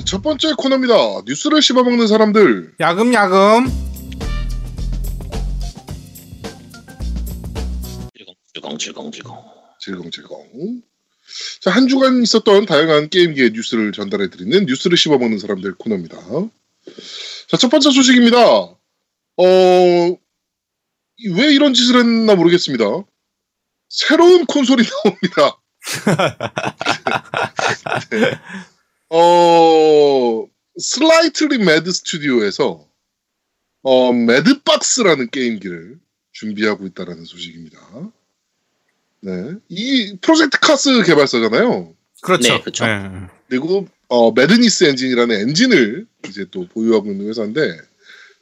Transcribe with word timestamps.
자, 0.00 0.04
첫 0.04 0.22
번째 0.22 0.54
코너입니다. 0.56 0.94
뉴스를 1.26 1.60
씹어먹는 1.60 2.06
사람들. 2.06 2.74
야금야금. 2.80 3.66
질겅질겅질겅. 8.54 9.36
질겅질겅. 9.80 10.82
자, 11.60 11.70
한 11.70 11.86
주간 11.86 12.22
있었던 12.22 12.66
다양한 12.66 13.10
게임기의 13.10 13.50
뉴스를 13.50 13.92
전달해드리는 13.92 14.66
뉴스를 14.66 14.96
씹어먹는 14.96 15.38
사람들 15.38 15.74
코너입니다. 15.74 16.16
자, 17.48 17.56
첫 17.58 17.68
번째 17.68 17.90
소식입니다. 17.90 18.38
어, 18.38 18.76
왜 21.36 21.52
이런 21.52 21.74
짓을 21.74 21.98
했나 21.98 22.34
모르겠습니다. 22.34 22.84
새로운 23.88 24.46
콘솔이 24.46 24.82
나옵니다. 25.04 25.60
네. 28.10 28.40
어, 29.10 30.46
Slightly 30.78 31.58
Mad 31.58 31.90
Studios에서 31.90 32.86
어, 33.82 34.12
Mad 34.12 34.41
Box라는 34.41 35.30
게임기를 35.30 35.98
준비하고 36.32 36.86
있다라는 36.86 37.24
소식입니다. 37.24 37.78
네. 39.20 39.54
이 39.68 40.16
Project 40.20 40.58
CARS 40.60 41.02
개발사잖아요. 41.02 41.94
그렇죠. 42.22 42.52
네, 42.52 42.60
그렇죠. 42.60 42.86
네. 42.86 43.26
그리고 43.48 43.88
어, 44.08 44.32
Madness 44.32 44.84
엔진이라는 44.84 45.40
엔진을 45.40 46.06
이제 46.28 46.46
또 46.50 46.66
보유하고 46.68 47.10
있는 47.10 47.28
회사인데 47.28 47.78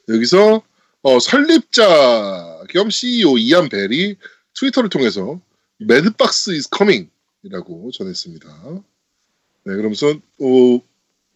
여기서 0.07 0.61
어, 1.01 1.19
설립자 1.19 2.63
겸 2.69 2.89
CEO 2.89 3.37
이안 3.37 3.69
벨이 3.69 4.15
트위터를 4.53 4.89
통해서 4.89 5.41
Mad 5.77 6.14
Box 6.14 6.51
is 6.51 6.69
coming이라고 6.75 7.91
전했습니다. 7.91 8.83
네, 9.69 9.75
그러면서 9.75 10.07
어, 10.09 10.81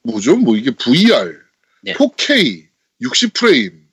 뭐죠? 0.01 0.35
뭐 0.37 0.57
이게 0.57 0.71
VR, 0.71 1.37
네. 1.83 1.93
4K, 1.93 2.65
60 3.01 3.33
프레임, 3.33 3.87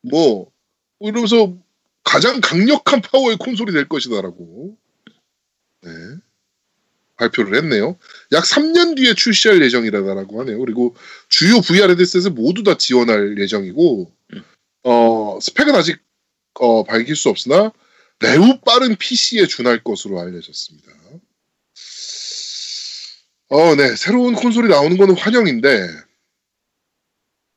뭐, 0.00 0.50
뭐 0.98 1.10
이러면서 1.10 1.54
가장 2.02 2.40
강력한 2.40 3.02
파워의 3.02 3.36
콘솔이 3.36 3.72
될 3.72 3.86
것이다라고 3.86 4.76
네, 5.82 5.90
발표를 7.16 7.56
했네요. 7.56 7.98
약 8.32 8.44
3년 8.44 8.96
뒤에 8.96 9.12
출시할 9.12 9.62
예정이라고 9.62 10.40
하네요. 10.40 10.58
그리고 10.60 10.96
주요 11.28 11.60
VR 11.60 11.90
헤드셋을 11.90 12.30
모두 12.30 12.62
다 12.62 12.78
지원할 12.78 13.38
예정이고, 13.38 14.10
음. 14.32 14.42
어, 14.84 15.38
스펙은 15.42 15.74
아직 15.74 15.98
어, 16.54 16.84
밝힐 16.84 17.16
수 17.16 17.28
없으나 17.28 17.70
매우 18.18 18.58
빠른 18.60 18.96
PC에 18.96 19.46
준할 19.46 19.84
것으로 19.84 20.20
알려졌습니다. 20.20 20.90
어, 23.54 23.76
네. 23.76 23.94
새로운 23.94 24.34
콘솔이 24.34 24.66
나오는 24.68 24.96
거는 24.96 25.16
환영인데, 25.16 25.86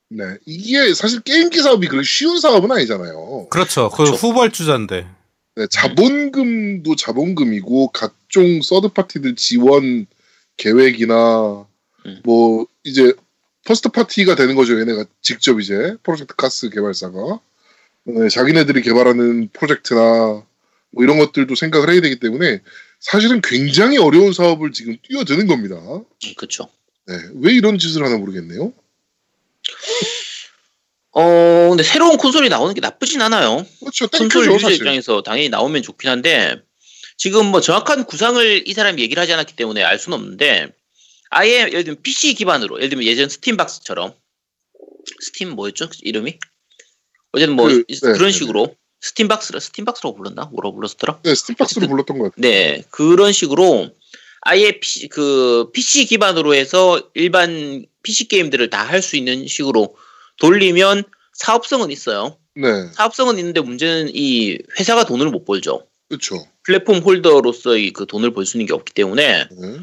네. 0.09 0.23
이게 0.45 0.93
사실 0.93 1.21
게임기 1.21 1.59
사업이 1.59 1.87
그렇게 1.87 2.05
쉬운 2.05 2.39
사업은 2.39 2.71
아니잖아요. 2.71 3.47
그렇죠. 3.49 3.89
그 3.89 3.97
그렇죠. 3.97 4.13
후발주자인데. 4.13 5.07
네, 5.55 5.67
자본금도 5.71 6.95
자본금이고 6.95 7.87
각종 7.93 8.61
서드 8.61 8.89
파티들 8.89 9.35
지원 9.35 10.05
계획이나 10.55 11.65
음. 12.05 12.21
뭐 12.23 12.67
이제 12.83 13.11
first 13.65 13.89
party가 13.89 14.35
되는 14.35 14.53
거죠. 14.53 14.79
얘네가 14.79 15.05
직접 15.23 15.59
이제 15.59 15.95
Project 16.03 16.35
CARS 16.35 16.69
개발사가 16.69 17.39
네, 18.03 18.29
자기네들이 18.29 18.83
개발하는 18.83 19.49
프로젝트나 19.51 19.99
뭐 20.91 21.03
이런 21.03 21.17
것들도 21.17 21.55
생각을 21.55 21.89
해야 21.89 22.01
되기 22.01 22.19
때문에 22.19 22.61
사실은 22.99 23.41
굉장히 23.41 23.97
어려운 23.97 24.33
사업을 24.33 24.71
지금 24.71 24.97
뛰어드는 25.03 25.47
겁니다. 25.47 25.75
그렇죠. 26.35 26.69
네, 27.07 27.15
왜 27.35 27.53
이런 27.53 27.77
짓을 27.77 28.03
하나 28.03 28.17
모르겠네요. 28.17 28.73
어, 31.11 31.67
근데 31.69 31.83
새로운 31.83 32.17
콘솔이 32.17 32.49
나오는 32.49 32.73
게 32.73 32.81
나쁘진 32.81 33.21
않아요. 33.21 33.65
그렇죠, 33.79 34.07
콘솔 34.07 34.47
유저 34.47 34.59
사실. 34.59 34.75
입장에서 34.77 35.21
당연히 35.23 35.49
나오면 35.49 35.81
좋긴 35.81 36.09
한데 36.09 36.61
지금 37.17 37.47
뭐 37.47 37.61
정확한 37.61 38.05
구상을 38.05 38.67
이 38.67 38.73
사람이 38.73 39.01
얘기를 39.01 39.21
하지 39.21 39.33
않았기 39.33 39.55
때문에 39.55 39.83
알 39.83 39.97
수는 39.97 40.17
없는데 40.17 40.67
아예 41.29 41.61
예를 41.61 41.83
들면 41.83 42.01
PC 42.03 42.35
기반으로 42.35 42.77
예를 42.77 42.89
들면 42.89 43.05
예전 43.07 43.27
스팀박스처럼 43.29 44.13
스팀 45.21 45.49
뭐였죠 45.51 45.89
이름이 46.03 46.37
어쨌든 47.31 47.55
뭐 47.55 47.67
그, 47.67 47.83
이- 47.87 47.93
네, 47.99 48.11
그런 48.13 48.25
네, 48.25 48.31
식으로 48.31 48.75
스팀박스라 49.01 49.59
스팀박스라고 49.59 50.15
불렀나 50.17 50.45
뭐라고 50.45 50.75
불렀더라 50.75 51.19
네, 51.23 51.35
Steam 51.35 51.61
Box로 51.61 51.87
불렀던 51.87 52.17
것 52.17 52.35
같아요. 52.35 52.41
네 52.41 52.83
그런 52.89 53.31
식으로 53.31 53.89
아예 54.41 54.79
PC, 54.79 55.07
그 55.09 55.69
PC 55.73 56.05
기반으로 56.05 56.53
해서 56.55 57.01
일반 57.13 57.85
PC 58.03 58.27
게임들을 58.27 58.69
다 58.69 58.83
할 58.83 59.01
수 59.01 59.15
있는 59.17 59.47
식으로 59.47 59.95
돌리면 60.39 61.03
사업성은 61.33 61.91
있어요. 61.91 62.37
네, 62.55 62.89
사업성은 62.93 63.37
있는데 63.39 63.61
문제는 63.61 64.11
이 64.13 64.57
회사가 64.79 65.05
돈을 65.05 65.29
못 65.29 65.45
벌죠. 65.45 65.85
그렇죠. 66.09 66.47
플랫폼 66.63 66.99
holder로서의 66.99 67.91
그 67.91 68.05
돈을 68.05 68.31
벌 68.33 68.45
수 68.45 68.57
있는 68.57 68.65
게 68.65 68.73
없기 68.73 68.93
때문에 68.93 69.47
네. 69.51 69.77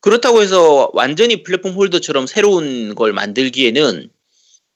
그렇다고 0.00 0.42
해서 0.42 0.90
완전히 0.92 1.42
플랫폼 1.42 1.72
holder처럼 1.72 2.26
새로운 2.26 2.94
걸 2.94 3.12
만들기에는 3.12 4.10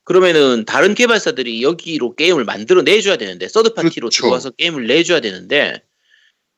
그러면은 0.06 0.64
다른 0.64 0.94
개발사들이 0.94 1.64
여기로 1.64 2.14
게임을 2.14 2.44
만들어 2.44 2.82
내줘야 2.82 3.16
되는데 3.16 3.48
서드 3.48 3.74
파티로 3.74 4.08
그렇죠. 4.08 4.22
들어와서 4.22 4.50
게임을 4.50 4.86
내줘야 4.86 5.18
되는데 5.20 5.82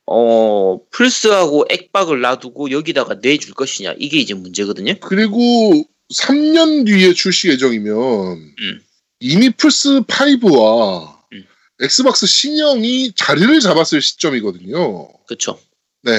어 0.05 0.79
플스하고 0.91 1.65
액박을 1.67 2.21
놔두고 2.21 2.69
여기다가 2.69 3.15
내줄 3.15 3.55
것이냐 3.55 3.95
이게 3.97 4.19
이제 4.19 4.35
문제거든요. 4.35 4.93
그리고 5.01 5.83
3년 6.13 6.85
뒤에 6.85 7.13
출시 7.13 7.49
예정이면 7.49 7.97
음. 7.97 8.81
이미 9.19 9.49
플스 9.49 10.01
5와 10.01 11.17
음. 11.33 11.45
엑스박스 11.81 12.27
신형이 12.27 13.13
자리를 13.15 13.59
잡았을 13.61 13.99
시점이거든요. 13.99 15.09
그렇죠. 15.25 15.59
네. 16.03 16.11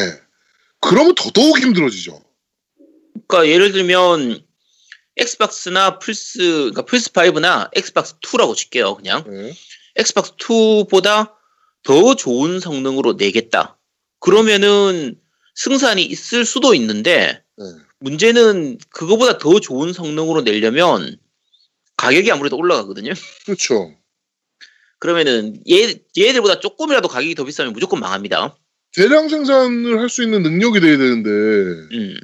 그러면 0.80 1.14
더더욱 1.14 1.60
힘들어지죠. 1.60 2.20
그러니까 3.28 3.48
예를 3.52 3.70
들면 3.70 4.42
엑스박스나 5.20 5.98
플스 5.98 6.38
그러니까 6.38 6.82
플스 6.82 7.12
5나 7.12 7.70
엑스박스 7.74 8.18
2라고 8.20 8.56
칠게요 8.56 8.96
그냥 8.96 9.24
네. 9.26 9.52
엑스박스 9.96 10.32
2보다 10.36 11.34
더 11.82 12.14
좋은 12.14 12.60
성능으로 12.60 13.14
내겠다. 13.14 13.78
그러면은 14.18 15.18
승산이 15.54 16.02
있을 16.04 16.44
수도 16.44 16.74
있는데 16.74 17.42
네. 17.56 17.64
문제는 18.00 18.78
그거보다 18.90 19.38
더 19.38 19.60
좋은 19.60 19.92
성능으로 19.92 20.42
내려면 20.42 21.18
가격이 21.96 22.30
아무래도 22.30 22.56
올라가거든요. 22.56 23.12
그렇죠. 23.44 23.94
그러면은 24.98 25.62
얘 25.70 26.02
얘들보다 26.16 26.60
조금이라도 26.60 27.08
가격이 27.08 27.34
더 27.34 27.44
비싸면 27.44 27.72
무조건 27.72 28.00
망합니다. 28.00 28.56
대량 28.94 29.28
생산을 29.28 30.00
할 30.00 30.08
수 30.08 30.22
있는 30.22 30.42
능력이 30.42 30.80
돼야 30.80 30.98
되는데 30.98 31.30
음. 31.30 32.16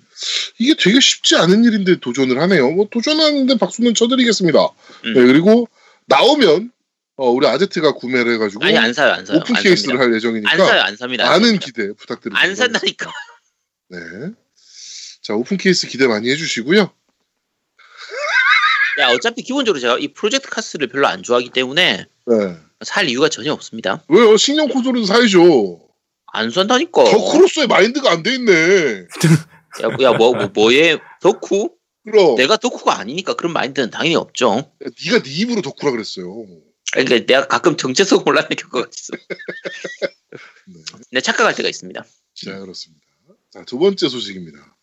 이게 0.58 0.74
되게 0.78 0.98
쉽지 1.00 1.36
않은 1.36 1.64
일인데 1.64 2.00
도전을 2.00 2.40
하네요. 2.42 2.70
뭐 2.72 2.88
도전하는데 2.90 3.56
박수는 3.58 3.94
쳐드리겠습니다. 3.94 4.58
음. 5.04 5.14
네, 5.14 5.26
그리고 5.26 5.68
나오면 6.06 6.72
어, 7.18 7.30
우리 7.30 7.46
아제트가 7.46 7.92
구매를 7.92 8.34
해가지고 8.34 8.64
아니 8.64 8.76
안 8.76 8.92
사요 8.92 9.12
안 9.12 9.24
사요. 9.24 9.38
오픈 9.38 9.56
안 9.56 9.62
케이스를 9.62 9.92
삽니다. 9.96 10.04
할 10.04 10.14
예정이니까 10.14 10.50
안 10.50 10.58
사요 10.58 10.80
안 10.82 10.96
삽니다. 10.96 11.24
안 11.24 11.30
많은 11.30 11.44
삽니다. 11.46 11.64
기대 11.66 11.92
부탁드립니다. 11.92 12.42
안 12.42 12.54
산다니까. 12.54 13.12
네. 13.90 13.98
자 15.22 15.34
오픈 15.34 15.56
케이스 15.56 15.86
기대 15.86 16.06
많이 16.08 16.28
해주시고요. 16.30 16.90
야 18.98 19.08
어차피 19.08 19.42
기본적으로 19.42 19.78
제가 19.80 19.98
이 19.98 20.08
프로젝트 20.08 20.48
카스를 20.48 20.88
별로 20.88 21.06
안 21.06 21.22
좋아하기 21.22 21.50
때문에 21.50 22.06
네. 22.26 22.56
살 22.84 23.08
이유가 23.08 23.28
전혀 23.28 23.52
없습니다. 23.52 24.02
왜요? 24.08 24.36
신형 24.36 24.68
콘솔은 24.68 25.06
사야죠. 25.06 25.85
안 26.36 26.50
산다니까. 26.50 27.04
덕후로서의 27.04 27.66
마인드가 27.66 28.10
안 28.12 28.22
돼 28.22 28.34
있네. 28.34 29.06
야뭐 30.02 30.16
뭐, 30.16 30.46
뭐에 30.54 30.98
덕후? 31.20 31.70
그럼 32.04 32.36
내가 32.36 32.56
덕후가 32.56 32.98
아니니까 32.98 33.34
그런 33.34 33.52
마인드는 33.52 33.90
당연히 33.90 34.14
없죠. 34.16 34.70
네가 34.80 35.22
네 35.22 35.30
입으로 35.30 35.62
덕후라 35.62 35.90
그랬어요. 35.92 36.46
그러니까 36.92 37.26
내가 37.26 37.48
가끔 37.48 37.76
정체성 37.76 38.20
혼란을 38.24 38.50
겪어가 38.50 38.86
있어. 38.88 39.12
네. 40.66 40.74
내가 41.12 41.22
착각할 41.22 41.54
때가 41.54 41.68
있습니다. 41.68 42.04
자 42.34 42.58
그렇습니다. 42.60 43.04
자 43.50 43.64
두 43.64 43.78
번째 43.78 44.08
소식입니다. 44.08 44.76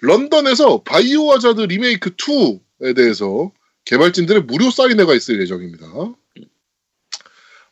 런던에서 0.00 0.82
바이오 0.82 1.32
하자드 1.32 1.62
리메이크 1.62 2.16
2에 2.16 2.94
대해서 2.96 3.50
개발진들의 3.84 4.42
무료 4.42 4.70
사인회가 4.70 5.14
있을 5.14 5.40
예정입니다. 5.40 5.86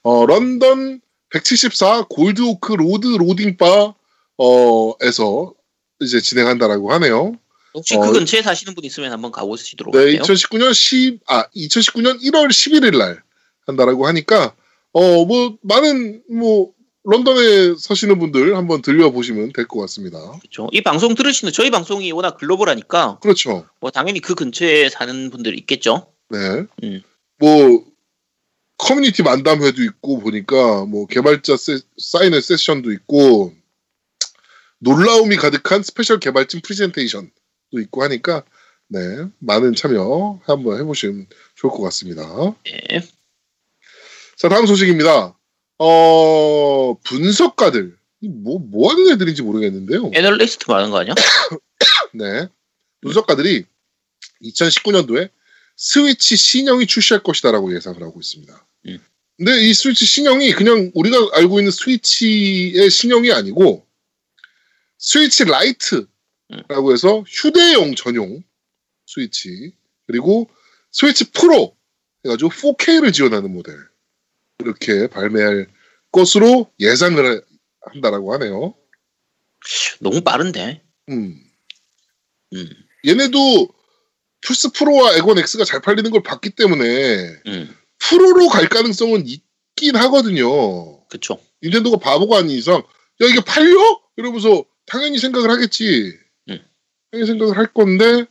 어, 0.02 0.26
런던 0.26 1.00
174 1.31 2.06
Goldhawk 2.08 2.73
Road 2.75 3.06
Loading 3.19 3.72
Bar 3.72 3.94
어에서 4.38 5.52
이제 6.00 6.20
진행한다라고 6.20 6.93
하네요. 6.94 7.32
혹시 7.75 7.96
어, 7.96 8.00
그 8.00 8.12
근처에 8.12 8.43
사시는 8.43 8.75
분 8.75 8.84
있으면 8.84 9.12
한번 9.12 9.32
가보시도록 9.32 9.93
네, 9.93 9.99
할게요. 10.00 10.23
2019년 10.23 10.73
10, 10.73 11.20
아, 11.26 11.46
2019년 11.55 12.20
1월 12.23 12.49
11일 12.49 12.96
날 12.99 13.23
한다라고 13.67 14.06
하니까, 14.06 14.55
어, 14.93 15.25
뭐, 15.26 15.56
많은, 15.62 16.23
뭐, 16.31 16.73
런던에 17.05 17.75
사시는 17.78 18.19
분들 18.19 18.56
한번 18.56 18.81
들려보시면 18.82 19.52
될 19.52 19.67
것 19.69 19.78
같습니다. 19.81 20.19
그렇죠. 20.40 20.69
이 20.73 20.82
방송 20.82 21.14
들으시는 21.14 21.52
저희 21.52 21.70
방송이 21.70 22.11
워낙 22.12 22.37
글로벌하니까 22.37 23.19
그렇죠. 23.20 23.64
뭐 23.81 23.93
당연히 23.93 24.19
그 24.20 24.34
근처에 24.34 24.88
사는 24.88 25.31
분들 25.31 25.56
있겠죠. 25.61 26.08
네. 26.31 26.64
음. 26.82 27.02
뭐 27.38 27.84
커뮤니티 28.78 29.23
만담회도 29.23 29.82
있고 29.82 30.20
보니까 30.20 30.84
뭐 30.84 31.06
개발자 31.06 31.56
세, 31.56 31.78
사인회 31.99 32.40
세션도 32.40 32.93
있고 32.93 33.55
놀라움이 34.78 35.37
가득한 35.37 35.82
스페셜 35.82 36.20
개발진 36.20 36.61
프레젠테이션도 36.61 37.31
있고 37.81 38.02
하니까 38.05 38.44
네 38.88 38.99
많은 39.38 39.75
참여 39.75 40.40
한번 40.44 40.78
해보시면 40.78 41.26
좋을 41.56 41.73
것 41.73 41.82
같습니다. 41.82 42.23
네. 42.64 43.02
자 44.37 44.49
다음 44.49 44.67
소식입니다. 44.67 45.37
어 45.78 46.94
분석가들 47.05 47.96
뭐뭐 48.20 48.90
하는 48.90 49.12
애들인지 49.12 49.43
모르겠는데요. 49.43 50.11
애널리스트 50.14 50.70
말하는 50.70 50.90
거 50.90 51.00
아니야? 51.00 51.14
네 52.12 52.49
분석가들이 53.00 53.64
2019년도에 54.43 55.31
스위치 55.76 56.37
신형이 56.37 56.87
출시할 56.87 57.23
것이다라고 57.23 57.75
예상을 57.75 58.02
하고 58.02 58.20
있습니다. 58.20 58.65
음. 58.88 58.99
근데 59.37 59.61
이 59.61 59.75
스위치 59.75 60.06
신형이 60.06 60.53
그냥 60.53 60.91
우리가 60.94 61.17
알고 61.35 61.59
있는 61.59 61.71
스위치의 61.71 62.91
신형이 62.91 63.33
아니고 63.33 63.87
스위치 64.99 65.44
라이트라고 65.44 66.93
해서 66.93 67.23
휴대용 67.27 67.94
전용 67.94 68.43
스위치 69.06 69.75
그리고 70.06 70.49
스위치 70.91 71.31
프로 71.33 71.77
해가지고 72.25 72.50
4K를 72.50 73.12
지원하는 73.12 73.53
모델 73.53 73.77
이렇게 74.59 75.06
발매할 75.09 75.67
것으로 76.11 76.73
예상을 76.81 77.44
한다라고 77.83 78.33
하네요. 78.35 78.75
너무 80.00 80.23
빠른데. 80.23 80.83
음. 81.11 81.41
음. 82.55 82.69
얘네도 83.06 83.69
플스 84.41 84.71
프로와 84.73 85.17
엑원 85.17 85.38
X가 85.38 85.65
잘 85.65 85.81
팔리는 85.81 86.11
걸 86.11 86.23
봤기 86.23 86.50
때문에 86.50 87.43
음. 87.47 87.77
프로로 87.98 88.48
갈 88.48 88.69
가능성은 88.69 89.26
있긴 89.26 89.96
하거든요. 89.96 91.06
그쵸. 91.08 91.38
닌텐도가 91.62 91.98
바보가 91.98 92.38
아닌 92.38 92.56
이상 92.56 92.76
야 92.76 93.26
이게 93.28 93.40
팔려? 93.40 94.00
이러면서 94.16 94.64
당연히 94.87 95.19
생각을 95.19 95.50
하겠지. 95.50 96.12
음. 96.48 96.60
당연히 97.10 97.26
생각을 97.26 97.56
할 97.56 97.72
건데 97.72 98.26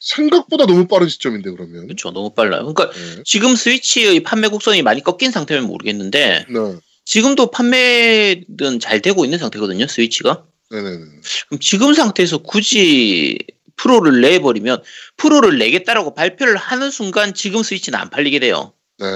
생각보다 0.00 0.66
너무 0.66 0.86
빠른 0.86 1.08
시점인데 1.08 1.50
그러면. 1.50 1.86
그쵸. 1.86 2.10
너무 2.10 2.34
빨라요. 2.34 2.72
그러니까 2.72 2.90
네. 2.90 3.22
지금 3.24 3.54
스위치의 3.54 4.22
판매 4.22 4.48
곡선이 4.48 4.82
많이 4.82 5.02
꺾인 5.02 5.30
상태면 5.30 5.64
모르겠는데 5.64 6.46
네. 6.48 6.78
지금도 7.04 7.50
판매는 7.50 8.80
잘 8.80 9.02
되고 9.02 9.24
있는 9.24 9.38
상태거든요. 9.38 9.86
스위치가. 9.86 10.44
네네네. 10.70 11.04
그럼 11.48 11.60
지금 11.60 11.94
상태에서 11.94 12.38
굳이 12.38 13.38
프로를 13.82 14.20
내버리면 14.20 14.82
프로를 15.16 15.58
내겠다라고 15.58 16.14
발표를 16.14 16.56
하는 16.56 16.90
순간 16.90 17.32
지금 17.34 17.62
스위치는 17.62 17.98
안 17.98 18.10
팔리게 18.10 18.38
돼요. 18.38 18.72
네. 18.98 19.06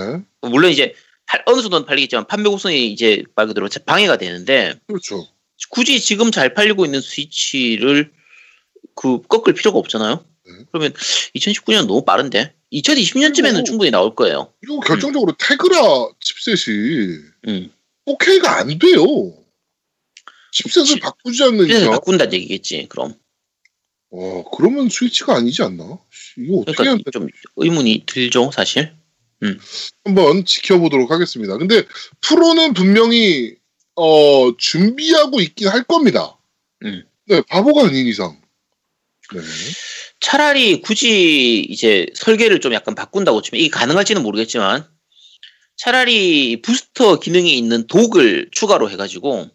물론 0.43 0.71
이제 0.71 0.95
팔- 1.27 1.43
어느 1.47 1.61
정도는 1.63 1.87
팔리겠지만 1.87 2.27
판매 2.27 2.49
곡선이 2.49 2.91
이제 2.93 3.23
말 3.35 3.47
그대로 3.47 3.69
방해가 3.85 4.17
되는데 4.17 4.75
그렇죠. 4.87 5.27
굳이 5.71 6.01
지금 6.01 6.31
잘 6.31 6.55
팔리고 6.55 6.85
있는 6.85 7.01
스위치를 7.01 8.11
그 8.95 9.23
꺾을 9.23 9.55
필요가 9.55 9.79
없잖아요. 9.79 10.25
네. 10.47 10.53
그러면 10.73 10.93
2019년 11.37 11.87
너무 11.87 12.05
빠른데 12.05 12.55
2020년쯤에는 12.73 13.43
그리고- 13.53 13.65
충분히 13.65 13.91
나올 13.91 14.15
거예요. 14.15 14.53
그리고 14.61 14.81
결정적으로 14.81 15.35
테그라 15.39 15.81
칩셋이 16.21 16.77
음. 17.49 17.71
4K가 18.07 18.47
안 18.47 18.79
돼요. 18.79 19.05
칩셋을. 20.53 21.01
바꾸지 21.01 21.43
않는 21.45 21.67
이상. 21.69 21.91
바꾼다는 21.93 22.33
얘기겠지. 22.35 22.87
그럼 22.89 23.15
어, 24.17 24.45
그러면 24.57 24.89
스위치가 24.89 25.35
아니지 25.35 25.63
않나? 25.63 25.99
이거 26.39 26.59
어떻게 26.59 26.77
그러니까 26.77 27.11
좀 27.11 27.27
의문이 27.57 28.05
들죠, 28.07 28.51
사실. 28.53 28.93
한번 30.05 30.45
지켜보도록 30.45 31.11
하겠습니다. 31.11 31.59
근데 31.59 31.83
프로는 32.21 32.75
분명히 32.75 33.57
어, 33.97 34.57
준비하고 34.57 35.41
있긴 35.41 35.69
할 35.69 35.83
겁니다. 35.83 36.39
음. 36.85 37.05
네, 37.27 37.43
바보가 37.49 37.89
아닌 37.89 38.07
이상. 38.07 38.41
네. 39.35 39.41
차라리 40.21 40.81
굳이 40.81 41.61
이제 41.69 42.07
설계를 42.15 42.61
좀 42.61 42.73
약간 42.73 42.95
바꾼다고 42.95 43.43
치면 43.43 43.61
이게 43.61 43.71
가능할지는 43.71 44.23
모르겠지만 44.23 44.87
차라리 45.77 46.63
부스터 46.63 47.19
기능이 47.19 47.57
있는 47.59 47.87
독을 47.89 48.49
추가로 48.53 48.91
해가지고 48.91 49.51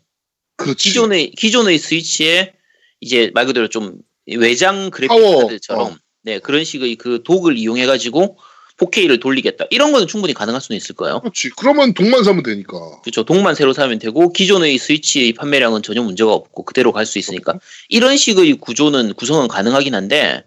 그렇지. 0.57 0.89
기존의 0.89 1.31
기존의 1.31 1.77
스위치에 1.77 2.53
이제 2.99 3.31
말 3.33 3.45
그대로 3.45 3.69
좀 3.69 3.99
외장 4.37 4.89
그래픽 4.89 5.09
파워, 5.09 5.47
카드처럼 5.47 5.87
어. 5.93 5.95
네 6.23 6.39
그런 6.39 6.63
식의 6.63 6.95
그 6.95 7.21
독을 7.23 7.57
이용해 7.57 7.85
가지고 7.85 8.37
4K를 8.77 9.19
돌리겠다 9.21 9.65
이런 9.71 9.91
거는 9.91 10.07
충분히 10.07 10.33
가능할 10.33 10.61
수는 10.61 10.77
있을 10.77 10.95
거예요. 10.95 11.19
그렇지. 11.19 11.49
그러면 11.57 11.93
독만 11.93 12.23
사면 12.23 12.43
되니까. 12.43 13.01
그렇죠. 13.01 13.23
독만 13.23 13.53
새로 13.55 13.73
사면 13.73 13.99
되고 13.99 14.31
기존의 14.31 14.77
스위치의 14.77 15.33
판매량은 15.33 15.81
전혀 15.83 16.01
문제가 16.01 16.31
없고 16.33 16.63
그대로 16.63 16.91
갈 16.93 17.05
수 17.05 17.19
있으니까 17.19 17.59
이런 17.89 18.15
식의 18.15 18.53
구조는 18.55 19.15
구성은 19.15 19.49
가능하긴 19.49 19.95
한데 19.95 20.43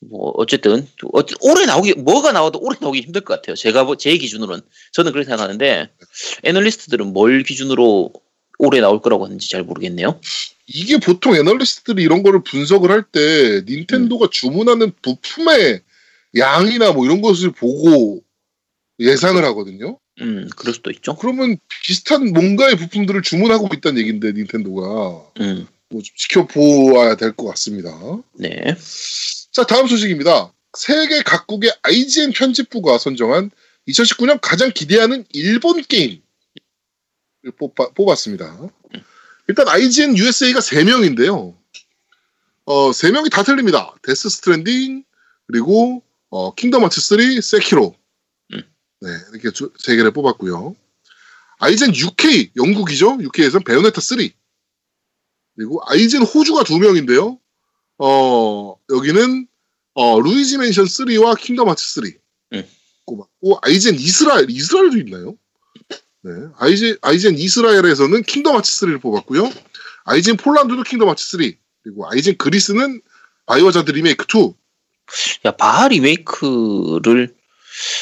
뭐 0.00 0.32
어쨌든 0.36 0.88
어, 1.12 1.20
올해 1.42 1.66
나오기 1.66 1.94
뭐가 1.98 2.32
나와도 2.32 2.58
올해 2.62 2.78
나오기 2.80 3.00
힘들 3.02 3.20
것 3.20 3.34
같아요. 3.34 3.54
제가 3.54 3.84
뭐- 3.84 3.96
제 3.96 4.16
기준으로는 4.16 4.62
저는 4.92 5.12
그렇게 5.12 5.26
생각하는데 5.26 5.88
애널리스트들은 6.44 7.12
뭘 7.12 7.42
기준으로 7.42 8.12
올해 8.58 8.80
나올 8.80 9.00
거라고 9.00 9.24
하는지 9.26 9.48
잘 9.50 9.62
모르겠네요. 9.62 10.18
이게 10.72 10.98
보통 10.98 11.34
애널리스트들이 11.34 12.02
이런 12.02 12.22
거를 12.22 12.42
분석을 12.44 12.90
할 12.90 13.02
때 13.02 13.62
닌텐도가 13.66 14.28
주문하는 14.30 14.92
부품의 15.02 15.80
양이나 16.36 16.92
뭐 16.92 17.04
이런 17.04 17.20
것을 17.22 17.50
보고 17.50 18.22
예상을 19.00 19.42
하거든요. 19.46 19.98
음 20.20 20.48
그럴 20.56 20.74
수도 20.74 20.90
있죠. 20.92 21.16
그러면 21.16 21.56
비슷한 21.82 22.32
뭔가의 22.32 22.76
부품들을 22.76 23.22
주문하고 23.22 23.68
있다는 23.74 23.98
얘기인데 24.00 24.32
닌텐도가 24.32 25.32
음 25.40 25.66
뭐 25.92 26.00
좀 26.02 26.14
지켜보아야 26.16 27.16
될 27.16 27.32
것 27.32 27.46
같습니다. 27.48 27.90
네. 28.34 28.76
자, 29.50 29.66
다음 29.66 29.88
소식입니다. 29.88 30.52
세계 30.78 31.20
각국의 31.22 31.72
IGN 31.82 32.30
편집부가 32.30 32.96
선정한 32.96 33.50
2019년 33.88 34.38
가장 34.40 34.70
기대하는 34.72 35.24
일본 35.30 35.82
게임을 35.82 36.20
뽑았습니다. 37.96 38.70
일단 39.50 39.66
IGN 39.66 40.16
USA가 40.16 40.60
3명인데요. 40.60 41.56
어, 42.66 42.90
3명이 42.92 43.32
다 43.32 43.42
틀립니다. 43.42 43.92
데스 44.04 44.28
스트랜딩, 44.28 45.02
그리고 45.48 46.04
어, 46.28 46.54
킹덤 46.54 46.84
하츠 46.84 47.00
3, 47.00 47.40
세키로. 47.40 47.96
음. 48.52 48.62
네, 49.00 49.08
이렇게 49.32 49.50
두, 49.50 49.72
세 49.76 49.96
개를 49.96 50.12
뽑았고요. 50.12 50.76
IGN 51.58 51.96
UK, 51.96 52.52
영국이죠. 52.54 53.18
UK에서는 53.20 53.64
베요네타 53.64 54.00
3. 54.00 54.18
그리고 55.56 55.82
IGN 55.84 56.22
호주가 56.22 56.62
2명인데요. 56.62 57.36
어, 57.98 58.76
여기는 58.88 59.48
어, 59.94 60.20
루이지 60.20 60.58
맨션 60.58 60.84
3와 60.84 61.36
킹덤 61.36 61.68
하츠 61.68 61.94
3 61.94 62.04
음. 62.52 62.68
꼽았고 63.04 63.58
IGN 63.62 63.96
이스라엘 63.96 64.48
이스라엘도 64.48 64.96
있나요? 64.98 65.36
네, 66.22 66.32
IGN 66.58 66.96
IGN 67.00 67.36
이스라엘에서는 67.36 68.22
킹덤 68.24 68.56
하츠 68.56 68.86
3를 68.86 69.00
뽑았고요. 69.00 69.50
IGN 70.04 70.36
폴란드도 70.36 70.82
킹덤 70.82 71.08
하츠 71.08 71.38
3 71.38 71.52
그리고 71.82 72.10
IGN 72.10 72.36
그리스는 72.36 73.00
바이오하자드 73.46 73.90
리메이크 73.90 74.26
2 74.34 74.54
야 75.46 75.50
바하 75.52 75.88
리메이크를 75.88 77.34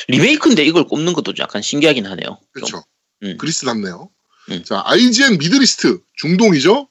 리메이크인데 0.09 0.65
이걸 0.65 0.85
꼽는 0.87 1.13
것도 1.13 1.33
약간 1.39 1.63
신기하긴 1.63 2.07
하네요. 2.07 2.27
좀. 2.27 2.39
그렇죠. 2.53 2.85
음. 3.23 3.37
그리스답네요. 3.39 4.11
음. 4.51 4.65
자 4.65 4.83
IGN 4.85 5.39
Middle 5.39 5.76
East 5.76 6.01
중동이죠. 6.17 6.89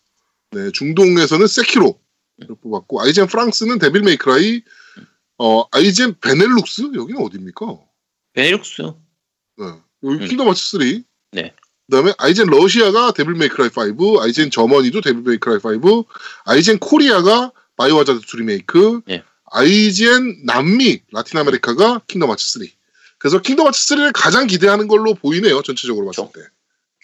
네, 0.51 0.71
중동에서는 0.71 1.45
세키로 1.45 1.99
를 2.39 2.55
뽑았고 2.61 3.01
IGN 3.01 3.27
프랑스는 3.27 3.79
데빌 3.79 4.01
메이크라이 4.03 4.61
어 5.39 5.65
IGN 5.71 6.15
베넬룩스 6.19 6.91
여기는 6.95 7.21
어디입니까? 7.21 7.65
베네룩스. 8.33 8.81
네. 9.57 9.65
여기 10.03 10.23
음. 10.23 10.27
킹덤 10.27 10.47
하츠 10.47 10.77
3. 10.77 11.03
네. 11.31 11.53
그다음에 11.89 12.13
IGN 12.17 12.47
러시아가 12.47 13.11
데빌 13.11 13.35
메이크라이 13.35 13.69
5, 13.97 14.21
아이젠 14.21 14.51
저머니도 14.51 15.01
데빌 15.01 15.23
메이크라이 15.23 15.77
5, 15.77 16.05
IGN 16.45 16.79
코리아가 16.79 17.51
바이오 17.77 17.99
하자드 17.99 18.19
2 18.19 18.37
리메이크, 18.37 19.01
네. 19.05 19.23
IGN 19.51 20.43
남미 20.45 21.01
라틴 21.11 21.39
아메리카가 21.39 22.01
킹덤 22.07 22.29
하츠 22.31 22.59
3. 22.59 22.67
그래서 23.19 23.41
킹덤 23.41 23.67
하츠 23.67 23.95
3를 23.95 24.11
가장 24.13 24.47
기대하는 24.47 24.87
걸로 24.87 25.13
보이네요. 25.13 25.61
전체적으로 25.61 26.05
봤을. 26.07 26.25
때. 26.33 26.41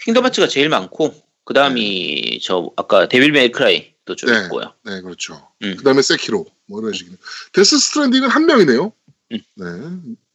킹덤 0.03 0.25
하츠가 0.25 0.47
제일 0.47 0.69
많고 0.69 1.13
그 1.45 1.53
다음이 1.53 2.39
저 2.41 2.71
아까 2.75 3.07
데빌 3.07 3.31
메이크라이도 3.31 4.15
좀 4.15 4.31
네. 4.31 4.43
있고요. 4.43 4.73
네, 4.83 5.01
그렇죠. 5.01 5.47
음. 5.63 5.75
그다음에 5.77 6.01
세키로 6.01 6.45
뭐 6.67 6.81
이런 6.81 6.93
식이네요. 6.93 7.17
데스 7.53 7.77
스트랜딩은 7.79 8.29
한 8.29 8.45
명이네요. 8.45 8.91
음. 9.31 9.39
네. 9.55 9.65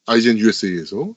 IGN 0.07 0.39
USA에서 0.39 1.15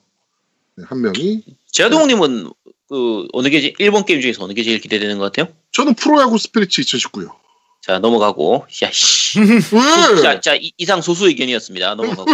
네, 0.76 0.84
한 0.86 1.00
명이 1.00 1.44
제아동님은 1.70 2.50
그 2.92 3.26
어느 3.32 3.48
게 3.48 3.62
제- 3.62 3.72
일본 3.78 4.04
게임 4.04 4.20
중에서 4.20 4.44
어느 4.44 4.52
게 4.52 4.62
제일 4.62 4.78
기대되는 4.78 5.16
것 5.16 5.32
같아요? 5.32 5.50
저는 5.72 5.94
프로야구 5.94 6.36
스피릿 6.36 6.68
2019요. 6.68 7.34
자 7.80 7.98
넘어가고 7.98 8.66
야씨 8.82 9.40
왜? 9.72 10.20
자, 10.22 10.40
자 10.42 10.54
이- 10.54 10.72
이상 10.76 11.00
소수 11.00 11.26
의견이었습니다 11.26 11.94
넘어가고 11.94 12.26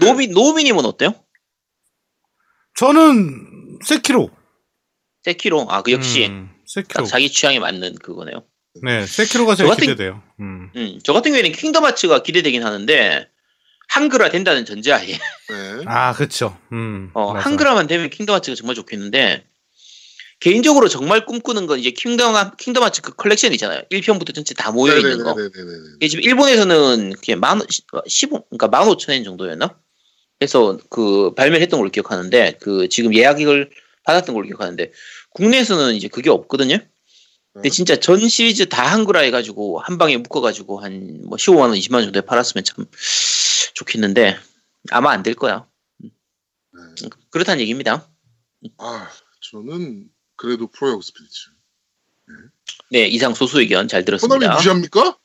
노미 0.00 0.28
노미님은 0.28 0.86
어때요? 0.86 1.14
저는 2.78 3.78
세키로. 3.84 4.30
세키로 5.22 5.66
아그 5.70 5.92
역시 5.92 6.26
음, 6.28 6.48
딱 6.50 6.62
세키로. 6.66 7.04
자기 7.04 7.30
취향에 7.30 7.58
맞는 7.58 7.96
그거네요. 7.96 8.42
네, 8.82 9.04
세키로가 9.06 9.54
제일 9.54 9.68
저 9.68 9.74
같은- 9.74 9.80
기대돼요. 9.82 10.22
음. 10.40 10.70
음, 10.76 10.98
저 11.04 11.12
같은 11.12 11.30
경우에는 11.32 11.52
킹덤 11.52 11.84
하츠가 11.84 12.22
기대되긴 12.22 12.64
하는데 12.64 13.28
한글화 13.88 14.30
된다는 14.30 14.64
전제하에 14.64 15.06
네. 15.06 15.18
아, 15.86 16.12
그쵸. 16.14 16.58
음. 16.72 17.10
어, 17.12 17.34
맞아. 17.34 17.48
한글화만 17.50 17.86
되면 17.86 18.08
킹덤 18.10 18.34
하츠가 18.36 18.54
정말 18.54 18.74
좋겠는데 18.74 19.44
개인적으로 20.40 20.88
정말 20.88 21.24
꿈꾸는 21.24 21.66
건 21.66 21.78
이제 21.78 21.90
킹덤 21.90 22.34
하- 22.34 22.54
킹덤 22.56 22.82
하츠 22.82 23.02
그 23.02 23.14
컬렉션 23.14 23.52
있잖아요. 23.54 23.82
1편부터 23.90 24.34
전체 24.34 24.54
다 24.54 24.70
모여 24.70 24.96
있는 24.96 25.24
거. 25.24 25.34
이게 25.96 26.08
지금 26.08 26.24
일본에서는 26.24 27.12
그게 27.14 27.34
만 27.36 27.60
15, 28.06 28.44
그러니까 28.50 28.68
15,000엔 28.68 29.24
정도였나? 29.24 29.78
그래서 30.38 30.78
그 30.90 31.32
발매를 31.34 31.62
했던 31.62 31.80
걸로 31.80 31.90
기억하는데 31.90 32.58
그 32.60 32.88
지금 32.90 33.14
예약을 33.14 33.70
받았던 34.04 34.34
걸로 34.34 34.46
기억하는데 34.46 34.92
국내에서는 35.30 35.94
이제 35.94 36.08
그게 36.08 36.28
없거든요. 36.28 36.78
근데 37.54 37.68
음. 37.68 37.70
진짜 37.70 37.96
전 37.96 38.18
시리즈 38.28 38.68
다 38.68 38.84
한글화 38.84 39.20
해가지고 39.20 39.78
한 39.80 39.96
방에 39.96 40.18
묶어가지고 40.18 40.80
한 40.80 41.22
뭐 41.24 41.38
15만 41.38 41.60
원, 41.60 41.72
20만 41.74 41.94
원 41.94 42.02
정도에 42.04 42.20
팔았으면 42.22 42.62
참 42.64 42.84
좋겠는데 43.74 44.36
아마 44.90 45.10
안 45.12 45.22
될 45.22 45.34
거야. 45.34 45.66
네. 45.98 46.10
그렇다는 47.30 47.60
얘기입니다. 47.62 48.06
아, 48.78 49.08
저는 49.50 50.08
그래도 50.36 50.66
프로야구 50.66 51.02
스피릿. 51.02 51.30
네 52.90 53.06
이상 53.06 53.34
소수 53.34 53.60
의견 53.60 53.88
잘 53.88 54.00
호남이 54.00 54.06
들었습니다. 54.06 54.54
무시합니까? 54.54 55.18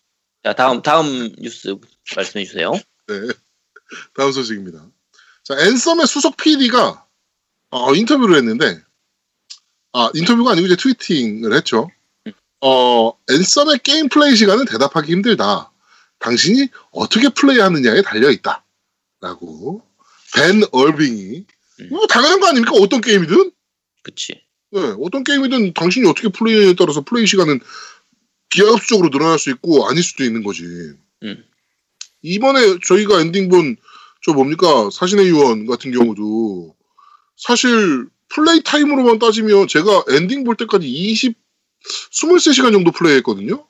자 0.43 0.53
다음 0.53 0.81
다음 0.81 1.31
뉴스 1.37 1.75
말씀해 2.15 2.45
주세요. 2.45 2.71
네. 3.07 3.15
다음 4.15 4.31
소식입니다. 4.31 4.89
자, 5.43 5.59
앤썸의 5.59 6.07
수석 6.07 6.37
PD가 6.37 7.05
어, 7.71 7.95
인터뷰를 7.95 8.35
했는데, 8.37 8.81
아, 9.93 10.09
인터뷰가 10.13 10.51
아니고 10.51 10.67
이제 10.67 10.75
tweeting을 10.75 11.53
했죠. 11.55 11.89
어, 12.61 13.13
앤썸의 13.29 13.79
게임 13.83 14.09
플레이 14.09 14.35
시간은 14.35 14.65
대답하기 14.65 15.11
힘들다. 15.11 15.71
당신이 16.19 16.67
어떻게 16.91 17.29
플레이하느냐에 17.29 18.01
달려 18.01 18.29
있다. 18.29 18.63
라고, 19.21 19.81
벤 20.35 20.61
얼빙이, 20.71 21.45
음. 21.79 21.89
뭐 21.89 22.07
당연한 22.07 22.39
거 22.39 22.47
아닙니까? 22.47 22.73
어떤 22.75 23.01
게임이든? 23.01 23.51
그치. 24.03 24.43
네, 24.71 24.95
어떤 25.01 25.23
게임이든 25.23 25.73
당신이 25.73 26.07
어떻게 26.07 26.29
플레이에 26.29 26.73
따라서 26.77 27.01
플레이 27.01 27.25
시간은 27.27 27.59
기하급수적으로 28.49 29.09
늘어날 29.09 29.39
수 29.39 29.49
있고 29.51 29.87
아닐 29.87 30.03
수도 30.03 30.23
있는 30.23 30.43
거지. 30.43 30.63
음. 31.23 31.45
이번에 32.21 32.77
저희가 32.85 33.21
엔딩 33.21 33.49
본 33.49 33.75
저 34.23 34.33
뭡니까 34.33 34.89
사신의 34.91 35.27
유언 35.29 35.65
같은 35.65 35.91
경우도 35.91 36.75
사실 37.35 38.05
플레이 38.29 38.61
타임으로만 38.63 39.17
따지면 39.19 39.67
제가 39.67 40.03
엔딩 40.09 40.43
볼 40.43 40.55
때까지 40.55 40.87
20 40.87 41.35
23시간 42.11 42.71
정도 42.71 42.91
플레이했거든요. 42.91 43.65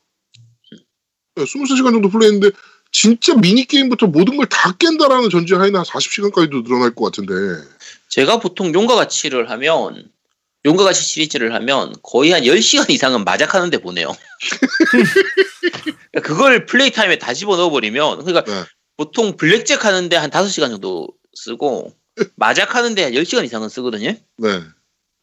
네, 1.35 1.43
23시간 1.45 1.91
정도 1.91 2.09
플레이했는데 2.09 2.53
진짜 2.91 3.33
미니 3.35 3.63
게임부터 3.65 4.07
모든 4.07 4.35
걸 4.35 4.45
다 4.47 4.73
깬다라는 4.73 5.29
전제 5.29 5.55
하에는 5.55 5.77
한 5.79 5.85
40시간까지도 5.85 6.65
늘어날 6.65 6.93
것 6.93 7.05
같은데. 7.05 7.33
제가 8.09 8.41
보통 8.41 8.73
용과 8.73 8.95
같이를 8.95 9.49
하면 9.49 10.10
용과 10.65 10.83
같이 10.83 11.03
시리즈를 11.03 11.53
하면 11.55 11.93
거의 12.03 12.31
한 12.31 12.43
10시간 12.43 12.89
이상은 12.89 13.23
마작하는데 13.23 13.77
보내요. 13.79 14.15
그걸 16.23 16.65
플레이 16.65 16.91
타임에 16.91 17.17
다 17.17 17.33
집어넣어 17.33 17.69
버리면 17.69 18.23
그러니까 18.23 18.43
네. 18.43 18.63
보통 18.97 19.37
블랙잭 19.37 19.83
하는데 19.83 20.15
한 20.15 20.29
5시간 20.29 20.69
정도 20.69 21.07
쓰고 21.33 21.93
마작 22.35 22.75
하는데 22.75 23.03
한 23.03 23.13
10시간 23.13 23.43
이상은 23.43 23.69
쓰거든요. 23.69 24.15
네. 24.37 24.61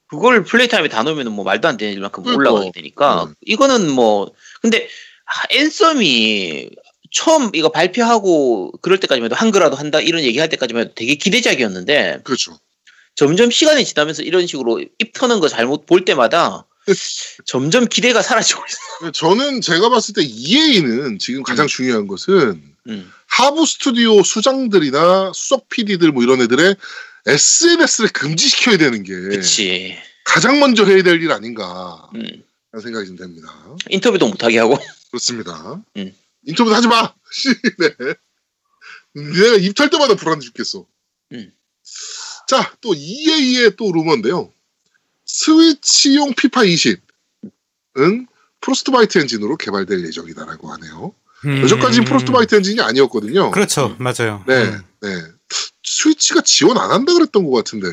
그걸 0.08 0.42
플레이 0.42 0.68
타임에 0.68 0.88
다 0.88 1.02
넣으면 1.02 1.30
뭐 1.32 1.44
말도 1.44 1.68
안 1.68 1.76
되는 1.76 2.00
만큼 2.00 2.24
그러니까. 2.24 2.50
올라가게 2.50 2.72
되니까 2.72 3.26
네. 3.28 3.34
이거는 3.46 3.90
뭐 3.90 4.32
근데 4.60 4.88
아, 5.26 5.54
앤썸이 5.54 6.70
처음 7.12 7.50
이거 7.54 7.68
발표하고 7.68 8.72
그럴 8.80 8.98
때까지만 8.98 9.26
해도 9.26 9.36
한글화도 9.36 9.76
한다 9.76 10.00
이런 10.00 10.22
얘기할 10.22 10.48
때까지만 10.48 10.82
해도 10.82 10.94
되게 10.94 11.14
기대작이었는데 11.14 12.20
그렇죠. 12.24 12.58
점점 13.18 13.50
시간이 13.50 13.84
지나면서 13.84 14.22
이런 14.22 14.46
식으로 14.46 14.78
입 14.80 15.12
터는 15.12 15.40
거 15.40 15.48
잘못 15.48 15.86
볼 15.86 16.04
때마다 16.04 16.66
점점 17.44 17.86
기대가 17.86 18.22
사라지고 18.22 18.62
있어. 18.64 19.10
저는 19.10 19.60
제가 19.60 19.88
봤을 19.88 20.14
때 20.14 20.22
EA는 20.22 21.18
지금 21.18 21.42
가장 21.42 21.64
음. 21.64 21.68
중요한 21.68 22.06
것은 22.06 22.62
음. 22.86 23.12
하부 23.26 23.66
스튜디오 23.66 24.22
수장들이나 24.22 25.32
수석 25.34 25.68
PD들 25.68 26.12
뭐 26.12 26.22
이런 26.22 26.40
애들의 26.40 26.76
SNS를 27.26 28.10
금지시켜야 28.10 28.76
되는 28.78 29.02
게 29.02 29.12
그치. 29.14 29.98
가장 30.24 30.60
먼저 30.60 30.84
해야 30.84 31.02
될 31.02 31.20
일 31.20 31.32
아닌가 31.32 32.08
음. 32.14 32.22
라는 32.70 32.82
생각이 32.84 33.08
좀 33.08 33.16
됩니다. 33.16 33.52
인터뷰도 33.90 34.28
못하게 34.28 34.60
하고. 34.60 34.78
그렇습니다. 35.10 35.82
음. 35.96 36.14
인터뷰도 36.46 36.76
하지 36.76 36.86
마. 36.86 37.12
씨, 37.32 37.48
네. 37.78 37.88
내가 39.14 39.56
입털 39.56 39.90
때마다 39.90 40.14
불안해 40.14 40.38
죽겠어. 40.40 40.86
음. 42.48 42.56
자, 42.56 42.72
또 42.80 42.94
EA의 42.94 43.76
또 43.76 43.92
루머인데요. 43.92 44.50
스위치용 45.26 46.32
피파 46.34 46.62
20은 46.62 48.26
프로스트바이트 48.60 49.18
엔진으로 49.18 49.56
개발될 49.56 50.04
예정이다라고 50.06 50.72
하네요. 50.72 51.14
음. 51.44 51.62
여전까지 51.62 52.00
프로스트바이트 52.02 52.54
엔진이 52.56 52.80
아니었거든요. 52.80 53.50
그렇죠. 53.50 53.94
맞아요. 53.98 54.42
네, 54.46 54.64
음. 54.64 54.82
네. 55.02 55.08
스위치가 55.84 56.40
지원 56.40 56.78
안 56.78 56.90
한다 56.90 57.12
그랬던 57.12 57.44
것 57.44 57.50
같은데, 57.52 57.86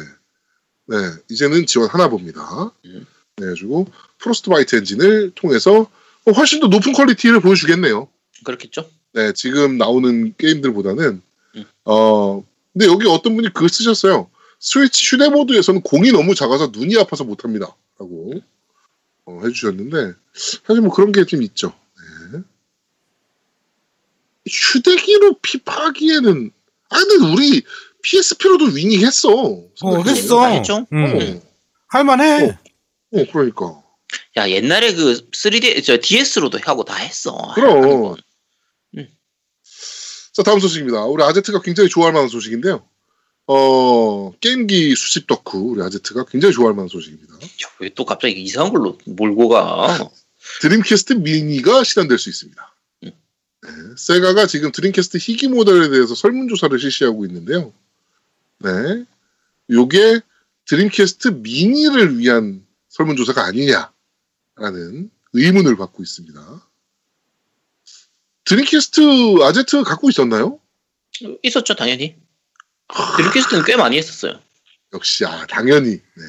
네, 0.88 0.98
이제는 1.30 1.66
지원하나 1.68 2.08
봅니다. 2.10 2.72
음. 2.86 3.06
네, 3.38 3.46
그리고 3.48 3.88
프로스트바이트 4.20 4.78
엔진을 4.78 5.32
통해서 5.36 5.90
훨씬 6.36 6.62
더 6.62 6.68
높은 6.68 6.94
퀄리티를 6.94 7.42
보여주겠네요. 7.42 8.08
그렇겠죠? 8.46 8.90
네, 9.14 9.34
지금 9.34 9.78
나오는 9.78 10.34
게임들보다는, 10.38 11.22
음. 11.56 11.66
어, 11.84 12.44
근데 12.74 12.88
여기 12.88 13.08
어떤 13.08 13.36
분이 13.36 13.54
글 13.54 13.70
쓰셨어요. 13.70 14.30
스위치 14.66 15.06
휴대모드에서는 15.06 15.82
공이 15.82 16.12
너무 16.12 16.34
작아서 16.34 16.72
눈이 16.74 16.98
아파서 16.98 17.24
못합니다. 17.24 17.76
라고 18.00 18.34
어, 19.26 19.40
해주셨는데, 19.46 20.14
사실 20.34 20.82
뭐 20.82 20.92
그런 20.92 21.12
게 21.12 21.24
좀 21.26 21.44
있죠. 21.44 21.72
네. 22.34 22.40
휴대기로 24.50 25.38
피파기에는, 25.40 26.52
아, 26.90 26.98
근데 26.98 27.32
우리 27.32 27.62
PSP로도 28.02 28.66
위닝 28.74 29.06
했어. 29.06 29.30
어, 29.34 30.04
했어. 30.04 30.40
다 30.42 30.48
했죠? 30.48 30.88
음. 30.92 31.06
어, 31.06 31.42
할만해. 31.90 32.46
어. 32.50 32.60
어, 33.20 33.26
그러니까. 33.32 33.84
야, 34.38 34.50
옛날에 34.50 34.96
그 34.96 35.30
3D, 35.32 35.84
저 35.86 35.98
DS로도 36.00 36.58
하고 36.64 36.84
다 36.86 36.96
했어. 36.96 37.54
그럼. 37.54 38.16
자, 40.34 40.42
다음 40.44 40.60
소식입니다. 40.60 41.06
우리 41.06 41.24
아제트가 41.24 41.62
굉장히 41.62 41.88
좋아할 41.90 42.14
만한 42.14 42.30
소식인데요. 42.30 42.84
어, 43.48 44.32
게임기 44.40 44.96
수집 44.96 45.28
덕후, 45.28 45.60
우리 45.72 45.82
아제트가 45.84 46.26
굉장히 46.26 46.54
좋아할 46.54 46.74
만한 46.74 46.88
소식입니다. 46.88 47.36
왜 47.80 47.90
또 47.94 48.06
갑자기 48.06 48.42
이상한 48.42 48.72
걸로 48.74 48.98
몰고 49.06 49.50
가? 49.50 50.10
드림캐스트 50.62 51.14
미니가 51.14 51.84
실현될 51.84 52.18
수 52.18 52.30
있습니다. 52.30 52.76
음. 53.04 53.12
네, 53.64 53.70
세가가 53.98 54.48
지금 54.48 54.72
드림캐스트 54.72 55.18
희귀 55.18 55.50
모델에 55.50 55.90
대해서 55.90 56.16
설문조사를 56.16 56.78
실시하고 56.80 57.26
있는데요. 57.26 57.72
네. 58.60 59.06
요게 59.70 60.22
드림캐스트 60.66 61.28
미니를 61.30 62.18
위한 62.18 62.66
설문조사가 62.90 63.44
아니냐라는 63.46 65.12
의문을 65.34 65.76
받고 65.76 66.02
있습니다. 66.02 66.68
드림캐스트 68.46 69.02
아제트 69.44 69.84
갖고 69.84 70.10
있었나요? 70.10 70.60
있었죠, 71.44 71.76
당연히. 71.76 72.16
드림캐스트는 73.18 73.64
꽤 73.66 73.76
많이 73.76 73.98
했었어요. 73.98 74.40
역시, 74.94 75.26
아, 75.26 75.46
당연히. 75.48 75.92
네. 75.92 76.24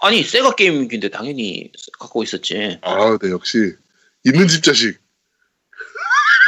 아니, 0.00 0.22
세가 0.22 0.54
게임기인데 0.54 1.10
당연히 1.10 1.70
갖고 1.98 2.22
있었지. 2.22 2.78
아, 2.82 3.18
네, 3.20 3.30
역시. 3.30 3.74
있는 4.24 4.48
집 4.48 4.62
자식. 4.62 4.98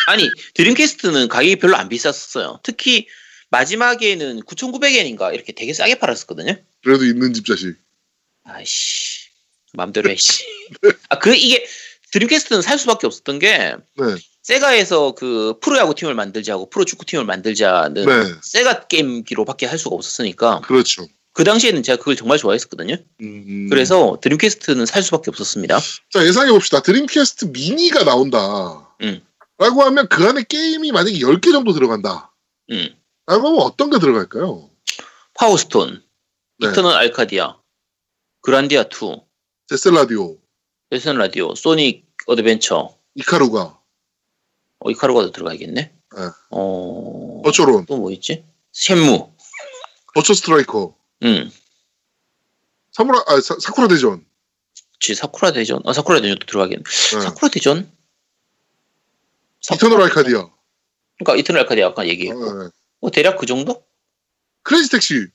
아니, 0.08 0.28
드림캐스트는 0.54 1.28
가격이 1.28 1.56
별로 1.56 1.76
안 1.76 1.88
비쌌었어요. 1.88 2.60
특히 2.62 3.06
마지막에는 3.50 4.40
9,900엔인가 4.40 5.34
이렇게 5.34 5.52
되게 5.52 5.72
싸게 5.72 5.98
팔았었거든요. 5.98 6.56
그래도 6.82 7.04
있는 7.04 7.32
집 7.34 7.46
자식. 7.46 7.76
아이씨, 8.44 9.28
맘대로 9.74 10.10
해, 10.10 10.16
씨. 10.16 10.44
아, 11.10 11.18
그, 11.18 11.34
이게, 11.34 11.66
드림캐스트는 12.12 12.62
살 12.62 12.78
수밖에 12.78 13.06
없었던 13.06 13.38
게, 13.38 13.48
네. 13.48 14.04
세가에서 14.48 15.12
그 15.12 15.58
프로야구 15.60 15.94
팀을 15.94 16.14
만들자고 16.14 16.70
프로 16.70 16.86
축구 16.86 17.04
팀을 17.04 17.26
만들자는 17.26 18.06
네. 18.06 18.34
세가 18.42 18.86
게임기로밖에 18.86 19.66
할 19.66 19.78
수가 19.78 19.94
없었으니까 19.94 20.62
그렇죠. 20.62 21.06
그 21.34 21.44
당시에는 21.44 21.82
제가 21.82 21.98
그걸 21.98 22.16
정말 22.16 22.38
좋아했었거든요. 22.38 22.96
음. 23.20 23.68
그래서 23.68 24.18
드림캐스트는 24.22 24.86
살 24.86 25.02
수밖에 25.02 25.30
없었습니다. 25.30 25.78
자 26.10 26.26
예상해 26.26 26.50
봅시다. 26.50 26.80
드림캐스트 26.80 27.50
미니가 27.52 28.04
나온다. 28.04 28.88
음. 29.02 29.20
라고 29.58 29.82
하면 29.82 30.08
그 30.08 30.24
안에 30.26 30.44
게임이 30.48 30.92
만약에 30.92 31.18
10개 31.18 31.52
정도 31.52 31.74
들어간다. 31.74 32.34
음. 32.70 32.88
라고 33.26 33.48
하면 33.48 33.60
어떤 33.60 33.90
게 33.90 33.98
들어갈까요? 33.98 34.70
파워스톤, 35.34 36.02
네. 36.60 36.68
이터널 36.68 36.94
알카디아, 36.94 37.58
그란디아 38.40 38.84
2, 38.84 39.20
젯 39.66 40.38
셋 40.88 41.18
라디오, 41.18 41.30
젯 41.30 41.36
셋 41.36 41.42
라디오, 41.42 41.54
소닉 41.54 42.06
어드벤처, 42.26 42.96
이카루가, 43.14 43.77
어, 44.88 44.90
이카루가도 44.90 45.30
들어가야겠네. 45.32 45.74
네. 45.82 45.92
어, 46.50 47.42
버추어론, 47.44 47.84
또 47.86 47.96
뭐 47.98 48.10
있지? 48.10 48.44
쉔무, 48.72 49.30
버추어 50.14 50.34
스트라이커, 50.34 50.96
응, 51.24 51.50
사무라, 52.92 53.22
아, 53.26 53.40
사, 53.40 53.56
사쿠라 53.60 53.88
대전. 53.88 54.24
지 55.00 55.14
사쿠라 55.14 55.52
대전, 55.52 55.80
아 55.84 55.92
사쿠라 55.92 56.20
대전도 56.20 56.46
들어가겠네. 56.46 56.82
네. 56.82 57.20
사쿠라 57.20 57.48
대전? 57.50 57.90
이터널 59.72 60.02
알카디아. 60.02 60.48
그러니까 61.18 61.36
이터널 61.36 61.62
알카디아 61.62 61.86
아까 61.88 62.08
얘기했고, 62.08 62.42
어, 62.44 62.64
네. 62.64 62.70
뭐 63.00 63.10
대략 63.10 63.38
그 63.38 63.46
정도? 63.46 63.84
크레이지 64.62 64.90
택시. 64.90 65.26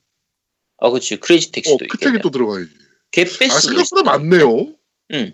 아, 0.78 0.90
그렇지. 0.90 1.16
크레이지 1.16 1.48
어, 1.48 1.52
택시도 1.52 1.76
크택이 1.78 1.94
있겠네. 2.16 2.18
또 2.20 2.30
들어가야지. 2.30 2.68
개패스. 3.10 3.52
아, 3.54 3.60
생각보다 3.60 4.02
많네요. 4.02 4.74
응. 5.12 5.32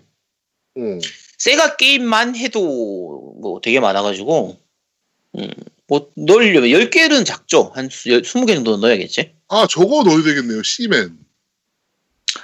어. 0.77 0.99
세가 1.39 1.75
게임만 1.75 2.35
해도 2.37 3.20
뭐 3.41 3.61
되게 3.61 3.79
많아가지고, 3.79 4.59
음, 5.37 5.49
뭐 5.87 6.11
넣으려면 6.15 6.69
10개는 6.69 7.25
작죠. 7.25 7.71
한 7.75 7.89
20개 7.89 8.53
정도 8.53 8.77
넣어야겠지. 8.77 9.33
아, 9.49 9.67
저거 9.69 10.03
넣어야 10.03 10.23
되겠네요. 10.23 10.63
시맨. 10.63 11.17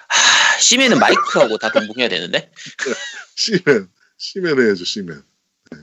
하, 0.09 0.59
심해는 0.59 0.99
마이크하고 0.99 1.57
다 1.57 1.71
동봉해야 1.71 2.09
되는데. 2.09 2.51
시맨. 3.35 3.89
시맨 4.17 4.59
해야죠, 4.59 4.83
시맨. 4.83 5.23
네. 5.71 5.77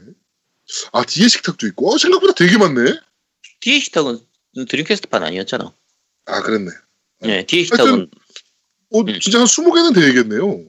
아, 0.93 1.05
뒤에 1.05 1.29
식탁도 1.29 1.67
있고. 1.69 1.95
어, 1.95 1.99
생각보다 1.99 2.35
되게 2.35 2.59
많네. 2.59 2.99
뒤에 3.61 3.81
식탁은 3.81 4.19
드림캐스트판 4.69 5.23
아니었잖아. 5.23 5.73
아, 6.27 6.43
그랬네. 6.43 6.71
네, 7.21 7.47
뒤에 7.47 7.65
식탁은 7.65 8.11
어, 8.91 9.01
음. 9.01 9.21
진짜 9.21 9.39
한 9.39 9.47
20개는 9.47 9.95
되겠네요. 9.95 10.65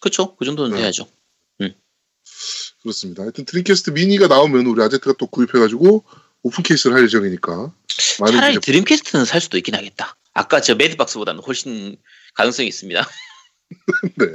그쵸? 0.00 0.34
그 0.36 0.44
정도는 0.44 0.76
네. 0.76 0.82
해야죠. 0.82 1.06
그렇습니다. 2.82 3.22
하여튼 3.22 3.44
드림캐스트 3.44 3.90
미니가 3.90 4.26
나오면 4.28 4.66
우리 4.66 4.82
아제트가 4.82 5.14
또 5.18 5.26
구입해가지고 5.26 6.04
오픈 6.42 6.62
케이스를 6.62 6.96
할 6.96 7.04
예정이니까. 7.04 7.72
많은 8.20 8.34
차라리 8.34 8.54
기대- 8.54 8.72
드림캐스트는 8.72 9.24
살 9.24 9.40
수도 9.40 9.58
있긴 9.58 9.74
하겠다. 9.74 10.16
아까 10.32 10.60
저 10.60 10.74
매드박스보다는 10.74 11.42
훨씬 11.42 11.96
가능성이 12.34 12.68
있습니다. 12.68 13.06
네. 14.18 14.26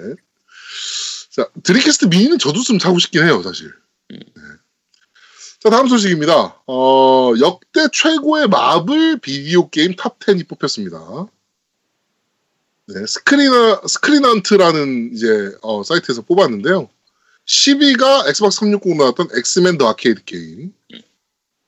자, 1.31 1.49
드림캐스트 1.63 2.05
미니는 2.05 2.37
저도 2.39 2.61
좀 2.61 2.79
사고 2.79 2.99
싶긴 2.99 3.23
해요, 3.23 3.41
사실. 3.43 3.67
음. 4.11 4.19
네. 4.19 4.41
자, 5.59 5.69
다음 5.69 5.87
소식입니다. 5.87 6.61
어, 6.67 7.33
역대 7.39 7.87
최고의 7.91 8.47
마블 8.47 9.19
비디오 9.19 9.69
게임 9.69 9.95
탑 9.95 10.19
10이 10.19 10.47
뽑혔습니다. 10.47 11.25
네, 12.87 13.05
스크리너, 13.07 13.81
스크린헌트라는 13.87 15.11
이제, 15.13 15.51
어, 15.63 15.81
사이트에서 15.83 16.21
뽑았는데요. 16.21 16.87
10위가 17.45 18.27
엑스박스 18.27 18.59
360 18.59 18.97
나왔던 18.97 19.29
엑스맨 19.37 19.77
더 19.77 19.87
아케이드 19.87 20.23
게임. 20.23 20.73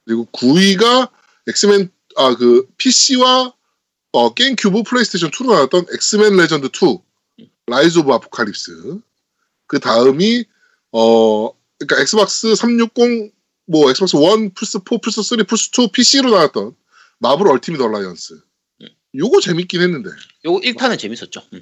그리고 0.05 0.25
9위가 0.31 1.11
엑스맨, 1.47 1.91
아, 2.15 2.35
그, 2.35 2.67
PC와 2.77 3.53
어, 4.13 4.33
게임 4.33 4.55
큐브 4.55 4.83
플레이스테이션 4.83 5.31
2로 5.31 5.53
나왔던 5.53 5.85
엑스맨 5.93 6.37
레전드 6.37 6.67
2. 6.67 6.99
라이즈 7.67 7.99
오브 7.99 8.11
아포칼립스. 8.11 8.99
그 9.67 9.79
다음이 9.79 10.45
어 10.91 11.51
그러니까 11.77 12.01
엑스박스 12.01 12.55
360, 12.55 13.33
뭐 13.65 13.89
엑스박스 13.89 14.15
1, 14.15 14.51
플스 14.55 14.79
4, 14.79 14.97
플스 15.01 15.21
3, 15.21 15.45
플스 15.45 15.69
2, 15.77 15.91
PC로 15.91 16.31
나왔던 16.31 16.75
마블 17.19 17.47
얼티밋 17.49 17.79
얼라이언스. 17.79 18.39
요거 19.15 19.41
재밌긴 19.41 19.81
했는데. 19.81 20.09
요거 20.45 20.61
1탄은 20.61 20.97
재밌었죠. 20.97 21.43
음. 21.53 21.61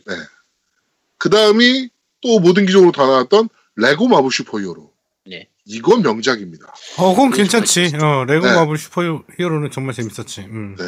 그 1.17 1.29
다음이 1.29 1.89
또 2.21 2.39
모든 2.39 2.65
기종으로 2.65 2.91
다 2.91 3.05
나왔던 3.05 3.49
레고 3.75 4.07
마블 4.07 4.31
슈퍼히어로. 4.31 4.91
네. 5.27 5.49
이건 5.65 6.01
명작입니다. 6.03 6.73
어, 6.97 7.15
그건 7.15 7.31
괜찮지. 7.31 7.93
어, 8.01 8.25
레고 8.25 8.45
네. 8.45 8.53
마블 8.53 8.77
슈퍼 8.77 9.01
히어로는 9.37 9.71
정말 9.71 9.93
재밌었지. 9.93 10.41
음. 10.41 10.75
네. 10.75 10.83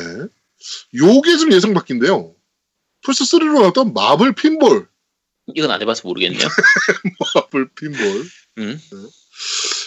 요게 0.95 1.37
좀 1.37 1.51
예상 1.51 1.73
밖인데요. 1.73 2.33
플스 3.03 3.23
3로 3.23 3.53
나왔던 3.59 3.93
마블 3.93 4.33
핀볼. 4.33 4.87
이건 5.55 5.71
안 5.71 5.81
해봐서 5.81 6.07
모르겠네요. 6.07 6.39
마블 7.35 7.69
핀볼. 7.73 8.25
음. 8.59 8.79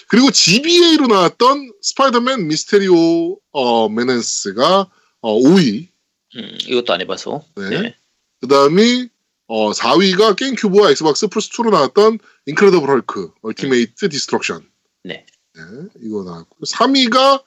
그리고 0.09 0.31
GBA로 0.31 1.07
나왔던 1.07 1.73
스파이더맨 1.83 2.49
미스테리오 2.49 3.39
어, 3.53 3.89
메나스가 3.89 4.91
어, 5.21 5.39
5위. 5.39 5.89
음, 6.37 6.59
이것도 6.67 6.93
안 6.93 7.01
해봐서. 7.01 7.45
네. 7.57 7.69
네. 7.69 7.97
그 8.41 8.49
다음이 8.49 9.09
어, 9.53 9.73
4위가 9.73 10.37
게임큐브와 10.37 10.93
엑스박스 10.93 11.27
플스2로 11.27 11.73
나왔던 11.73 12.21
인크레더블 12.47 12.89
헐크 12.89 13.33
얼티메이트 13.43 14.09
디스트럭션. 14.09 14.65
네. 15.03 15.27
네, 15.55 15.63
이거 16.03 16.23
나왔고 16.23 16.57
3위가 16.65 17.43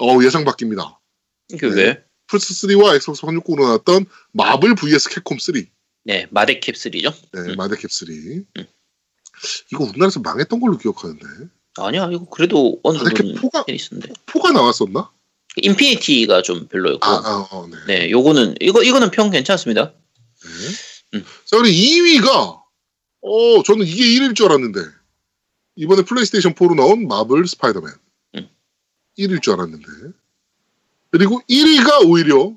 어, 0.00 0.22
예상 0.22 0.44
밖입니다. 0.44 0.98
이게 1.50 1.70
네. 1.70 1.74
왜? 1.74 2.04
플스3와 2.26 2.96
엑스박스 2.96 3.22
360으로 3.22 3.62
나왔던 3.62 4.04
마블 4.32 4.74
vs 4.74 5.08
캡콤 5.08 5.38
3. 5.38 5.64
네, 6.04 6.26
마대캡 6.30 6.72
3죠. 6.72 7.14
네, 7.32 7.40
음. 7.40 7.56
마대캡 7.56 7.88
3. 7.90 8.08
음. 8.58 8.66
이거 9.72 9.84
우리나라에서 9.84 10.20
망했던 10.20 10.60
걸로 10.60 10.76
기억하는데. 10.76 11.24
아니야, 11.78 12.10
이거 12.12 12.26
그래도 12.26 12.78
어느 12.82 12.98
마대캡 12.98 13.16
정도는 13.16 13.40
포가, 13.40 13.64
재밌었는데. 13.66 14.12
포가 14.26 14.52
나왔었나? 14.52 15.10
인피니티가 15.56 16.42
좀 16.42 16.68
별로였고. 16.68 17.06
아, 17.06 17.22
아, 17.24 17.48
어, 17.50 17.66
네. 17.68 17.76
네, 17.86 18.10
요거는 18.10 18.56
이거 18.60 18.82
이거는 18.82 19.10
평 19.10 19.30
괜찮습니다. 19.30 19.94
네. 20.44 20.91
음. 21.14 21.24
자, 21.44 21.56
그리고 21.58 21.66
2위가, 21.66 22.62
어, 23.22 23.62
저는 23.62 23.86
이게 23.86 24.04
1위일 24.04 24.34
줄 24.34 24.46
알았는데, 24.46 24.80
이번에 25.76 26.02
플레이스테이션 26.02 26.54
4로 26.54 26.74
나온 26.74 27.06
마블 27.06 27.46
스파이더맨. 27.46 27.92
음. 28.36 28.48
1위일 29.18 29.42
줄 29.42 29.54
알았는데. 29.54 29.86
그리고 31.10 31.40
1위가 31.48 32.06
오히려 32.06 32.56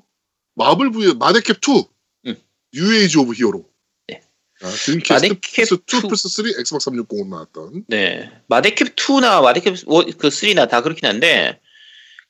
마블 0.54 0.90
v 0.90 1.14
마대캡 1.14 1.54
2. 1.60 1.84
음. 2.26 2.36
뉴 2.72 2.94
에이지 2.94 3.18
오브 3.18 3.34
히어로. 3.34 3.68
네. 4.08 4.22
자, 4.60 4.68
드림캐스트 4.68 5.12
마대캡 5.12 5.62
플스 5.62 5.74
2, 5.74 5.98
2. 6.04 6.08
플스 6.08 6.28
3, 6.28 6.46
엑스박스 6.58 6.90
360으로 6.90 7.28
나왔던. 7.28 7.84
네, 7.88 8.30
마대캡 8.48 8.84
2나 8.96 9.42
마대캡 9.42 9.74
원- 9.86 10.10
그 10.12 10.28
3나 10.28 10.68
다 10.68 10.80
그렇긴 10.82 11.06
한데 11.06 11.60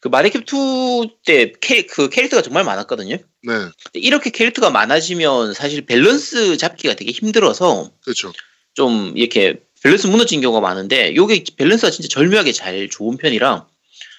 그 0.07 0.09
마대캡 0.09 0.41
2때 0.45 1.48
그 1.49 2.11
캐릭터가 2.11 2.41
정말 2.41 2.63
많았거든요. 2.63 3.17
네, 3.17 3.53
이렇게 3.95 4.31
캐릭터가 4.31 4.71
많아지면 4.71 5.53
사실 5.53 5.85
밸런스 5.85 6.57
잡기가 6.59 6.95
되게 6.95 7.11
힘들어서 7.11 7.91
그렇죠. 8.05 8.33
좀 8.75 9.15
이렇게 9.17 9.57
밸런스 9.83 10.07
무너진 10.07 10.41
경우가 10.41 10.61
많은데 10.61 11.17
요게 11.17 11.43
밸런스가 11.57 11.91
진짜 11.91 12.09
절묘하게 12.09 12.53
잘 12.53 12.89
좋은 12.89 13.17
편이라 13.17 13.67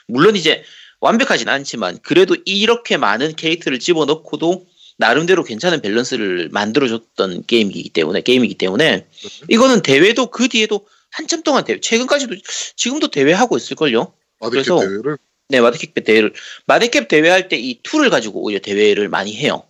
물론 0.10 0.36
이제 0.36 0.62
완벽하진 1.00 1.48
않지만 1.48 2.00
그래도 2.04 2.36
이렇게 2.44 2.98
많은 2.98 3.38
캐릭터를 3.38 3.80
집어넣고도 3.80 4.66
나름대로 4.98 5.46
괜찮은 5.46 5.82
밸런스를 5.82 6.50
만들어줬던 6.52 7.46
게임이기 7.48 7.90
때문에 7.92 8.20
게임이기 8.22 8.56
때문에 8.56 9.06
이거는 9.48 9.84
대회도 9.84 10.32
그 10.32 10.50
뒤에도 10.50 10.86
한참 11.12 11.44
동안 11.44 11.64
대회 11.64 11.80
최근까지도 11.80 12.36
지금도 12.76 13.08
대회 13.08 13.32
하고 13.32 13.56
있을걸요. 13.56 14.12
마데캡 14.42 14.64
그래서- 14.64 14.80
대회를. 14.82 15.18
네 15.50 15.62
마데캡 15.62 15.94
대회를 16.04 16.34
마데캡 16.66 17.08
대회 17.08 17.30
할 17.30 17.48
때 17.48 17.58
이 17.58 17.80
2를 17.82 18.10
가지고 18.10 18.44
오히려 18.44 18.60
대회를 18.60 19.08
많이 19.10 19.36
해요. 19.36 19.64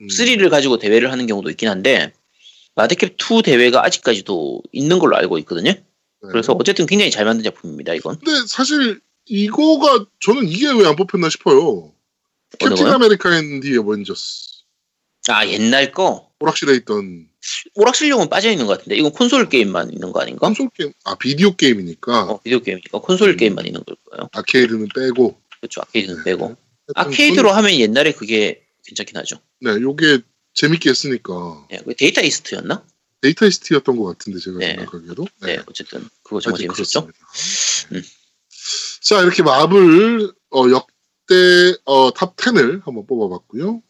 음, 0.00 0.08
3를 0.08 0.50
가지고 0.50 0.78
대회를 0.78 1.12
하는 1.12 1.26
경우도 1.26 1.50
있긴 1.50 1.68
한데 1.68 2.12
마데캡 2.74 3.16
2 3.16 3.42
대회가 3.42 3.84
아직까지도 3.84 4.62
있는 4.72 4.98
걸로 4.98 5.16
알고 5.16 5.38
있거든요. 5.38 5.70
네. 5.72 5.82
그래서 6.30 6.52
어쨌든 6.58 6.86
굉장히 6.86 7.10
잘 7.10 7.24
만든 7.24 7.44
작품입니다. 7.44 7.94
이건 7.94 8.18
근데 8.18 8.44
사실 8.48 9.00
이거가 9.26 10.06
저는 10.20 10.48
이게 10.48 10.66
왜 10.72 10.86
안 10.86 10.96
뽑혔나 10.96 11.28
싶어요. 11.30 11.92
캡틴? 12.58 12.86
아메리카 12.86 13.36
앤 13.36 13.60
디 13.60 13.76
어벤져스. 13.78 14.62
아 15.28 15.46
옛날 15.46 15.92
거 15.92 16.28
오락실에 16.40 16.74
있던 16.76 17.28
오락실용은 17.74 18.28
빠져 18.28 18.50
있는 18.50 18.66
것 18.66 18.78
같은데 18.78 18.96
이건 18.96 19.12
콘솔 19.12 19.48
게임만 19.48 19.92
있는 19.92 20.12
거 20.12 20.20
아닌가? 20.20 20.46
콘솔 20.46 20.70
게임, 20.74 20.92
아 21.04 21.14
비디오 21.16 21.54
게임이니까 21.56 22.22
어, 22.24 22.40
비디오 22.42 22.60
게임이니까 22.60 22.98
콘솔 22.98 23.30
음. 23.30 23.36
게임만 23.36 23.66
있는 23.66 23.82
걸 23.84 23.96
거예요. 24.10 24.28
아케이드는 24.32 24.88
빼고 24.94 25.40
그렇죠. 25.60 25.80
아케이드는 25.82 26.18
네. 26.18 26.24
빼고 26.24 26.56
아케이드로 26.94 27.50
하면 27.50 27.72
옛날에 27.72 28.12
그게 28.12 28.64
괜찮긴 28.84 29.16
하죠. 29.18 29.38
네, 29.60 29.72
요게 29.72 30.20
재밌게 30.54 30.90
했으니까 30.90 31.66
네, 31.70 31.80
그 31.84 31.94
데이터 31.94 32.22
이스트였나? 32.22 32.84
데이터 33.20 33.46
이스트였던 33.46 33.96
것 33.96 34.04
같은데 34.04 34.38
제가 34.38 34.58
네. 34.58 34.76
생각하기에도. 34.76 35.26
네, 35.42 35.58
어쨌든 35.66 36.08
그거 36.22 36.40
정말 36.40 36.60
재밌었죠. 36.60 37.08
음. 37.92 38.02
자 39.02 39.20
이렇게 39.20 39.42
마블 39.42 40.32
어, 40.50 40.64
역대 40.70 41.76
어, 41.84 42.12
탑 42.12 42.36
10을 42.36 42.84
한번 42.84 43.06
뽑아봤고요. 43.06 43.82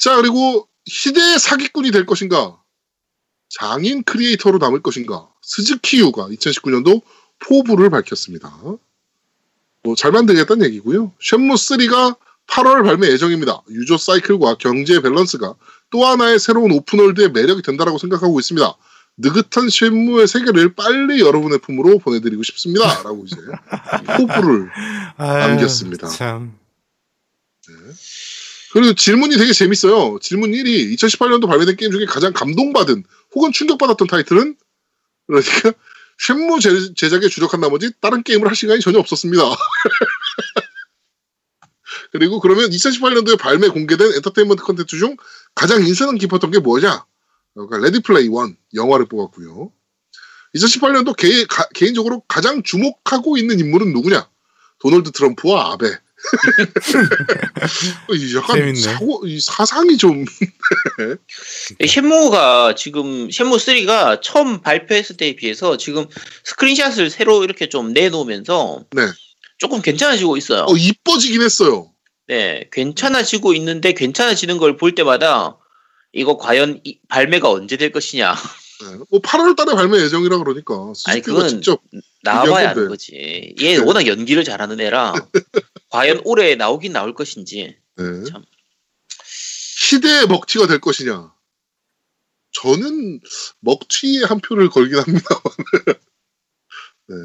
자, 0.00 0.16
그리고 0.16 0.66
희대의 0.86 1.38
사기꾼이 1.38 1.90
될 1.90 2.06
것인가? 2.06 2.60
장인 3.48 4.02
크리에이터로 4.04 4.58
남을 4.58 4.82
것인가? 4.82 5.28
스즈키유가 5.42 6.28
2019년도 6.28 7.02
포부를 7.40 7.90
밝혔습니다. 7.90 8.48
뭐 9.82 9.94
잘 9.96 10.12
만들겠다는 10.12 10.66
얘기고요. 10.66 11.12
쉔무 11.20 11.54
3가 11.54 12.16
8월 12.46 12.84
발매 12.84 13.08
예정입니다. 13.08 13.62
유저 13.70 13.96
사이클과 13.96 14.56
경제 14.56 15.00
밸런스가 15.00 15.54
또 15.90 16.04
하나의 16.04 16.38
새로운 16.38 16.72
오픈월드의 16.72 17.30
매력이 17.32 17.62
된다라고 17.62 17.96
생각하고 17.98 18.38
있습니다. 18.40 18.76
느긋한 19.18 19.68
쉔무의 19.70 20.26
세계를 20.28 20.74
빨리 20.74 21.20
여러분의 21.20 21.58
품으로 21.58 21.98
보내드리고 21.98 22.42
싶습니다. 22.42 23.02
라고 23.02 23.24
이제 23.26 23.36
포부를 24.16 24.68
남겼습니다. 25.18 26.08
참. 26.08 26.58
그리고 28.72 28.94
질문이 28.94 29.36
되게 29.36 29.52
재밌어요. 29.52 30.18
질문 30.20 30.52
1위 30.52 30.94
2018년도 30.94 31.48
발매된 31.48 31.76
게임 31.76 31.90
중에 31.92 32.04
가장 32.06 32.32
감동받은 32.32 33.04
혹은 33.34 33.52
충격받았던 33.52 34.06
타이틀은 34.06 34.56
그러니까 35.26 35.72
쉔무 36.18 36.60
제- 36.60 36.94
제작에 36.94 37.28
주력한 37.28 37.60
나머지 37.60 37.90
다른 38.00 38.22
게임을 38.22 38.48
할 38.48 38.54
시간이 38.54 38.80
전혀 38.80 38.98
없었습니다. 38.98 39.42
그리고 42.12 42.40
그러면 42.40 42.70
2018년도에 42.70 43.38
발매 43.38 43.68
공개된 43.68 44.12
엔터테인먼트 44.16 44.62
컨텐츠 44.62 44.98
중 44.98 45.16
가장 45.54 45.84
인상 45.84 46.16
깊었던 46.16 46.50
게 46.50 46.58
뭐냐? 46.58 47.04
그러니까 47.54 47.78
레디 47.78 48.00
플레이어 48.00 48.24
1 48.26 48.30
영화를 48.74 49.06
뽑았고요. 49.06 49.72
2018년도 50.54 51.16
개, 51.16 51.86
인적으로 51.86 52.22
가장 52.28 52.62
주목하고 52.62 53.36
있는 53.38 53.58
인물은 53.60 53.92
누구냐? 53.92 54.28
도널드 54.78 55.12
트럼프와 55.12 55.72
아베. 55.72 55.86
이 58.14 58.36
약간 58.36 58.56
재밌네. 58.56 58.80
사고, 58.80 59.22
이 59.26 59.40
사상이 59.40 59.96
좀 59.96 60.24
쉔무가 61.86 62.74
지금 62.74 63.30
쉔무 63.30 63.56
3가 63.56 64.20
처음 64.22 64.60
발표했을 64.60 65.16
때에 65.16 65.36
비해서 65.36 65.76
지금 65.76 66.06
스크린샷을 66.44 67.10
새로 67.10 67.44
이렇게 67.44 67.68
좀 67.68 67.92
내놓으면서 67.92 68.84
네. 68.92 69.02
조금 69.58 69.82
괜찮아지고 69.82 70.36
있어요. 70.36 70.64
어, 70.68 70.76
이뻐지긴 70.76 71.42
했어요. 71.42 71.90
네, 72.28 72.68
괜찮아지고 72.72 73.54
있는데 73.54 73.92
괜찮아지는 73.92 74.58
걸 74.58 74.76
볼 74.76 74.94
때마다 74.94 75.56
이거 76.12 76.36
과연 76.36 76.80
이- 76.84 76.98
발매가 77.08 77.50
언제 77.50 77.76
될 77.76 77.92
것이냐 77.92 78.34
네. 78.34 78.96
뭐 79.10 79.20
8월 79.20 79.56
달에 79.56 79.74
발매 79.74 79.98
예정이라 80.02 80.38
그러니까 80.38 80.92
아니, 81.06 81.20
그건- 81.22 81.48
직접 81.48 81.80
나와야. 82.22 82.70
하는 82.70 82.88
거지. 82.88 83.54
얘 83.60 83.76
워낙 83.78 84.06
연기를 84.06 84.44
잘하는 84.44 84.80
애라 84.80 85.12
과연 85.90 86.22
올해 86.24 86.54
나오긴 86.54 86.92
나올 86.92 87.14
것인지 87.14 87.76
네. 87.96 88.24
참. 88.30 88.44
희대의 89.90 90.26
먹튀가 90.28 90.66
될 90.66 90.80
것이냐? 90.80 91.32
저는 92.52 93.20
먹튀에 93.60 94.24
한 94.24 94.40
표를 94.40 94.68
걸긴 94.70 94.98
합니다. 94.98 95.26
네. 97.08 97.16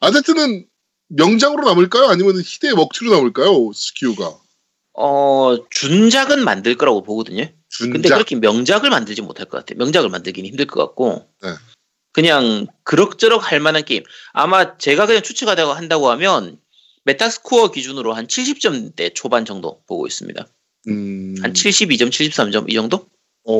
아제트는 0.00 0.66
명장으로 1.08 1.66
남을까요? 1.66 2.08
아니면 2.08 2.40
희대의 2.40 2.74
먹튀로 2.74 3.10
남을까요? 3.10 3.72
스키우가 3.72 4.38
어 4.94 5.56
준작은 5.70 6.44
만들 6.44 6.76
거라고 6.76 7.02
보거든요. 7.02 7.48
준작. 7.68 7.92
근데 7.92 8.08
그렇게 8.08 8.36
명작을 8.36 8.90
만들지 8.90 9.22
못할 9.22 9.46
것 9.46 9.58
같아요. 9.58 9.78
명작을 9.78 10.10
만들기는 10.10 10.48
힘들 10.48 10.66
것 10.66 10.80
같고 10.80 11.28
네. 11.42 11.50
그냥 12.12 12.66
그럭저럭 12.84 13.50
할 13.50 13.60
만한 13.60 13.84
게임. 13.84 14.02
아마 14.32 14.76
제가 14.76 15.06
그냥 15.06 15.22
추측하다고 15.22 15.72
한다고 15.72 16.10
하면 16.10 16.60
메타스코어 17.08 17.70
기준으로 17.70 18.12
한 18.12 18.26
70점대 18.26 19.14
초반 19.14 19.46
정도 19.46 19.82
보고 19.86 20.06
있습니다. 20.06 20.46
음... 20.88 21.36
한 21.40 21.52
72점, 21.54 22.10
73점 22.10 22.70
이 22.70 22.74
정도? 22.74 23.08
어... 23.44 23.54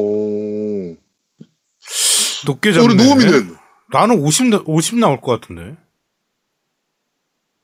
높게 2.47 2.71
우리 2.71 2.75
잡네. 2.75 3.05
노우미는 3.05 3.57
나는 3.91 4.21
50, 4.21 4.47
나- 4.49 4.63
50 4.67 4.99
나올 4.99 5.21
것 5.21 5.41
같은데. 5.41 5.77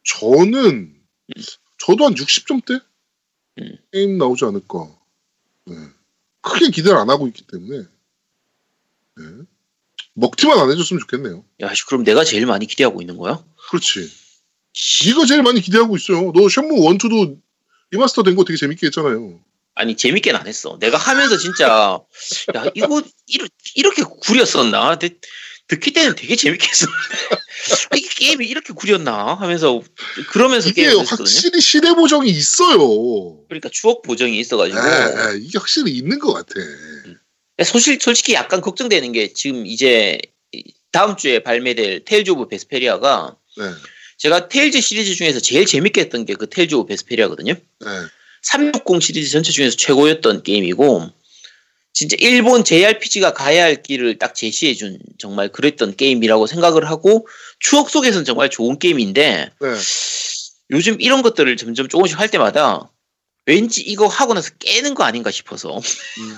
저는 0.05 0.95
저도 1.79 2.07
한 2.07 2.15
60점대 2.15 2.83
음. 3.59 3.79
게임 3.93 4.17
나오지 4.17 4.45
않을까. 4.47 4.89
네. 5.67 5.75
크게 6.41 6.71
기대를 6.71 6.97
안 6.97 7.11
하고 7.11 7.27
있기 7.27 7.47
때문에 7.47 7.85
네. 9.17 9.25
먹튀만 10.15 10.59
안 10.59 10.71
해줬으면 10.71 11.01
좋겠네요. 11.01 11.45
야, 11.61 11.75
씨, 11.75 11.85
그럼 11.87 12.05
내가 12.05 12.25
제일 12.25 12.47
많이 12.47 12.67
기대하고 12.67 13.03
있는 13.03 13.17
거야? 13.19 13.45
그렇지. 13.71 14.24
네가 15.07 15.27
제일 15.27 15.43
많이 15.43 15.61
기대하고 15.61 15.97
있어요. 15.97 16.33
너 16.35 16.49
쉔무 16.49 16.91
1, 16.93 16.99
2도 16.99 17.37
리마스터 17.91 18.23
된 18.23 18.35
거 18.37 18.45
되게 18.45 18.57
재밌게 18.57 18.87
했잖아요. 18.87 19.41
아니 19.77 19.97
재밌게는 19.97 20.39
안 20.41 20.47
했어. 20.47 20.79
내가 20.81 20.97
하면서 20.99 21.37
진짜 21.37 21.99
야 22.57 22.65
이거 22.75 23.03
이르, 23.27 23.47
이렇게 23.75 24.03
구렸었나? 24.03 24.99
드, 24.99 25.21
드캐 25.69 25.93
때는 25.93 26.15
되게 26.17 26.37
재밌게 26.37 26.67
했었는데 26.69 27.01
아, 27.91 27.97
이 27.97 28.01
게임이 28.03 28.47
이렇게 28.47 28.73
구렸나 28.73 29.35
하면서 29.35 29.81
그러면서 30.31 30.69
이게. 30.69 30.87
확실히 31.23 31.61
시대 31.61 31.93
보정이 31.95 32.29
있어요. 32.31 32.79
그러니까 33.49 33.69
추억 33.73 34.03
보정이 34.03 34.39
있어가지고 34.39 34.79
에, 34.79 34.83
에, 34.83 35.39
이게 35.41 35.59
확실히 35.59 35.93
있는 35.93 36.19
것 36.19 36.33
같아. 36.35 36.55
솔직히, 37.65 37.99
솔직히 38.03 38.35
약간 38.35 38.61
걱정되는 38.61 39.13
게 39.13 39.33
지금 39.33 39.67
이제 39.67 40.19
다음 40.93 41.17
주에 41.17 41.41
발매될 41.43 42.05
테일즈 42.05 42.31
오브 42.33 42.49
베스페리아가 42.49 43.37
네, 43.57 43.65
제가 44.25 44.49
테일즈 44.49 44.81
시리즈 44.81 45.15
중에서 45.15 45.39
제일 45.39 45.67
재밌게 45.67 46.01
했던 46.01 46.25
게 46.25 46.35
그 46.35 46.49
테일즈 46.49 46.75
오브 46.75 46.89
베스페리아거든요. 46.89 47.53
네. 47.53 47.87
360 48.43 49.03
시리즈 49.03 49.31
전체 49.31 49.53
중에서 49.53 49.77
최고였던 49.77 50.43
게임이고 50.43 51.11
진짜 51.93 52.17
일본 52.19 52.65
JRPG가 52.65 53.35
가야 53.35 53.65
할 53.65 53.83
길을 53.83 54.19
딱 54.19 54.35
제시해준 54.35 54.99
정말 55.19 55.51
그랬던 55.51 55.97
게임이라고 55.97 56.47
생각을 56.47 56.89
하고 56.89 57.29
추억 57.61 57.91
속에서는 57.91 58.25
정말 58.25 58.49
좋은 58.49 58.79
게임인데 58.79 59.51
네. 59.61 59.69
요즘 60.71 60.99
이런 61.03 61.21
것들을 61.21 61.55
점점 61.59 61.87
조금씩 61.89 62.19
할 62.19 62.31
때마다 62.31 62.91
왠지 63.45 63.83
이거 63.83 64.07
하고 64.07 64.33
나서 64.33 64.51
깨는 64.59 64.95
거 64.95 65.05
아닌가 65.05 65.31
싶어서 65.31 65.79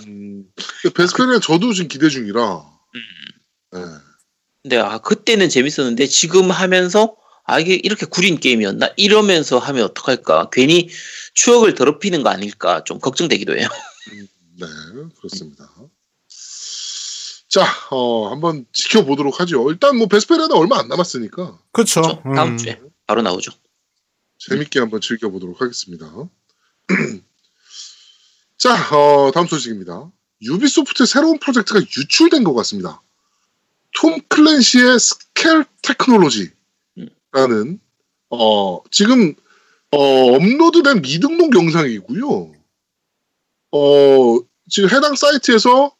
음, 0.09 0.44
베스페리아 0.92 1.38
저도 1.38 1.72
지금 1.72 1.87
기대 1.87 2.09
중이라. 2.09 2.64
네. 3.75 3.81
근데 4.62 4.77
아 4.79 4.99
그때는 4.99 5.49
재밌었는데 5.49 6.09
지금 6.09 6.51
하면서 6.51 7.16
아 7.46 7.61
이게 7.61 7.74
이렇게 7.74 8.06
구린 8.06 8.38
게임이었나 8.38 8.92
이러면서 8.96 9.59
하면 9.59 9.85
어떡할까 9.85 10.50
괜히 10.50 10.88
추억을 11.35 11.74
더럽히는 11.74 12.22
거 12.22 12.30
아닐까 12.30 12.82
좀 12.85 12.98
걱정되기도 12.98 13.56
해요. 13.56 13.68
네, 14.59 14.66
그렇습니다. 15.18 15.70
자, 17.48 17.64
어, 17.90 18.28
한번 18.28 18.66
지켜보도록 18.72 19.40
하죠. 19.40 19.70
일단 19.70 19.96
뭐 19.96 20.09
베스페리아는 20.09 20.54
얼마 20.56 20.78
안 20.78 20.88
남았으니까 20.88 21.59
그쵸. 21.72 22.02
그렇죠? 22.02 22.22
다음 22.35 22.52
음. 22.52 22.59
주에 22.59 22.80
바로 23.06 23.22
나오죠. 23.22 23.52
재밌게 24.38 24.80
한번 24.80 25.00
즐겨보도록 25.00 25.61
하겠습니다. 25.61 26.06
자, 28.59 28.94
어, 28.94 29.30
다음 29.32 29.46
소식입니다. 29.46 30.11
유비소프트의 30.42 31.06
새로운 31.06 31.38
프로젝트가 31.38 31.80
유출된 31.80 32.44
것 32.44 32.54
같습니다. 32.54 33.02
톰 33.94 34.20
클랜시의 34.28 34.98
스켈 34.98 35.64
테크놀로지 35.82 36.50
라는 37.40 37.79
어, 38.31 38.81
지금 38.90 39.35
어, 39.92 39.99
업로드된 40.35 41.03
미등록 41.03 41.55
영상이고요. 41.55 42.53
어, 43.72 44.38
지금 44.70 44.88
해당 44.90 45.14
사이트에서 45.14 45.94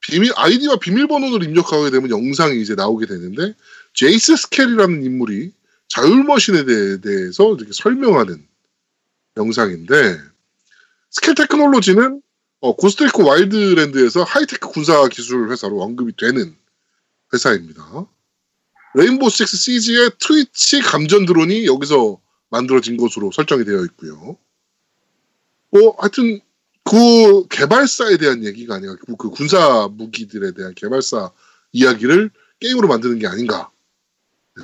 비밀 0.00 0.32
아이디와 0.36 0.76
비밀번호를 0.76 1.44
입력하게 1.46 1.90
되면 1.90 2.08
영상이 2.08 2.60
이제 2.60 2.74
나오게 2.76 3.06
되는데 3.06 3.54
제이스 3.94 4.36
스켈이라는 4.36 5.02
인물이 5.04 5.52
자율머신에 5.88 6.64
대- 6.64 7.00
대해서 7.00 7.54
이렇게 7.56 7.72
설명하는 7.72 8.46
영상인데 9.36 10.18
스켈 11.10 11.34
테크놀로지는 11.34 12.22
어, 12.60 12.76
고스트 12.76 13.06
리콘 13.06 13.24
와일드랜드에서 13.24 14.22
하이테크 14.22 14.68
군사 14.68 15.06
기술 15.08 15.50
회사로 15.50 15.82
언급이 15.82 16.12
되는 16.16 16.54
회사입니다. 17.34 18.06
레인보우 18.94 19.30
식스 19.30 19.56
시즈의 19.56 20.10
트위치 20.18 20.80
감전 20.80 21.26
드론이 21.26 21.66
여기서 21.66 22.20
만들어진 22.48 22.96
것으로 22.96 23.30
설정이 23.32 23.64
되어 23.64 23.84
있고요. 23.84 24.36
뭐 25.70 25.94
하여튼 25.98 26.40
그 26.84 27.46
개발사에 27.48 28.16
대한 28.16 28.44
얘기가 28.44 28.74
아니라 28.74 28.96
그- 28.96 29.16
그 29.16 29.30
군사 29.30 29.86
무기들에 29.88 30.52
대한 30.54 30.74
개발사 30.74 31.30
이야기를 31.72 32.30
게임으로 32.58 32.88
만드는 32.88 33.18
게 33.20 33.26
아닌가 33.28 33.70
네, 34.56 34.62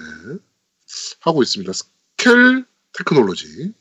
하고 1.20 1.42
있습니다. 1.42 1.72
스켈 1.72 2.64
테크놀로지. 2.92 3.72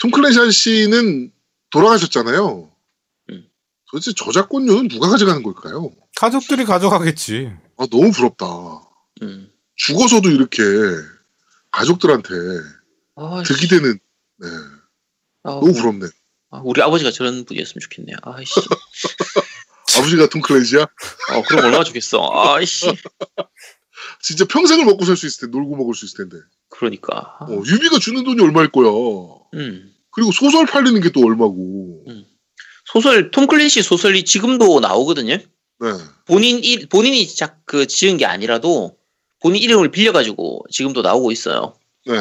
톰 0.00 0.10
클랜시 0.10 0.50
씨는 0.52 1.32
돌아가셨잖아요. 1.70 2.70
음. 3.30 3.50
도대체 3.90 4.12
저작권료는 4.14 4.88
누가 4.88 5.08
가져가는 5.08 5.42
걸까요? 5.42 5.92
가족들이 6.16 6.64
가져가겠지. 6.64 7.52
아, 7.80 7.86
너무 7.90 8.10
부럽다. 8.12 8.46
음. 9.22 9.50
죽어서도 9.76 10.28
이렇게 10.28 10.62
가족들한테 11.70 12.34
아, 13.16 13.42
득이 13.46 13.68
되는, 13.68 13.98
네, 14.38 14.46
아, 15.44 15.50
너무 15.52 15.72
부럽네. 15.72 16.06
아, 16.50 16.60
우리 16.62 16.82
아버지가 16.82 17.10
저런 17.10 17.46
분이었으면 17.46 17.80
좋겠네요. 17.80 18.16
아이씨. 18.22 18.52
아버지가 19.96 20.28
톰 20.28 20.42
클랜시야? 20.42 20.82
어, 20.82 21.42
그럼 21.48 21.64
얼마나 21.64 21.82
좋겠어. 21.84 22.30
아이씨. 22.34 22.86
진짜 24.22 24.44
평생을 24.44 24.84
먹고 24.84 25.06
살 25.06 25.16
수 25.16 25.26
있을 25.26 25.46
텐데, 25.46 25.56
놀고 25.58 25.76
먹을 25.76 25.94
수 25.94 26.04
있을 26.04 26.28
텐데. 26.28 26.44
그러니까. 26.68 27.38
어, 27.40 27.62
유비가 27.66 27.98
주는 27.98 28.22
돈이 28.24 28.42
얼마일 28.42 28.70
거야. 28.70 28.90
음. 29.54 29.94
그리고 30.10 30.30
소설 30.32 30.66
팔리는 30.66 31.00
게 31.00 31.08
또 31.10 31.20
얼마고. 31.24 32.04
소설, 32.92 33.30
톰 33.30 33.46
클랜시 33.46 33.82
소설이 33.82 34.24
지금도 34.26 34.80
나오거든요. 34.80 35.38
네. 35.80 35.88
본인, 36.26 36.62
일, 36.62 36.86
본인이 36.88 37.26
작, 37.34 37.60
그, 37.64 37.86
지은 37.86 38.16
게 38.18 38.26
아니라도 38.26 38.98
본인 39.40 39.62
이름을 39.62 39.90
빌려가지고 39.90 40.66
지금도 40.70 41.02
나오고 41.02 41.32
있어요. 41.32 41.74
네. 42.06 42.14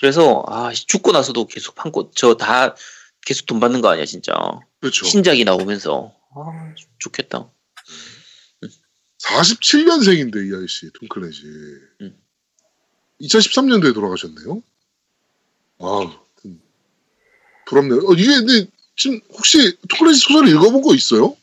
그래서, 0.00 0.44
아, 0.46 0.70
죽고 0.72 1.12
나서도 1.12 1.46
계속 1.46 1.74
판고, 1.74 2.10
저 2.12 2.34
다 2.36 2.76
계속 3.24 3.46
돈 3.46 3.60
받는 3.60 3.80
거 3.80 3.88
아니야, 3.88 4.04
진짜. 4.04 4.32
그렇죠. 4.80 5.04
신작이 5.06 5.44
나오면서. 5.44 6.14
아, 6.34 6.74
좋겠다. 6.98 7.50
47년생인데, 9.22 10.48
이 10.50 10.54
아이씨, 10.60 10.90
톰 10.92 11.08
클랜시. 11.08 11.42
음. 12.02 12.16
2013년도에 13.22 13.94
돌아가셨네요. 13.94 14.62
아, 15.80 16.00
음, 16.44 16.60
부럽네요. 17.66 18.00
어, 18.06 18.12
이게, 18.14 18.26
근데, 18.34 18.70
지금, 18.96 19.20
혹시, 19.30 19.76
톰 19.88 19.98
클랜시 20.00 20.20
소설을 20.20 20.48
읽어본 20.50 20.82
거 20.82 20.94
있어요? 20.94 21.36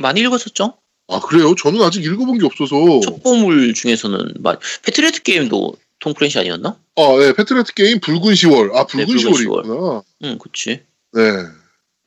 많이 0.00 0.20
읽었었죠? 0.20 0.79
아, 1.10 1.20
그래요? 1.20 1.54
저는 1.56 1.82
아직 1.82 2.04
읽어본 2.04 2.38
게 2.38 2.46
없어서. 2.46 3.00
첩보물 3.00 3.74
중에서는, 3.74 4.34
막, 4.40 4.60
패트리어트 4.82 5.22
게임도 5.22 5.74
톰 5.98 6.14
클랜시 6.14 6.38
아니었나? 6.38 6.78
아, 6.96 7.02
네, 7.18 7.32
패트리어트 7.32 7.74
게임 7.74 8.00
붉은 8.00 8.20
10월. 8.34 8.74
아, 8.74 8.86
붉은 8.86 9.06
네, 9.06 9.12
붉은 9.12 9.32
10월이 9.32 9.46
10월. 9.46 9.64
있구나. 9.64 10.02
응, 10.24 10.38
그치. 10.38 10.82
네. 11.12 11.20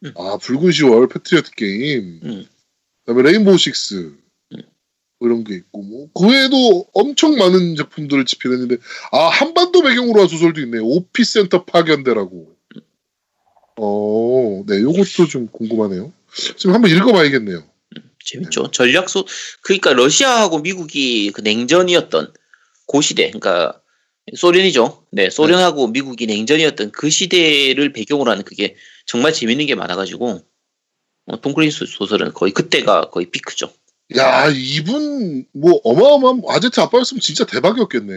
음. 0.05 0.13
아, 0.17 0.37
붉은 0.41 0.69
10월 0.71 1.11
패트리어트 1.11 1.51
게임. 1.51 2.19
음. 2.23 2.45
그다음에 3.05 3.29
레인보우 3.31 3.57
식스. 3.57 3.95
음. 4.53 4.61
뭐 5.19 5.29
이런 5.29 5.43
게 5.43 5.55
있고 5.55 5.81
뭐 5.81 6.07
그 6.13 6.27
외에도 6.31 6.85
엄청 6.93 7.35
많은 7.37 7.75
작품들을 7.75 8.25
집필했는데 8.25 8.77
아 9.11 9.27
한반도 9.27 9.81
배경으로 9.81 10.21
한 10.21 10.27
소설도 10.27 10.61
있네요. 10.61 10.83
오피센터 10.85 11.65
파견대라고. 11.65 12.53
어, 13.77 14.63
네, 14.67 14.81
요것도 14.81 15.27
좀 15.29 15.47
궁금하네요. 15.51 16.11
지금 16.57 16.73
한번 16.75 16.91
읽어봐야겠네요. 16.91 17.63
재밌죠. 18.25 18.71
전략소, 18.71 19.25
그러니까 19.61 19.93
러시아하고 19.93 20.59
미국이 20.59 21.31
그 21.31 21.41
냉전이었던 21.41 22.33
그 22.87 23.01
시대, 23.01 23.27
그러니까 23.27 23.81
소련이죠. 24.35 25.05
네, 25.11 25.29
소련하고 25.29 25.87
미국이 25.87 26.25
냉전이었던 26.25 26.91
그 26.91 27.09
시대를 27.09 27.91
배경으로 27.93 28.31
하는 28.31 28.43
그게 28.43 28.75
정말 29.05 29.33
재밌는 29.33 29.65
게 29.65 29.75
많아가지고 29.75 30.41
어, 31.25 31.41
톰크린스 31.41 31.85
소설은 31.85 32.33
거의 32.33 32.53
그때가 32.53 33.09
거의 33.09 33.29
피크죠. 33.29 33.73
야, 34.17 34.49
이분 34.49 35.45
뭐 35.53 35.79
어마어마한 35.83 36.43
아제트 36.49 36.79
아빠였으면 36.79 37.21
진짜 37.21 37.45
대박이었겠네. 37.45 38.13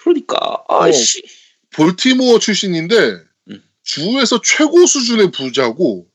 그러니까 0.00 0.64
아씨, 0.68 1.22
볼티모어 1.70 2.38
출신인데 2.38 2.96
음. 3.50 3.62
주에서 3.82 4.40
최고 4.42 4.86
수준의 4.86 5.32
부자고 5.32 6.06
음. 6.06 6.13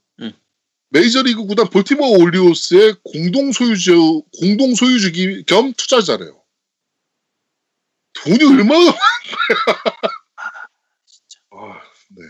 메이저리그 0.89 1.45
구단 1.45 1.69
볼티모어 1.69 2.17
올리오스의 2.17 2.95
공동 3.03 3.51
소유주 3.51 4.23
공동 4.39 4.73
소유주기 4.73 5.43
겸 5.45 5.73
투자자래요. 5.73 6.41
돈이 8.23 8.43
얼마나 8.43 8.89
아, 11.51 11.81
네. 12.09 12.23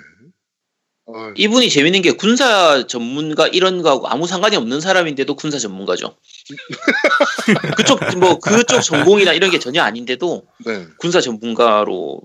아, 1.07 1.33
이분이 1.35 1.69
재밌는 1.69 2.01
게 2.01 2.11
군사 2.11 2.85
전문가 2.85 3.47
이런 3.47 3.81
거하고 3.81 4.07
아무 4.07 4.27
상관이 4.27 4.57
없는 4.57 4.81
사람인데도 4.81 5.35
군사 5.35 5.57
전문가죠. 5.57 6.17
그쪽 7.77 7.99
뭐 8.17 8.39
그쪽 8.39 8.81
전공이나 8.81 9.33
이런 9.33 9.51
게 9.51 9.59
전혀 9.59 9.81
아닌데도 9.81 10.45
네. 10.65 10.85
군사 10.99 11.21
전문가로 11.21 12.21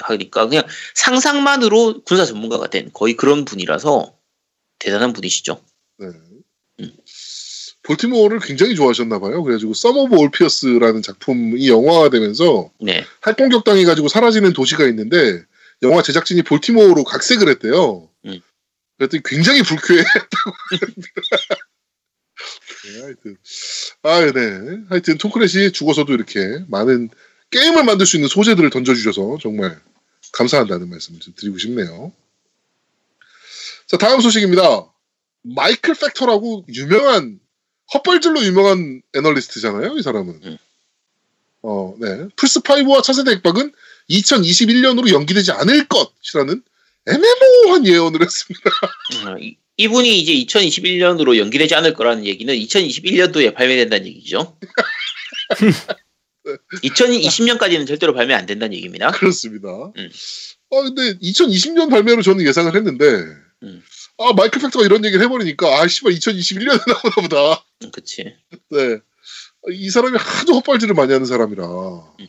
하니까 0.00 0.46
그냥 0.46 0.64
상상만으로 0.94 2.02
군사 2.04 2.24
전문가가 2.24 2.68
된 2.68 2.90
거의 2.92 3.14
그런 3.14 3.44
분이라서 3.44 4.14
대단한 4.78 5.12
분이시죠. 5.12 5.60
네. 6.12 6.18
음. 6.80 6.96
볼티모어를 7.84 8.40
굉장히 8.40 8.74
좋아하셨나 8.74 9.18
봐요. 9.18 9.42
그래가지고 9.42 9.74
Sum 9.74 9.94
of 9.96 10.16
All 10.16 10.34
Fears라는 10.34 11.02
작품이 11.02 11.68
영화가 11.68 12.10
되면서 12.10 12.70
네. 12.80 13.04
핵공격 13.20 13.64
당해가지고 13.64 14.08
사라지는 14.08 14.54
도시가 14.54 14.86
있는데 14.88 15.44
영화 15.82 16.02
제작진이 16.02 16.42
볼티모어로 16.42 17.04
각색을 17.04 17.48
했대요. 17.48 18.08
음. 18.24 18.40
그랬더니 18.96 19.22
굉장히 19.24 19.62
불쾌했다고. 19.62 20.52
네, 22.84 23.00
하여튼 23.02 23.36
아, 24.02 24.32
네. 24.32 24.78
하여튼 24.88 25.18
톰 25.18 25.30
클랜시 25.30 25.72
죽어서도 25.72 26.12
이렇게 26.12 26.64
많은 26.68 27.10
게임을 27.50 27.84
만들 27.84 28.06
수 28.06 28.16
있는 28.16 28.28
소재들을 28.28 28.68
던져주셔서 28.70 29.38
정말 29.42 29.78
감사한다는 30.32 30.88
말씀을 30.88 31.20
좀 31.20 31.34
드리고 31.36 31.58
싶네요. 31.58 32.12
자, 33.86 33.98
다음 33.98 34.20
소식입니다. 34.20 34.90
마이클 35.44 35.94
팩터라고 35.94 36.64
유명한 36.72 37.38
헛발질로 37.92 38.42
유명한 38.44 39.02
애널리스트잖아요, 39.14 39.96
이 39.98 40.02
사람은. 40.02 40.40
음. 40.44 40.56
어, 41.62 41.94
네. 42.00 42.26
플스5와 42.36 43.02
차세대 43.02 43.30
액박은 43.32 43.72
2021년으로 44.10 45.10
연기되지 45.12 45.52
않을 45.52 45.86
것이라는 45.86 46.62
애매모호한 47.06 47.86
예언을 47.86 48.22
했습니다. 48.22 48.70
어, 49.26 49.36
이- 49.38 49.56
이분이 49.76 50.18
이제 50.20 50.32
2021년으로 50.46 51.36
연기되지 51.36 51.74
않을 51.74 51.94
거라는 51.94 52.24
얘기는 52.26 52.52
2021년도에 52.54 53.54
발매된다는 53.54 54.06
얘기죠. 54.06 54.56
2020년까지는 56.82 57.86
절대로 57.86 58.14
발매 58.14 58.34
안 58.34 58.46
된다는 58.46 58.74
얘기입니다. 58.76 59.10
그렇습니다. 59.10 59.68
음. 59.96 60.10
아, 60.72 60.82
근데 60.82 61.18
2020년 61.18 61.90
발매로 61.90 62.22
저는 62.22 62.46
예상을 62.46 62.74
했는데, 62.74 63.04
음. 63.62 63.82
아, 64.18 64.32
마이클 64.32 64.60
팩터가 64.60 64.84
이런 64.84 65.04
얘기를 65.04 65.24
해버리니까, 65.24 65.80
아, 65.80 65.88
씨발, 65.88 66.12
2021년에 66.12 66.66
나오나 66.86 67.14
보다. 67.28 67.64
음, 67.82 67.90
그치. 67.90 68.34
네. 68.70 68.98
이 69.70 69.90
사람이 69.90 70.16
하도 70.16 70.54
헛발질을 70.54 70.94
많이 70.94 71.12
하는 71.12 71.26
사람이라. 71.26 71.64
음. 72.20 72.28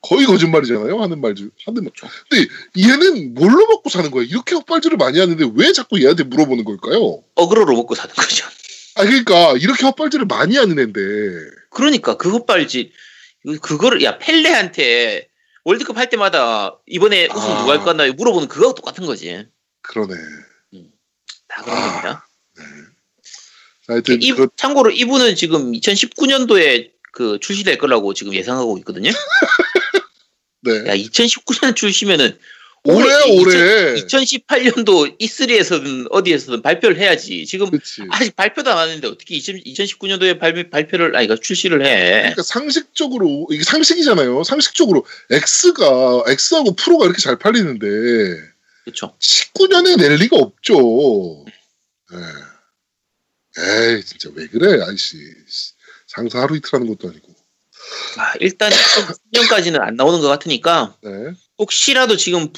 거의 0.00 0.26
거짓말이잖아요, 0.26 1.00
하는 1.00 1.20
말 1.20 1.36
중. 1.36 1.50
하는 1.64 1.84
말. 1.84 1.92
근데 2.28 2.48
얘는 2.76 3.34
뭘로 3.34 3.66
먹고 3.68 3.88
사는 3.88 4.10
거야? 4.10 4.24
이렇게 4.24 4.56
헛발질을 4.56 4.96
많이 4.96 5.20
하는데 5.20 5.44
왜 5.54 5.72
자꾸 5.72 6.02
얘한테 6.02 6.24
물어보는 6.24 6.64
걸까요? 6.64 7.22
어그로로 7.36 7.76
먹고 7.76 7.94
사는 7.94 8.12
거죠. 8.12 8.44
아, 8.96 9.04
그러니까, 9.04 9.52
이렇게 9.58 9.84
헛발질을 9.86 10.26
많이 10.26 10.56
하는 10.56 10.76
애인데. 10.76 11.00
그러니까 11.70 12.16
그 12.16 12.30
헛발질 12.32 12.90
그- 13.46 13.58
그거를 13.60 14.02
야 14.02 14.18
펠레한테 14.18 15.28
월드컵 15.64 15.96
할 15.96 16.08
때마다 16.10 16.78
이번에 16.86 17.28
우승 17.32 17.52
아. 17.52 17.60
누가 17.60 17.72
할 17.72 17.84
거나 17.84 18.10
물어보는 18.12 18.48
그거하고 18.48 18.74
똑같은 18.74 19.06
거지. 19.06 19.46
그러네. 19.82 20.14
다 21.52 21.62
그런 21.62 21.78
아. 21.78 21.86
겁니다. 21.86 22.28
하여튼, 23.88 24.22
이, 24.22 24.32
그, 24.32 24.48
참고로 24.56 24.90
이분은 24.90 25.34
지금 25.34 25.72
2019년도에 25.72 26.90
그 27.12 27.38
출시될 27.40 27.78
거라고 27.78 28.14
지금 28.14 28.34
예상하고 28.34 28.78
있거든요. 28.78 29.10
네. 30.62 30.72
야 30.86 30.96
2019년 30.96 31.74
출시면은 31.76 32.38
올해, 32.84 33.14
올해. 33.30 33.94
2018년도 33.94 35.18
E3에서든 35.20 36.08
어디에서든 36.10 36.62
발표를 36.62 36.98
해야지. 36.98 37.46
지금 37.46 37.70
그치. 37.70 38.02
아직 38.10 38.34
발표도 38.34 38.70
안 38.70 38.78
하는데 38.78 39.06
어떻게 39.06 39.38
2019년도에 39.38 40.40
발매, 40.40 40.68
발표를 40.68 41.14
아니 41.14 41.28
그 41.28 41.38
출시를 41.38 41.84
해? 41.86 42.20
그러니까 42.20 42.42
상식적으로 42.42 43.46
이게 43.52 43.62
상식이잖아요. 43.62 44.42
상식적으로 44.42 45.06
X가 45.30 46.24
X하고 46.26 46.74
프로가 46.74 47.04
이렇게 47.04 47.20
잘 47.20 47.38
팔리는데 47.38 47.86
그렇죠. 48.84 49.16
19년에 49.18 49.98
낼 49.98 50.14
리가 50.16 50.36
없죠. 50.36 51.44
네. 52.10 52.18
에이 53.58 54.02
진짜 54.04 54.30
왜 54.34 54.46
그래 54.46 54.82
아이씨 54.82 55.18
장사 56.08 56.40
하루 56.40 56.56
이틀 56.56 56.74
하는 56.74 56.86
것도 56.88 57.08
아니고. 57.08 57.34
아, 58.18 58.34
일단 58.40 58.70
2020년까지는 58.70 59.80
안 59.80 59.96
나오는 59.96 60.20
것 60.20 60.28
같으니까 60.28 60.96
네. 61.02 61.10
혹시라도 61.58 62.16
지금 62.16 62.52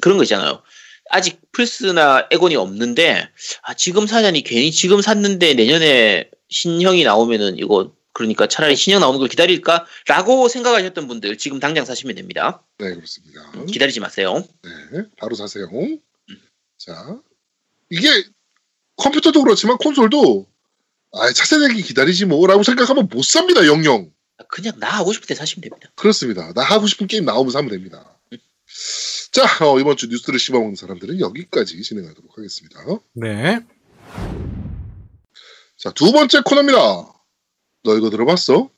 그런 0.00 0.16
거 0.16 0.22
있잖아요. 0.24 0.62
아직 1.10 1.40
플스나 1.52 2.28
에곤이 2.30 2.56
없는데 2.56 3.28
아, 3.62 3.74
지금 3.74 4.06
사자니 4.06 4.42
괜히 4.42 4.72
지금 4.72 5.00
샀는데 5.00 5.54
내년에 5.54 6.30
신형이 6.48 7.04
나오면은 7.04 7.58
이거 7.58 7.92
그러니까 8.16 8.48
차라리 8.48 8.76
신형 8.76 9.00
나오는 9.00 9.18
걸 9.18 9.28
기다릴까라고 9.28 10.48
생각하셨던 10.48 11.06
분들 11.06 11.36
지금 11.36 11.60
당장 11.60 11.84
사시면 11.84 12.16
됩니다. 12.16 12.64
네 12.78 12.94
그렇습니다. 12.94 13.52
기다리지 13.66 14.00
마세요. 14.00 14.42
네 14.62 14.70
바로 15.18 15.34
사세요. 15.34 15.68
자 16.78 17.20
이게 17.90 18.08
컴퓨터도 18.96 19.42
그렇지만 19.42 19.76
콘솔도 19.76 20.46
아 21.12 21.30
차세대기 21.30 21.82
기다리지 21.82 22.24
뭐라고 22.24 22.62
생각하면 22.62 23.06
못 23.12 23.22
삽니다 23.22 23.66
영영. 23.66 24.10
그냥 24.48 24.78
나 24.78 24.88
하고 24.88 25.12
싶을 25.12 25.26
때 25.26 25.34
사시면 25.34 25.68
됩니다. 25.68 25.90
그렇습니다. 25.94 26.54
나 26.54 26.62
하고 26.62 26.86
싶은 26.86 27.08
게임 27.08 27.26
나오면 27.26 27.52
사면 27.52 27.70
됩니다. 27.70 28.18
자, 29.30 29.42
어, 29.62 29.78
이번 29.78 29.98
주 29.98 30.06
뉴스를 30.06 30.38
씹어먹는 30.38 30.76
사람들은 30.76 31.20
여기까지 31.20 31.82
진행하도록 31.82 32.38
하겠습니다. 32.38 32.80
네. 33.12 33.60
자, 35.76 35.90
두 35.92 36.12
번째 36.12 36.40
코너입니다. 36.40 37.15
너 37.86 37.96
이거 37.96 38.10
들어봤어? 38.10 38.68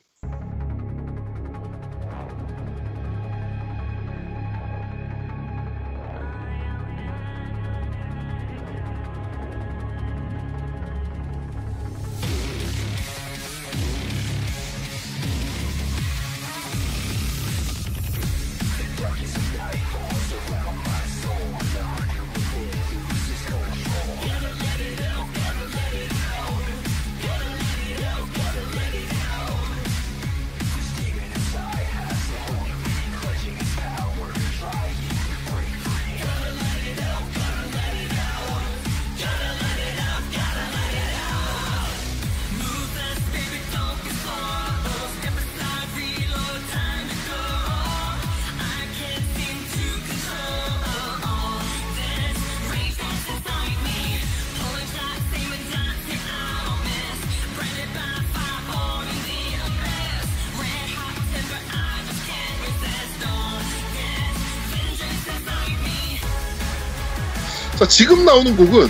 지금 67.99 68.25
나오는 68.25 68.57
곡은 68.57 68.89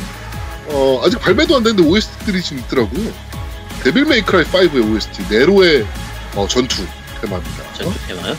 어, 0.66 1.00
아직 1.02 1.18
발매도 1.18 1.56
안 1.56 1.62
됐는데 1.62 1.88
OST들이 1.88 2.42
지금 2.42 2.58
있더라고요. 2.58 3.10
데빌 3.82 4.04
메이크라이 4.04 4.44
5의 4.44 4.92
OST 4.92 5.22
네로의 5.30 5.86
어, 6.34 6.46
전투 6.46 6.84
테마입니다. 7.22 7.72
전투 7.72 7.98
테마요? 8.06 8.36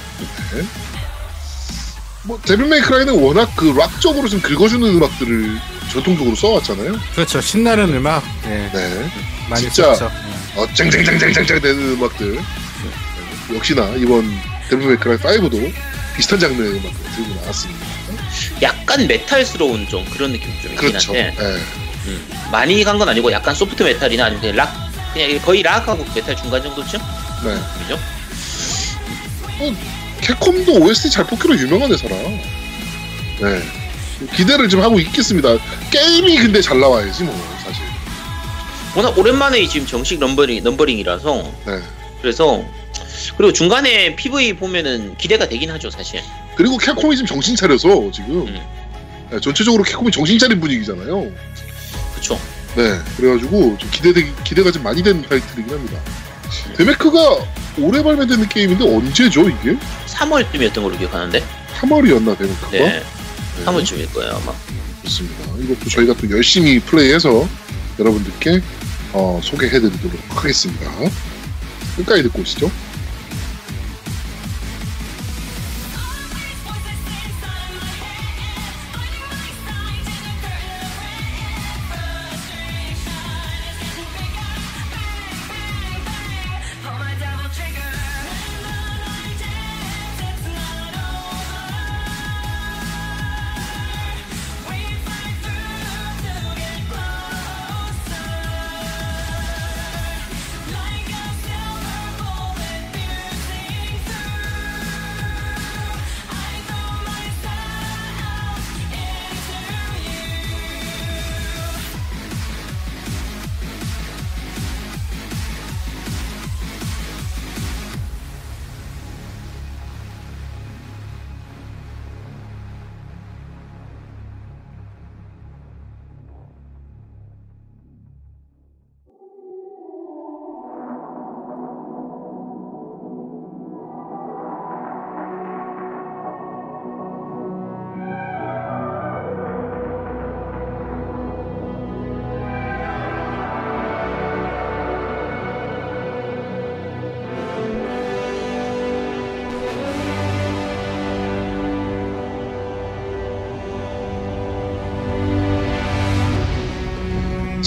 뭐 2.22 2.40
데빌 2.46 2.68
메이크라이는 2.68 3.20
워낙 3.20 3.52
그 3.56 3.74
락적으로 3.76 4.28
좀 4.28 4.40
긁어주는 4.42 4.88
음악들을 4.88 5.60
전통적으로 5.92 6.36
써왔잖아요. 6.36 7.00
그렇죠. 7.16 7.42
신나는 7.42 7.92
음악. 7.96 8.24
네. 8.44 8.70
네. 8.72 9.12
많이 9.50 9.64
진짜. 9.64 9.96
썼죠. 9.96 10.12
어, 10.56 10.68
쨍쨍쨍쨍쨍쨍 10.76 11.62
되는 11.62 11.94
음악들. 11.94 12.36
네. 12.36 13.56
역시나 13.56 13.88
이번 13.96 14.24
데빌 14.70 14.88
메이크라이 14.88 15.18
5도 15.40 15.74
비슷한 16.16 16.40
장르의 16.40 16.74
음악을 16.74 16.94
들고 17.16 17.42
나왔습니다. 17.42 17.99
약간 18.62 19.08
메탈스러운 19.08 19.88
좀 19.88 20.06
그런 20.06 20.32
느낌이 20.32 20.52
좀 20.62 20.72
있긴 20.74 20.90
그렇죠. 20.90 21.14
한데 21.16 21.34
네. 21.38 21.46
음, 22.08 22.28
많이 22.52 22.84
간 22.84 22.98
건 22.98 23.10
아니고 23.10 23.32
약간 23.32 23.54
소프트 23.54 23.84
메탈이나 23.84 24.26
아니면 24.26 24.42
그냥 24.42 24.56
락 24.56 24.74
그냥 25.14 25.40
거의 25.42 25.62
락하고 25.64 26.06
메탈 26.16 26.36
중간 26.36 26.62
정도쯤? 26.64 27.00
네. 27.44 27.58
그죠? 27.80 28.00
캡콤도 30.22 30.74
OST 30.74 31.10
잘 31.10 31.26
뽑기로 31.26 31.58
유명한 31.58 31.92
회사라. 31.92 32.16
네. 32.16 33.62
기대를 34.36 34.68
좀 34.70 34.82
하고 34.82 35.00
있겠습니다. 35.00 35.58
게임이 35.92 36.38
근데 36.38 36.62
잘 36.62 36.80
나와야지 36.80 37.24
뭐 37.24 37.58
사실. 37.64 37.84
워낙 38.96 39.18
오랜만에 39.18 39.66
지금 39.68 39.88
정식 39.88 40.20
numbering, 40.20 40.64
numbering이라서 40.64 41.52
네. 41.66 41.80
그래서 42.22 42.64
그리고 43.40 43.54
중간에 43.54 44.18
PV 44.18 44.52
보면은 44.58 45.16
기대가 45.16 45.48
되긴 45.48 45.72
하죠 45.72 45.90
사실 45.90 46.22
그리고 46.58 46.78
캡콤이 46.78 47.16
지금 47.16 47.26
정신 47.26 47.56
차려서 47.56 48.12
지금 48.12 48.46
음. 48.48 48.60
네, 49.32 49.40
전체적으로 49.40 49.82
캡콤이 49.82 50.12
정신 50.12 50.38
차린 50.38 50.60
분위기잖아요. 50.60 51.32
그쵸 52.16 52.38
네. 52.76 53.00
그래가지고 53.16 53.78
좀 53.78 53.90
기대 53.94 54.12
기대가 54.44 54.70
좀 54.74 54.84
많이 54.84 55.02
되는 55.02 55.22
타이틀이긴 55.22 55.74
합니다. 55.74 56.02
데메크가 56.76 57.20
올해 57.78 58.04
발매되는 58.04 58.50
게임인데 58.50 58.84
언제죠 58.84 59.48
이게? 59.48 59.78
3월쯤이었던 60.08 60.74
걸로 60.74 60.98
기억하는데 60.98 61.42
3월이었나 61.80 62.38
데메크가? 62.38 62.72
네 62.72 62.80
네. 62.80 63.04
3월쯤일 63.64 64.14
거예요 64.16 64.34
아마 64.34 64.54
좋습니다. 65.06 65.46
이것도 65.60 65.90
저희가 65.90 66.14
또 66.16 66.30
열심히 66.30 66.78
플레이해서 66.82 67.48
여러분들께 68.00 68.60
어, 69.14 69.40
소개해드리도록 69.42 70.20
하겠습니다. 70.28 70.92
끝까지 71.96 72.24
듣고 72.24 72.42
오시죠. 72.42 72.70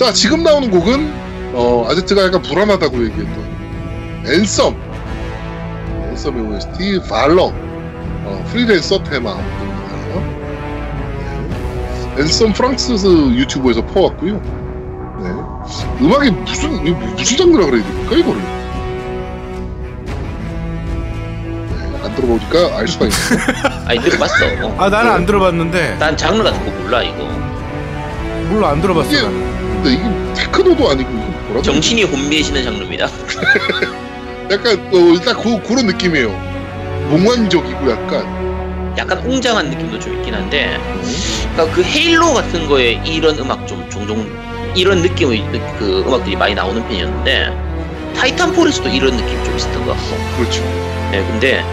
자, 0.03 0.13
지금 0.13 0.43
나오는 0.43 0.69
곡은 0.69 1.13
어, 1.55 1.87
아제트가 1.89 2.25
약간 2.25 2.43
불안하다고 2.43 3.05
얘기했던 3.05 4.25
앤썸 4.27 4.75
앤썸의 6.11 6.41
OST 6.43 7.03
발렁 7.09 7.53
어, 8.25 8.45
프리랜서 8.51 9.01
테마입니다. 9.05 9.63
네. 12.17 12.23
앤썸 12.23 12.53
프랑스 12.53 12.93
유튜브에서 13.37 13.87
퍼왔고요. 13.87 14.43
네. 15.23 15.29
음악이 16.05 16.31
무슨 16.33 16.83
무슨 17.15 17.37
장르라 17.37 17.67
그래야 17.67 17.85
됩니까 17.85 18.17
이거를? 18.17 18.41
네, 21.71 22.01
안 22.03 22.15
들어보니까 22.17 22.77
알 22.77 22.89
수가 22.89 23.05
있네요. 23.05 23.21
아니 23.87 24.01
들어봤어 24.01 24.35
아 24.79 24.89
나는 24.89 25.11
네. 25.11 25.15
안 25.15 25.27
들어봤는데 25.27 25.97
난 26.01 26.17
장르 26.17 26.43
같은 26.43 26.59
거 26.65 26.73
몰라 26.83 27.05
이거 27.05 27.23
몰라 28.51 28.71
안 28.71 28.81
들어봤어. 28.81 29.09
이게- 29.09 29.23
나는. 29.23 29.42
근데 29.83 29.93
이게 29.95 30.35
테크노도 30.35 30.91
아니고 30.91 31.11
이거 31.11 31.21
뭐라고? 31.47 31.63
정신이 31.63 32.05
혼미해지는 32.05 32.63
장르입니다 32.65 33.09
약간 34.51 34.79
어, 34.93 35.19
딱 35.25 35.43
그, 35.43 35.61
그런 35.63 35.87
느낌이에요. 35.87 36.29
몽환적이고 37.11 37.91
약간 37.91 38.95
약간 38.99 39.19
웅장한 39.19 39.71
느낌도 39.71 39.99
좀 39.99 40.15
있긴 40.19 40.35
한데 40.35 40.79
그러니까 41.55 41.75
그 41.75 41.83
헤일로 41.83 42.35
같은 42.35 42.67
거에 42.69 43.01
이런 43.05 43.39
음악 43.39 43.67
좀 43.67 43.89
종종 43.91 44.27
이런 44.75 45.01
느낌의 45.03 45.41
느- 45.51 45.79
그 45.79 46.05
음악들이 46.07 46.37
많이 46.37 46.55
나오는 46.55 46.83
편이었는데 46.87 48.13
타이탄폴에서도 48.17 48.89
이런 48.91 49.17
느낌 49.17 49.43
좀 49.45 49.57
있었던 49.57 49.87
것 49.87 49.93
같고 49.97 50.17
그렇죠. 50.37 50.63
네 51.11 51.25
근데 51.31 51.65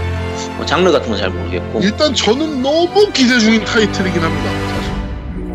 뭐 0.58 0.66
장르 0.66 0.92
같은 0.92 1.10
건 1.10 1.18
잘 1.20 1.30
모르겠고 1.30 1.82
일단 1.84 2.14
저는 2.14 2.62
너무 2.62 3.10
기대 3.12 3.38
중인 3.40 3.64
타이틀이긴 3.66 4.22
합니다. 4.22 4.52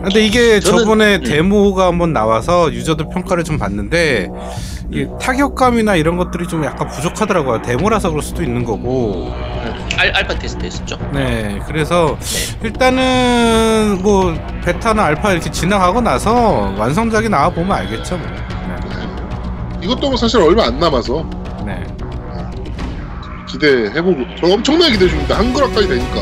근데 0.05 0.24
이게 0.24 0.61
저는- 0.61 0.78
저번에 0.80 1.16
음. 1.16 1.22
데모가 1.24 1.86
한번 1.86 2.12
나와서 2.12 2.72
유저들 2.72 3.07
평가를 3.12 3.42
좀 3.44 3.59
봤는데 3.59 4.28
이 4.92 5.07
타격감이나 5.20 5.96
이런 5.96 6.16
것들이 6.16 6.46
좀 6.46 6.64
약간 6.64 6.88
부족하더라고요. 6.88 7.62
데모라서 7.62 8.11
그럴 8.11 8.22
수도 8.22 8.42
있는 8.42 8.64
거고. 8.64 9.32
알, 9.96 10.11
알파 10.14 10.34
테스트 10.34 10.64
했었죠. 10.64 10.98
네, 11.12 11.61
그래서 11.66 12.16
네. 12.20 12.59
일단은 12.64 14.00
뭐 14.02 14.34
베타나 14.64 15.05
알파 15.05 15.32
이렇게 15.32 15.50
지나가고 15.50 16.00
나서 16.00 16.74
완성작이 16.76 17.28
나와 17.28 17.48
보면 17.48 17.72
알겠죠. 17.72 18.16
뭐. 18.18 18.26
네. 18.26 19.84
이것도 19.84 20.09
뭐 20.09 20.16
사실 20.16 20.40
얼마 20.40 20.64
안 20.64 20.78
남아서 20.78 21.24
네. 21.64 21.82
기대해보고 23.48 24.16
저 24.40 24.46
엄청나게 24.52 24.92
기대 24.92 25.09
중입니다. 25.09 25.38
한글화까지 25.38 25.88
되니까 25.88 26.20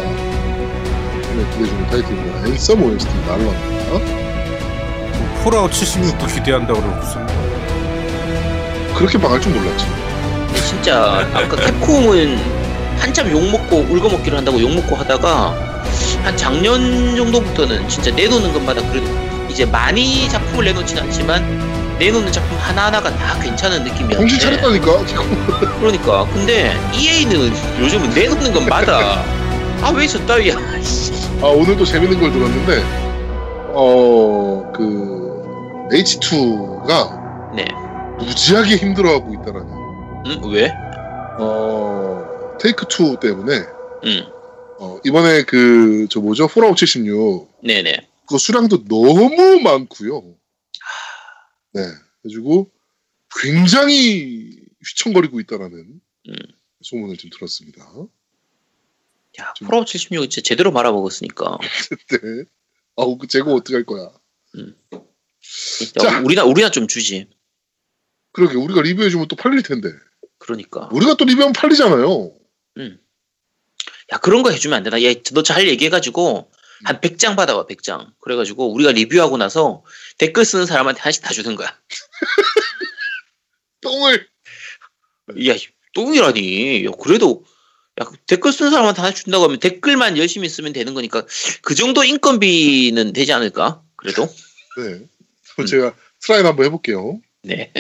네, 1.35 1.45
기대 1.53 1.65
중인 1.67 1.87
타이틀입니다. 1.87 2.49
앤썸 2.49 2.83
OST 2.83 3.09
날라옵니다. 3.27 4.23
폴아웃 5.43 5.71
76도 5.71 6.33
기대한다고 6.35 6.81
그러고 6.81 6.97
무슨 6.97 7.27
그렇게 8.95 9.19
망할 9.19 9.41
줄 9.41 9.53
몰랐지. 9.53 9.87
진짜 10.67 11.27
아까 11.35 11.57
캡콤은 11.57 12.39
한참 12.99 13.31
욕 13.31 13.51
먹고 13.51 13.87
울거먹기를 13.91 14.39
한다고 14.39 14.61
욕 14.61 14.71
먹고 14.75 14.95
하다가 14.95 15.55
한 16.23 16.37
작년 16.37 17.17
정도부터는 17.17 17.89
진짜 17.89 18.11
내놓는 18.13 18.53
것마다 18.53 18.81
그래도 18.91 19.07
이제 19.49 19.65
많이 19.65 20.29
작품을 20.29 20.67
내놓지는 20.67 21.03
않지만 21.05 21.97
내놓는 21.99 22.31
작품 22.31 22.57
하나하나가 22.59 23.11
다 23.17 23.39
괜찮은 23.41 23.83
느낌이었는데 23.85 24.17
정신 24.19 24.39
차렸다니까. 24.39 25.05
그러니까 25.81 26.25
근데 26.33 26.77
EA는 26.95 27.53
요즘은 27.81 28.11
내놓는 28.11 28.53
것마다 28.53 29.25
아왜 29.83 30.07
저 30.07 30.25
따위야 30.27 30.55
아 31.43 31.47
오늘도 31.47 31.85
재밌는 31.85 32.21
걸 32.21 32.33
들었는데 32.33 32.83
어 33.75 34.53
그 34.75 35.89
H2가 35.91 37.55
네. 37.55 37.67
무지하게 38.25 38.77
힘들어하고 38.77 39.35
있다라는. 39.35 39.69
응? 40.27 40.51
왜? 40.51 40.71
어 41.39 42.57
테이크 42.59 42.87
2 42.89 43.17
때문에 43.21 43.53
응. 44.07 44.27
어, 44.79 44.99
이번에 45.05 45.43
그 45.43 46.07
저 46.09 46.21
뭐죠 46.21 46.49
폴아웃 46.49 46.77
76 46.77 47.61
네네. 47.63 48.09
그 48.27 48.39
수량도 48.39 48.85
너무 48.85 49.61
많고요. 49.63 50.23
네, 51.75 51.83
그래가지고 52.23 52.71
굉장히 53.43 54.57
휘청거리고 54.89 55.39
있다라는 55.41 56.01
음. 56.29 56.35
소문을 56.83 57.17
좀 57.19 57.31
들었습니다. 57.31 57.85
야, 59.41 59.53
좀- 59.57 59.69
폴아웃 59.69 59.87
76 59.87 60.29
진짜 60.31 60.47
제대로 60.47 60.71
말아먹었으니까. 60.73 61.59
네. 62.11 62.45
아우 62.97 63.17
그 63.19 63.27
재고 63.27 63.55
어떻게 63.55 63.75
할 63.75 63.85
거야? 63.85 64.03
야, 64.05 66.03
자. 66.03 66.21
우리나 66.21 66.45
우리나 66.45 66.71
좀 66.71 66.87
주지. 66.87 67.29
그러게 68.33 68.57
우리가 68.57 68.83
리뷰해주면 68.83 69.29
또 69.29 69.37
팔릴 69.37 69.63
텐데 69.63 69.89
그러니까. 70.39 70.89
우리가 70.93 71.15
또 71.17 71.25
리뷰하면 71.25 71.53
팔리잖아요. 71.53 72.35
야 74.13 74.19
그런 74.19 74.43
거 74.43 74.51
해주면 74.51 74.77
안 74.77 74.83
되나? 74.83 75.03
야 75.03 75.15
너 75.33 75.43
잘 75.43 75.67
얘기해가지고 75.69 76.51
한 76.85 77.01
100장 77.01 77.37
받아와 77.37 77.67
100장. 77.67 78.13
그래가지고 78.21 78.73
우리가 78.73 78.93
리뷰하고 78.93 79.37
나서 79.39 79.85
댓글 80.19 80.45
쓰는 80.45 80.67
사람한테 80.67 81.01
하나씩 81.01 81.23
다 81.23 81.33
주는 81.33 81.55
거야. 81.57 81.75
똥을 83.81 84.29
야 85.49 85.55
똥이라니. 85.95 86.85
야 86.87 86.91
그래도 87.01 87.45
야 88.01 88.11
댓글 88.27 88.53
쓰는 88.53 88.71
사람한테 88.71 89.03
하나씩 89.03 89.25
준다고 89.25 89.45
하면 89.45 89.59
댓글만 89.59 90.17
열심히 90.17 90.49
쓰면 90.49 90.73
되는 90.73 90.95
거니까 90.95 91.27
그 91.63 91.75
정도 91.75 92.05
인건비는 92.05 93.13
되지 93.13 93.33
않을까? 93.33 93.83
그래도 93.97 94.27
네. 94.79 95.01
그럼 95.55 95.67
제가 95.67 95.95
try 96.21 96.43
한번 96.43 96.67
해볼게요. 96.67 97.21
네. 97.43 97.73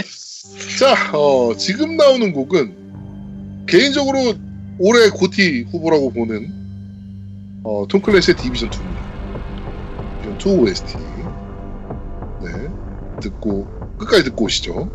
자, 0.79 1.17
어, 1.17 1.57
지금 1.57 1.97
나오는 1.97 2.33
곡은 2.33 3.67
개인적으로 3.67 4.35
올해 4.79 5.09
고티 5.11 5.67
후보라고 5.71 6.13
보는 6.13 7.63
어, 7.65 7.87
톰 7.89 8.03
클래시의 8.03 8.37
디비전 8.37 8.71
2입니다. 8.71 10.23
디비전 10.23 10.53
2 10.53 10.61
OST. 10.61 10.99
네, 12.43 12.69
듣고 13.21 13.67
끝까지 13.99 14.25
듣고 14.25 14.47
오시죠. 14.47 14.91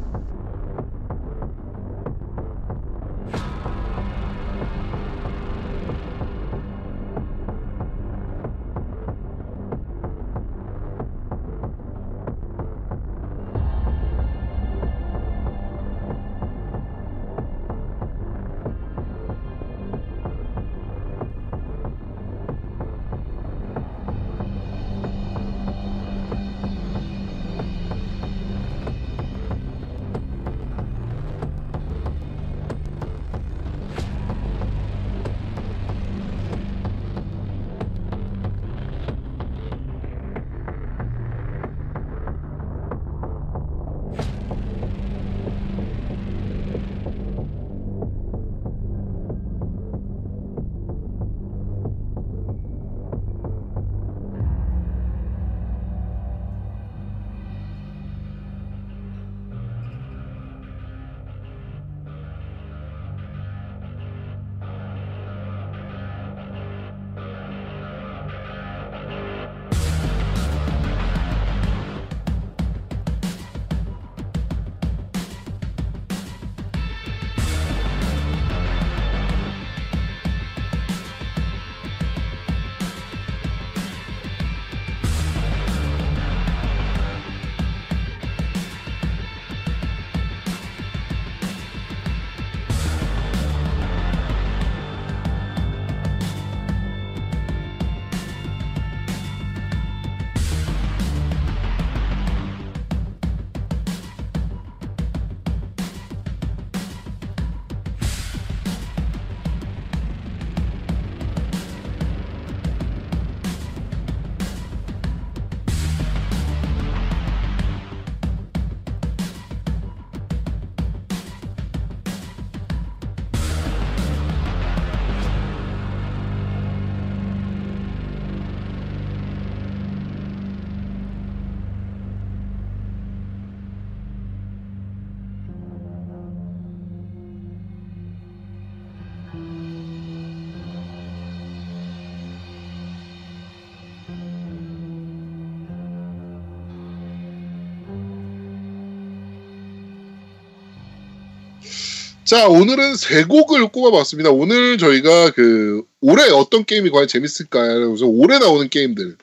자, 152.27 152.49
오늘은 152.49 152.97
세 152.97 153.23
곡을 153.23 153.69
꼽아봤습니다. 153.69 154.31
오늘 154.31 154.77
저희가 154.77 155.31
그 155.31 155.83
올해 156.01 156.25
어떤 156.25 156.65
게임이 156.65 156.89
과연 156.89 157.07
재밌을까요? 157.07 157.87
그래서 157.87 158.05
올해 158.05 158.37
나오는 158.37 158.67
게임들 158.67 159.15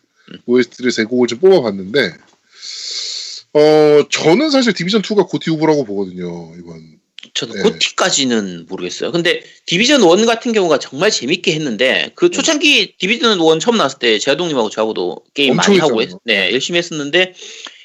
OST를 0.46 0.90
세 0.90 1.04
곡을 1.04 1.28
좀 1.28 1.38
뽑아봤는데 1.38 2.14
어 3.52 4.08
저는 4.10 4.50
사실 4.50 4.72
디비전 4.72 5.02
2가 5.02 5.28
고티 5.28 5.50
후보라고 5.50 5.84
보거든요 5.84 6.54
이번. 6.58 6.98
저도 7.34 7.52
네. 7.52 7.62
고티까지는 7.62 8.66
모르겠어요. 8.70 9.12
근데 9.12 9.42
디비전 9.66 10.02
1 10.02 10.24
같은 10.24 10.52
경우가 10.52 10.78
정말 10.78 11.10
재밌게 11.10 11.52
했는데 11.54 12.10
그 12.14 12.30
초창기 12.30 12.94
디비전 12.96 13.38
1 13.38 13.60
처음 13.60 13.76
나왔을 13.76 13.98
때 13.98 14.18
제아동님하고 14.18 14.70
저하고도 14.70 15.24
게임 15.34 15.56
많이 15.56 15.74
엄청 15.74 15.90
하고 15.90 16.00
했잖아요. 16.00 16.20
했, 16.22 16.48
네, 16.48 16.52
열심히 16.52 16.78
했었는데 16.78 17.34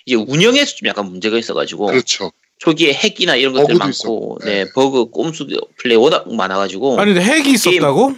이제 0.06 0.16
운영에서 0.16 0.76
좀 0.76 0.88
약간 0.88 1.08
문제가 1.08 1.38
있어가지고 1.38 1.88
그렇죠. 1.88 2.32
초기에 2.60 2.94
핵이나 2.94 3.36
이런 3.36 3.54
것들 3.54 3.76
많고 3.76 3.90
있었고, 3.90 4.40
네, 4.44 4.66
네. 4.66 4.72
버그 4.74 5.10
꼼수 5.12 5.48
플레이 5.78 5.98
워낙 5.98 6.32
많아가지고 6.34 7.00
아니 7.00 7.14
근데 7.14 7.26
핵이 7.26 7.52
있었다고? 7.54 8.16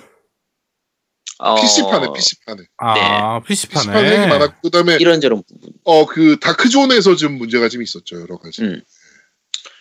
어, 1.39 1.56
PC판에 1.56 2.08
PC판에 2.14 2.64
아 2.78 3.39
PC판에 3.42 3.82
PC판에. 3.86 4.18
핵이 4.18 4.28
많았고 4.28 4.62
그다음에 4.62 4.98
이런저런 5.00 5.42
부분. 5.48 5.72
어그 5.84 6.39
다크존에서 6.39 7.16
좀 7.16 7.38
문제가 7.38 7.68
좀 7.70 7.82
있었죠 7.82 8.20
여러 8.22 8.38
가지. 8.38 8.62
음. 8.62 8.82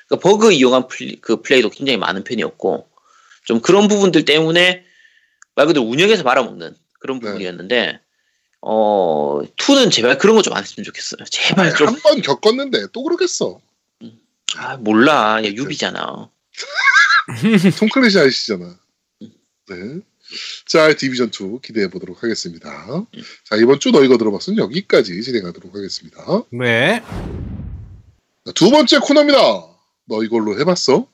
그러니까 0.09 0.29
버그 0.29 0.53
이용한 0.53 0.89
플레이, 0.89 1.17
그 1.21 1.41
플레이도 1.43 1.71
굉장히 1.71 1.97
많은 1.99 2.25
편이었고 2.25 2.87
좀 3.45 3.61
그런 3.61 3.89
부분들 3.89 4.25
때문에 4.25 4.85
말 5.55 5.67
그대로 5.67 5.85
운영에서 5.87 6.23
말아먹는 6.23 6.75
그런 6.99 7.19
네. 7.21 7.27
부분이었는데 7.27 8.01
어 8.63 9.41
2는 9.57 9.91
제발 9.91 10.19
그런 10.19 10.37
거 10.37 10.43
좀 10.43 10.53
안 10.55 10.63
했으면 10.63 10.85
좋겠어요. 10.85 11.25
제발 11.31 11.75
좀 11.75 11.89
한 11.89 11.97
번 12.03 12.23
겪었는데 12.23 12.87
또 12.93 13.03
그러겠어. 13.03 13.61
아, 14.57 14.77
몰라 14.77 15.41
야 15.45 15.49
유비잖아. 15.49 16.31
톰 17.79 17.89
클래시 17.89 18.19
아시잖아. 18.19 18.79
네. 19.21 20.01
자, 20.67 20.93
디비전 20.95 21.29
2 21.29 21.61
기대해 21.63 21.89
보도록 21.89 22.23
하겠습니다. 22.23 22.71
자, 23.45 23.57
이번 23.57 23.81
주 23.81 23.91
너희가 23.91 24.17
들어봤으면 24.17 24.59
여기까지 24.59 25.21
진행하도록 25.23 25.75
하겠습니다. 25.75 26.25
네. 26.53 27.03
자, 28.47 28.53
두 28.55 28.71
번째 28.71 28.99
코너입니다. 28.99 29.39
너 30.07 30.23
이걸로 30.23 30.59
해봤어? 30.59 31.07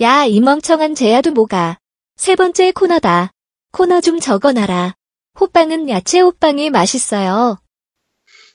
야, 0.00 0.24
이 0.24 0.40
멍청한 0.40 0.94
제야도 0.94 1.32
뭐가. 1.32 1.78
세 2.16 2.36
번째 2.36 2.72
코너다. 2.72 3.30
코너 3.72 4.00
좀 4.00 4.20
적어놔라. 4.20 4.94
호빵은 5.40 5.88
야채 5.88 6.20
호빵이 6.20 6.70
맛있어요. 6.70 7.58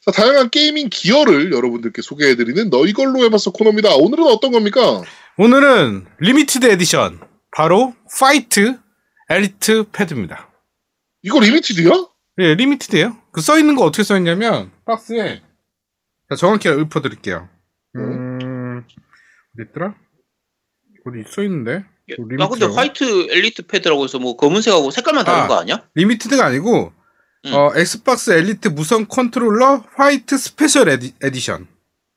자, 0.08 0.12
다양한 0.12 0.50
gaming 0.50 0.88
gear를 0.90 1.52
여러분들께 1.52 2.02
소개해드리는 2.02 2.70
너 2.70 2.86
이걸로 2.86 3.24
해봤어 3.26 3.52
코너입니다. 3.52 3.96
오늘은 3.96 4.24
어떤 4.26 4.52
겁니까? 4.54 5.02
오늘은 5.38 6.06
limited 6.20 6.66
edition 6.66 7.20
바로 7.52 7.94
화이트 8.20 8.80
엘리트 9.30 9.90
패드입니다. 9.92 10.50
이거 11.24 11.40
limited야? 11.42 11.92
예, 12.40 12.56
limited예요. 12.56 13.18
그 13.32 13.42
써 13.42 13.60
있는 13.60 13.76
거 13.76 13.84
어떻게 13.84 14.04
써 14.04 14.16
있냐면 14.18 14.72
박스에 14.86 15.42
자, 16.30 16.36
정확히 16.38 16.70
읊어드릴게요. 16.70 17.50
음, 17.98 18.80
어디 18.80 19.68
있더라? 19.70 19.94
어디 21.06 21.30
써 21.30 21.44
있는데? 21.44 21.84
그아 22.38 22.48
근데? 22.48 22.66
화이트 22.66 23.28
엘리트 23.32 23.68
패드라고 23.68 24.06
해서 24.06 24.18
뭐 24.20 24.38
검은색하고 24.38 24.92
색깔만 24.92 25.26
다른 25.26 25.42
아. 25.44 25.48
거 25.48 25.56
아니야? 25.60 25.84
limited가 25.96 26.46
아니고 26.46 26.94
음. 27.46 27.54
어, 27.54 27.72
엑스박스 27.76 28.32
엘리트 28.32 28.70
무선 28.70 29.08
컨트롤러 29.08 29.86
화이트 29.96 30.38
special 30.38 30.90
edi, 30.90 31.14
edition. 31.22 31.68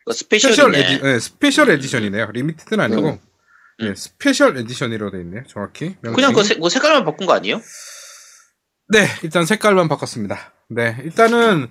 그러니까 0.04 0.18
special. 0.18 0.74
edi, 0.74 1.02
네, 1.02 1.18
special 1.18 1.70
edition이네요. 1.70 2.30
limited는 2.32 2.84
아니고 2.84 3.10
음. 3.10 3.18
예, 3.82 3.94
special 3.94 4.56
edition이라고 4.56 5.12
돼 5.12 5.20
있네요. 5.20 5.42
정확히. 5.46 5.96
그냥 6.00 6.14
명칭이. 6.14 6.34
그 6.34 6.42
색, 6.44 6.58
뭐 6.58 6.68
색깔만 6.68 7.04
바꾼 7.04 7.26
거 7.26 7.34
아니에요? 7.34 7.60
네, 8.88 9.06
일단 9.22 9.46
색깔만 9.46 9.88
바꿨습니다. 9.88 10.52
네, 10.68 10.96
일단은 11.04 11.68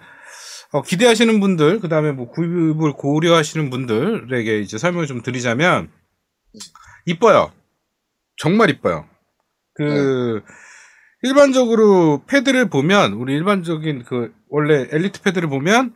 어, 0.71 0.81
기대하시는 0.83 1.39
분들, 1.39 1.79
그 1.79 1.89
다음에 1.89 2.11
뭐 2.11 2.29
구입을 2.29 2.93
고려하시는 2.93 3.69
분들에게 3.69 4.59
이제 4.59 4.77
설명을 4.77 5.07
좀 5.07 5.21
드리자면 5.23 5.91
이뻐요. 7.05 7.51
정말 8.37 8.69
이뻐요. 8.69 9.07
그 9.73 10.41
일반적으로 11.21 12.23
패드를 12.27 12.69
보면 12.69 13.13
우리 13.13 13.33
일반적인 13.33 14.03
그 14.05 14.33
원래 14.49 14.87
엘리트 14.91 15.21
패드를 15.21 15.49
보면 15.49 15.93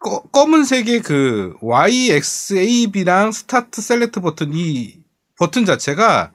꺼- 0.00 0.22
검은색의 0.30 1.00
그 1.02 1.54
YXAB랑 1.60 3.32
스타트 3.32 3.82
select 3.82 4.20
버튼 4.20 4.52
이 4.54 4.94
버튼 5.38 5.64
자체가 5.64 6.32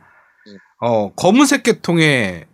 음. 0.48 0.58
어 0.82 1.14
검은색 1.14 1.64
계통에 1.64 2.46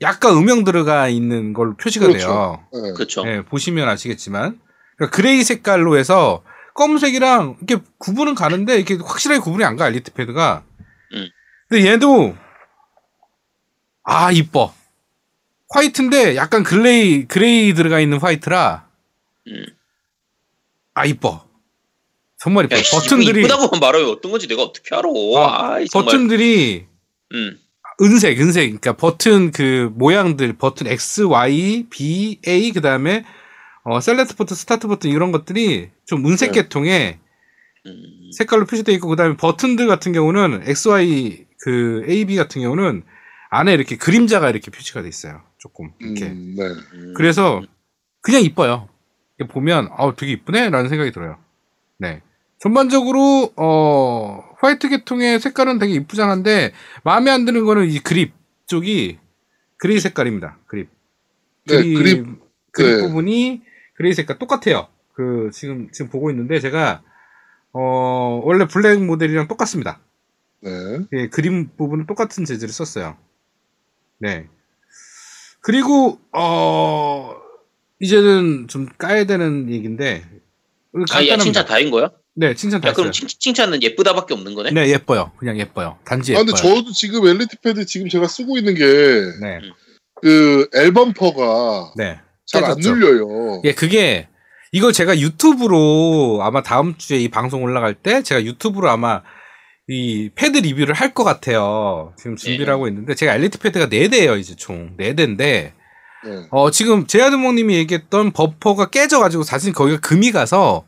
약간 0.00 0.36
음영 0.36 0.64
들어가 0.64 1.08
있는 1.08 1.52
걸로 1.52 1.76
표시가 1.76 2.06
그렇죠. 2.06 2.26
돼요. 2.26 2.64
네. 2.84 2.92
그렇죠. 2.94 3.24
예, 3.26 3.42
보시면 3.44 3.88
아시겠지만 3.88 4.58
그러니까 4.96 5.14
gray 5.16 5.42
색깔로 5.44 5.96
해서 5.98 6.42
검은색이랑 6.74 7.56
이렇게 7.60 7.84
구분은 7.98 8.34
가는데 8.34 8.76
이렇게 8.76 8.94
확실하게 8.94 9.40
구분이 9.40 9.64
안 9.64 9.76
가 9.76 9.88
엘리트 9.88 10.12
패드가. 10.14 10.64
음. 11.14 11.28
근데 11.68 11.86
얘도 11.90 12.34
아 14.04 14.30
이뻐. 14.32 14.72
화이트인데 15.70 16.36
약간 16.36 16.62
gray 16.62 17.26
gray 17.26 17.74
들어가 17.74 18.00
있는 18.00 18.18
화이트라 18.18 18.86
음. 19.48 19.66
아 20.94 21.04
이뻐. 21.04 21.46
정말 22.38 22.66
이뻐. 22.66 22.76
야, 22.76 22.82
씨, 22.82 22.92
버튼들이 22.92 23.40
이쁘다고만 23.40 23.80
말하면 23.80 24.10
어떤 24.10 24.30
건지 24.30 24.46
내가 24.46 24.62
어떻게 24.62 24.94
알아? 24.94 25.08
아, 25.36 25.72
아, 25.74 25.80
이 25.80 25.88
정말. 25.88 26.04
버튼들이 26.06 26.86
음. 27.32 27.58
은색, 28.00 28.40
은색. 28.40 28.64
그러니까 28.80 28.92
버튼 28.96 29.50
그 29.50 29.90
모양들, 29.94 30.56
버튼 30.56 30.86
X, 30.86 31.22
Y, 31.22 31.86
B, 31.90 32.40
A, 32.46 32.72
그 32.72 32.80
다음에 32.80 33.24
어, 33.84 34.00
select 34.00 34.36
버튼, 34.36 34.54
스타트 34.56 34.86
버튼 34.86 35.10
이런 35.10 35.32
것들이 35.32 35.90
좀 36.04 36.24
은색 36.26 36.52
네. 36.52 36.62
계통에 36.62 37.18
음. 37.86 38.30
색깔로 38.36 38.66
표시되어 38.66 38.94
있고, 38.96 39.08
그 39.08 39.16
다음에 39.16 39.36
버튼들 39.36 39.86
같은 39.88 40.12
경우는 40.12 40.62
X, 40.66 40.88
Y, 40.88 41.46
그 41.60 42.04
A, 42.08 42.24
B 42.24 42.36
같은 42.36 42.60
경우는 42.62 43.02
안에 43.50 43.72
이렇게 43.72 43.96
그림자가 43.96 44.50
이렇게 44.50 44.70
표시가 44.70 45.02
돼 45.02 45.08
있어요. 45.08 45.42
조금 45.58 45.92
이렇게. 45.98 46.26
음, 46.26 46.54
네. 46.56 46.64
음. 46.94 47.14
그래서 47.16 47.62
그냥 48.20 48.42
이뻐요. 48.42 48.88
보면 49.50 49.88
아 49.92 50.12
되게 50.16 50.32
이쁘네라는 50.32 50.88
생각이 50.88 51.12
들어요. 51.12 51.38
네. 51.98 52.22
전반적으로 52.58 53.52
어 53.56 54.44
화이트 54.58 54.88
계통의 54.88 55.38
색깔은 55.38 55.78
되게 55.78 55.94
이쁘장한데 55.94 56.72
마음에 57.04 57.30
안 57.30 57.44
드는 57.44 57.64
거는 57.64 57.88
이 57.88 58.00
그립 58.00 58.32
쪽이 58.66 59.18
gray 59.76 60.00
색깔입니다. 60.00 60.58
그립. 60.66 60.88
네, 61.66 61.76
그립, 61.76 62.26
그립 62.72 62.96
네. 62.96 63.02
부분이 63.02 63.62
그레이 63.94 64.12
색깔 64.12 64.38
똑같아요. 64.38 64.88
그 65.12 65.50
지금 65.52 65.90
지금 65.92 66.10
보고 66.10 66.30
있는데 66.30 66.58
제가 66.58 67.02
어 67.72 68.40
원래 68.44 68.66
블랙 68.66 69.04
모델이랑 69.04 69.46
똑같습니다. 69.46 70.00
네. 70.60 70.70
예, 71.12 71.28
그림 71.28 71.70
부분은 71.76 72.06
똑같은 72.06 72.44
재질을 72.44 72.72
썼어요. 72.72 73.16
네. 74.18 74.48
그리고 75.68 76.18
어 76.32 77.34
이제는 78.00 78.68
좀 78.68 78.88
까야 78.96 79.24
되는 79.24 79.70
얘기인데 79.70 80.24
아, 80.94 81.00
야, 81.00 81.04
간단합니다. 81.06 81.44
칭찬 81.44 81.66
다인 81.66 81.90
거야? 81.90 82.10
네, 82.36 82.54
칭찬 82.54 82.80
다 82.80 82.88
야, 82.88 82.92
그럼. 82.94 83.12
칭, 83.12 83.28
칭찬은 83.28 83.82
예쁘다밖에 83.82 84.32
없는 84.32 84.54
거네? 84.54 84.70
네, 84.70 84.88
예뻐요. 84.88 85.30
그냥 85.36 85.58
예뻐요. 85.58 85.98
단지 86.06 86.32
아, 86.34 86.40
예뻐요. 86.40 86.46
근데 86.46 86.58
저도 86.58 86.92
지금 86.92 87.26
엘리트 87.26 87.60
패드 87.60 87.84
지금 87.84 88.08
제가 88.08 88.28
쓰고 88.28 88.56
있는 88.56 88.76
게, 88.76 88.84
네, 89.42 89.60
그, 90.22 90.70
앨범퍼가 90.74 91.92
네. 91.96 92.18
잘 92.46 92.64
안. 92.64 92.78
눌려요. 92.78 93.60
예, 93.64 93.74
그게 93.74 94.28
이걸 94.72 94.94
제가 94.94 95.18
유튜브로 95.18 96.38
아마 96.42 96.62
다음 96.62 96.96
주에 96.96 97.18
이 97.18 97.28
방송 97.28 97.62
올라갈 97.62 97.92
때 97.92 98.22
제가 98.22 98.42
유튜브로 98.42 98.88
아마 98.88 99.20
이 99.88 100.30
패드 100.34 100.58
리뷰를 100.58 100.94
할 100.94 101.14
것 101.14 101.24
같아요. 101.24 102.12
지금 102.18 102.36
준비를 102.36 102.66
네. 102.66 102.70
하고 102.72 102.88
있는데 102.88 103.14
제가 103.14 103.34
엘리트 103.34 103.58
패드가 103.58 103.86
4대예요, 103.86 104.38
이제 104.38 104.54
총. 104.54 104.96
4대인데 104.98 105.38
네. 105.40 105.72
어, 106.50 106.70
지금 106.70 107.06
제아드몽 107.06 107.54
님이 107.54 107.74
얘기했던 107.76 108.32
버퍼가 108.32 108.90
깨져 108.90 109.18
가지고 109.20 109.42
사실 109.44 109.72
거기가 109.72 110.00
금이 110.00 110.32
가서 110.32 110.84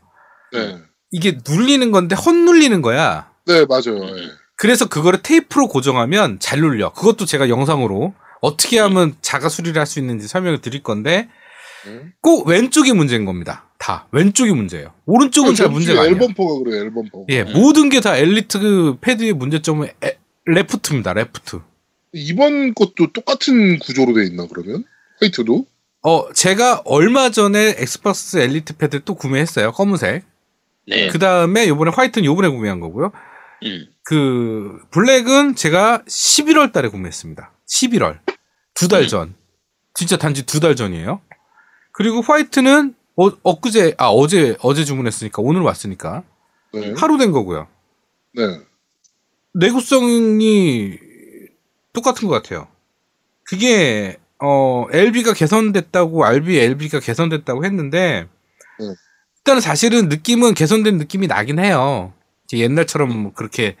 네. 0.53 0.77
이게 1.11 1.39
눌리는 1.47 1.91
건데 1.91 2.15
헛눌리는 2.15 2.81
거야. 2.81 3.31
네, 3.47 3.65
맞아요. 3.65 4.01
음. 4.01 4.15
네. 4.15 4.21
그래서 4.57 4.87
그거를 4.87 5.23
테이프로 5.23 5.67
고정하면 5.67 6.37
잘 6.39 6.59
눌려. 6.59 6.93
그것도 6.93 7.25
제가 7.25 7.49
영상으로 7.49 8.13
어떻게 8.41 8.77
하면 8.79 9.15
자가 9.21 9.49
수리를 9.49 9.79
할 9.79 9.87
수 9.87 9.99
있는지 9.99 10.27
설명을 10.27 10.61
드릴 10.61 10.83
건데 10.83 11.27
네. 11.85 12.01
꼭 12.21 12.45
왼쪽이 12.47 12.93
문제인 12.93 13.25
겁니다. 13.25 13.65
다 13.81 14.07
왼쪽이 14.11 14.51
문제예요. 14.53 14.93
오른쪽은 15.07 15.55
잘 15.55 15.69
문제가 15.69 16.01
아니에요. 16.01 16.13
L 16.15 16.20
범퍼가 16.20 16.63
그래요, 16.63 16.83
L 16.83 16.88
범퍼. 16.88 17.25
예, 17.29 17.41
음. 17.41 17.53
모든 17.53 17.89
게 17.89 17.99
다 17.99 18.15
엘리트 18.15 18.59
그 18.59 18.97
패드의 19.01 19.33
문제점은 19.33 19.87
에- 20.03 20.17
레프트입니다. 20.45 21.13
레프트. 21.13 21.61
이번 22.13 22.75
것도 22.75 23.11
똑같은 23.11 23.79
구조로 23.79 24.13
돼 24.13 24.25
있나, 24.27 24.45
그러면? 24.47 24.83
화이트도? 25.19 25.65
어, 26.03 26.31
제가 26.33 26.83
얼마 26.85 27.31
전에 27.31 27.75
엑스박스 27.79 28.37
엘리트 28.37 28.77
패드 28.77 29.03
또 29.03 29.15
구매했어요. 29.15 29.71
검은색. 29.71 30.25
네. 30.87 31.07
그 31.07 31.17
다음에 31.17 31.67
요번에 31.67 31.89
화이트는 31.91 32.25
요번에 32.25 32.49
구매한 32.49 32.79
거고요. 32.79 33.11
음. 33.63 33.87
그 34.03 34.77
블랙은 34.91 35.55
제가 35.55 36.03
11월 36.07 36.71
달에 36.71 36.87
구매했습니다. 36.89 37.51
11월. 37.67 38.19
두달 38.75 39.03
음. 39.03 39.07
전. 39.07 39.35
진짜 39.95 40.17
단지 40.17 40.45
두 40.45 40.59
달 40.59 40.75
전이에요. 40.75 41.21
그리고 41.93 42.21
화이트는 42.21 42.93
어, 43.17 43.29
엊그제 43.43 43.95
아 43.97 44.07
어제 44.09 44.55
어제 44.61 44.83
주문했으니까 44.85 45.41
오늘 45.41 45.61
왔으니까 45.61 46.23
네. 46.73 46.93
하루 46.97 47.17
된 47.17 47.31
거고요. 47.31 47.67
네. 48.33 48.43
내구성이 49.53 50.97
똑같은 51.93 52.27
것 52.27 52.41
같아요. 52.41 52.67
그게 53.43 54.17
어 54.39 54.85
LB가 54.91 55.33
개선됐다고 55.33 56.23
RB 56.25 56.57
LB가 56.57 56.99
개선됐다고 56.99 57.65
했는데 57.65 58.27
음. 58.79 58.93
일단은 59.39 59.59
사실은 59.61 60.07
느낌은 60.09 60.53
개선된 60.53 60.97
느낌이 60.97 61.27
나긴 61.27 61.59
해요. 61.59 62.13
옛날처럼 62.53 63.09
뭐 63.17 63.33
그렇게 63.33 63.75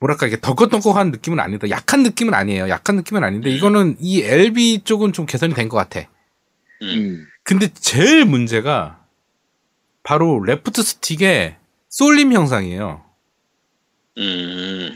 뭐랄까 0.00 0.26
이게 0.26 0.38
덜컥덜컥한 0.40 1.10
느낌은 1.10 1.40
아니다. 1.40 1.68
약한 1.70 2.02
느낌은 2.02 2.34
아니에요. 2.34 2.68
약한 2.68 2.96
느낌은 2.96 3.22
아닌데 3.24 3.50
이거는 3.50 3.96
이 4.00 4.22
LB 4.22 4.82
쪽은 4.84 5.12
좀 5.12 5.26
개선이 5.26 5.54
된 5.54 5.68
것 5.68 5.76
같아. 5.76 6.08
음. 6.82 7.26
근데 7.46 7.68
제일 7.72 8.24
문제가 8.24 9.06
바로 10.02 10.40
레프트 10.42 10.82
스틱의 10.82 11.56
쏠림 11.88 12.32
현상이에요. 12.32 13.04
음. 14.18 14.94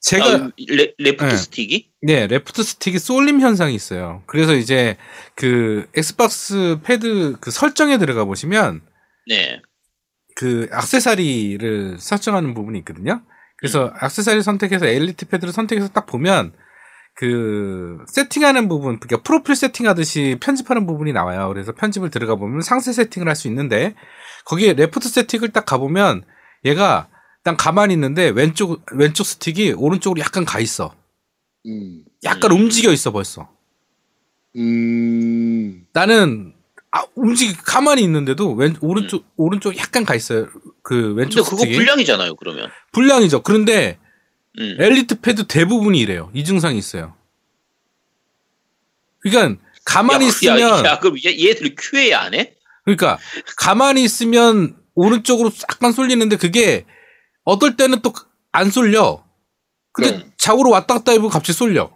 제가 0.00 0.24
아, 0.24 0.50
레, 0.68 0.94
레프트 0.96 1.24
네. 1.24 1.36
스틱이? 1.36 1.90
네, 2.02 2.26
레프트 2.28 2.62
스틱이 2.62 3.00
쏠림 3.00 3.40
현상이 3.40 3.74
있어요. 3.74 4.22
그래서 4.26 4.54
이제 4.54 4.96
그 5.34 5.88
엑스박스 5.94 6.78
패드 6.84 7.38
그 7.40 7.50
설정에 7.50 7.98
들어가 7.98 8.24
보시면 8.24 8.82
네. 9.26 9.60
그 10.36 10.68
액세서리를 10.72 11.98
설정하는 11.98 12.54
부분이 12.54 12.78
있거든요. 12.80 13.22
그래서 13.56 13.92
액세서리 14.00 14.42
선택해서 14.42 14.86
엘리트 14.86 15.26
패드를 15.26 15.52
선택해서 15.52 15.88
딱 15.88 16.06
보면 16.06 16.52
그 17.14 17.98
세팅하는 18.08 18.68
부분, 18.68 18.98
그러니까 18.98 19.22
프로필 19.22 19.54
세팅하듯이 19.54 20.38
편집하는 20.40 20.86
부분이 20.86 21.12
나와요. 21.12 21.48
그래서 21.48 21.72
편집을 21.72 22.10
들어가 22.10 22.36
보면 22.36 22.62
상세 22.62 22.92
세팅을 22.92 23.28
할 23.28 23.36
수 23.36 23.48
있는데 23.48 23.94
거기에 24.46 24.72
레프트 24.72 25.08
세팅을 25.08 25.50
딱 25.50 25.66
가보면 25.66 26.24
얘가 26.64 27.08
딱 27.44 27.56
가만히 27.56 27.94
있는데 27.94 28.28
왼쪽 28.30 28.82
왼쪽 28.92 29.24
스틱이 29.24 29.72
오른쪽으로 29.72 30.20
약간 30.20 30.44
가 30.44 30.58
있어. 30.60 30.94
음. 31.66 32.02
약간 32.24 32.50
음. 32.52 32.56
움직여 32.62 32.92
있어 32.92 33.10
벌써. 33.12 33.48
음. 34.56 35.84
나는 35.92 36.54
아 36.90 37.04
움직 37.14 37.56
가만히 37.64 38.02
있는데도 38.02 38.52
왼 38.52 38.74
오른쪽 38.80 39.24
오른쪽 39.36 39.76
약간 39.78 40.04
가 40.04 40.14
있어요. 40.14 40.48
그 40.82 40.94
근데 41.14 41.22
왼쪽 41.22 41.44
그거 41.44 41.58
스틱이 41.58 41.76
불량이잖아요, 41.76 42.36
그러면. 42.36 42.68
불량이죠. 42.92 43.42
그런데 43.42 43.98
음. 44.58 44.76
엘리트 44.78 45.20
패드 45.20 45.46
대부분이 45.46 45.98
이래요. 45.98 46.30
이 46.34 46.44
증상이 46.44 46.78
있어요. 46.78 47.14
그러니까 49.20 49.60
가만히 49.84 50.24
야, 50.24 50.28
있으면 50.28 50.84
야, 50.84 50.90
야, 50.92 50.98
그럼 50.98 51.16
얘, 51.24 51.48
얘들 51.48 51.74
QA 51.78 52.14
안 52.14 52.34
해? 52.34 52.54
그러니까 52.84 53.18
가만히 53.56 54.02
있으면 54.04 54.76
오른쪽으로 54.94 55.50
약간 55.70 55.92
쏠리는데 55.92 56.36
그게 56.36 56.84
어떨 57.44 57.76
때는 57.76 58.00
또 58.02 58.12
안 58.52 58.70
쏠려. 58.70 59.24
근데 59.92 60.18
네. 60.18 60.32
좌우로 60.36 60.70
왔다 60.70 60.94
갔다 60.94 61.12
해보면 61.12 61.30
갑자기 61.30 61.56
쏠려. 61.56 61.90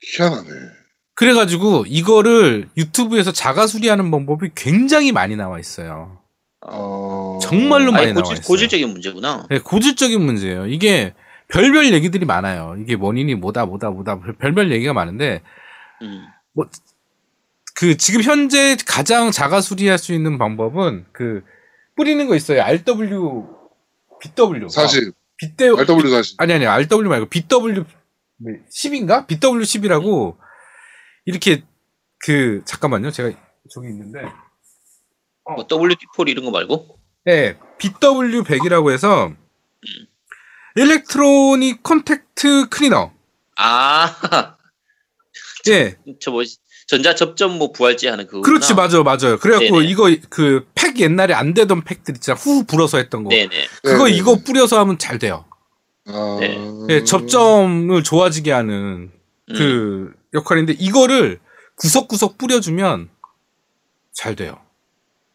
희한하네. 0.00 0.48
그래가지고 1.14 1.84
이거를 1.86 2.68
유튜브에서 2.76 3.32
자가 3.32 3.66
수리하는 3.66 4.10
방법이 4.10 4.50
굉장히 4.54 5.12
많이 5.12 5.34
나와 5.34 5.58
있어요. 5.58 6.22
어. 6.60 7.05
정말로 7.40 7.92
많이 7.92 8.06
아니, 8.06 8.12
나와 8.14 8.22
고질, 8.22 8.34
있어요. 8.38 8.46
고질적인 8.46 8.88
문제구나. 8.90 9.46
네, 9.50 9.58
고질적인 9.60 10.20
문제예요. 10.20 10.66
이게 10.66 11.14
별별 11.48 11.92
얘기들이 11.92 12.24
많아요. 12.26 12.76
이게 12.80 12.94
원인이 12.94 13.34
뭐다 13.36 13.66
뭐다 13.66 13.90
뭐다 13.90 14.20
별- 14.20 14.36
별별 14.36 14.72
얘기가 14.72 14.92
많은데 14.92 15.42
음. 16.02 16.26
그 17.74 17.96
지금 17.96 18.22
현재 18.22 18.76
가장 18.86 19.30
자가 19.30 19.60
수리할 19.60 19.98
수 19.98 20.12
있는 20.14 20.38
방법은 20.38 21.06
그 21.12 21.42
뿌리는 21.94 22.26
거 22.26 22.34
있어요. 22.34 22.62
RW 22.62 23.46
BW 24.20 24.68
40. 24.68 25.12
빗대 25.36 25.68
RW 25.68 26.08
40. 26.10 26.40
아니 26.40 26.52
아니 26.54 26.66
RW 26.66 27.08
말고 27.08 27.26
BW 27.26 27.84
10인가? 28.72 29.26
BW 29.26 29.60
10이라고 29.62 30.36
이렇게 31.26 31.62
그 32.24 32.62
잠깐만요. 32.64 33.10
제가 33.10 33.30
저기 33.70 33.88
있는데 33.88 34.20
뭐 35.44 35.66
WD4 35.66 36.28
이런 36.28 36.44
거 36.46 36.50
말고? 36.50 36.98
네, 37.26 37.58
BW 37.78 38.44
100이라고 38.44 38.90
해서 38.92 39.32
electronic 40.76 41.82
contact 41.82 42.68
cleaner. 42.68 43.12
아, 43.58 44.56
예, 45.68 45.96
저 46.20 46.30
뭐, 46.30 46.42
전자 46.86 47.14
접점 47.16 47.58
뭐 47.58 47.72
부활제 47.72 48.08
하는 48.08 48.26
그거. 48.26 48.42
그렇지 48.42 48.74
맞아 48.74 49.02
맞아요. 49.02 49.38
그래갖고 49.38 49.80
네네. 49.80 49.90
이거 49.90 50.14
그 50.30 50.64
팩 50.74 51.00
옛날에 51.00 51.34
안 51.34 51.52
되던 51.52 51.82
팩들 51.82 52.14
있잖아. 52.16 52.38
후 52.38 52.64
불어서 52.64 52.98
했던 52.98 53.24
거. 53.24 53.30
네네. 53.30 53.48
그거 53.82 54.04
네, 54.04 54.10
네, 54.12 54.16
이거 54.16 54.36
네. 54.36 54.44
뿌려서 54.44 54.78
하면 54.78 54.98
잘 54.98 55.18
돼요. 55.18 55.44
아. 56.06 56.36
네. 56.40 56.56
예, 56.90 57.02
접점을 57.04 58.00
좋아지게 58.04 58.52
하는 58.52 59.10
음. 59.50 59.54
그 59.56 60.12
역할인데 60.34 60.74
이거를 60.78 61.40
구석구석 61.76 62.38
뿌려주면 62.38 63.08
잘 64.14 64.36
돼요. 64.36 64.58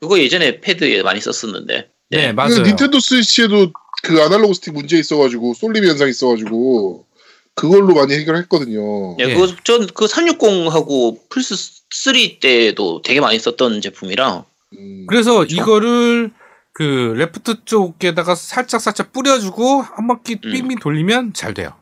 그거 0.01 0.19
예전에 0.19 0.59
패드에 0.59 1.03
많이 1.03 1.21
썼었는데. 1.21 1.89
네, 2.09 2.17
네. 2.17 2.33
맞아요. 2.33 2.55
그 2.55 2.61
닌텐도 2.61 2.99
스위치에도 2.99 3.71
그 4.03 4.21
아날로그 4.21 4.55
스틱 4.55 4.73
문제 4.73 4.97
있어가지고 4.97 5.53
쏠림 5.53 5.85
현상 5.85 6.09
있어가지고 6.09 7.05
그걸로 7.53 7.93
많이 7.93 8.15
해결했거든요. 8.15 9.17
네, 9.17 9.29
예. 9.29 9.33
그거 9.33 9.47
전 9.63 9.87
그 9.87 10.05
360하고 10.05 11.19
플스 11.29 11.55
3 11.91 12.13
때도 12.41 13.03
되게 13.03 13.21
많이 13.21 13.37
썼던 13.37 13.81
제품이라. 13.81 14.43
음. 14.77 15.05
그래서 15.07 15.35
그렇죠. 15.35 15.55
이거를 15.55 16.31
그 16.73 17.13
레프트 17.17 17.65
쪽에다가 17.65 18.33
살짝 18.33 18.81
살짝 18.81 19.13
뿌려주고 19.13 19.81
한 19.81 20.07
바퀴 20.07 20.39
음. 20.43 20.51
빙빙 20.51 20.79
돌리면 20.79 21.33
잘 21.33 21.53
돼요. 21.53 21.75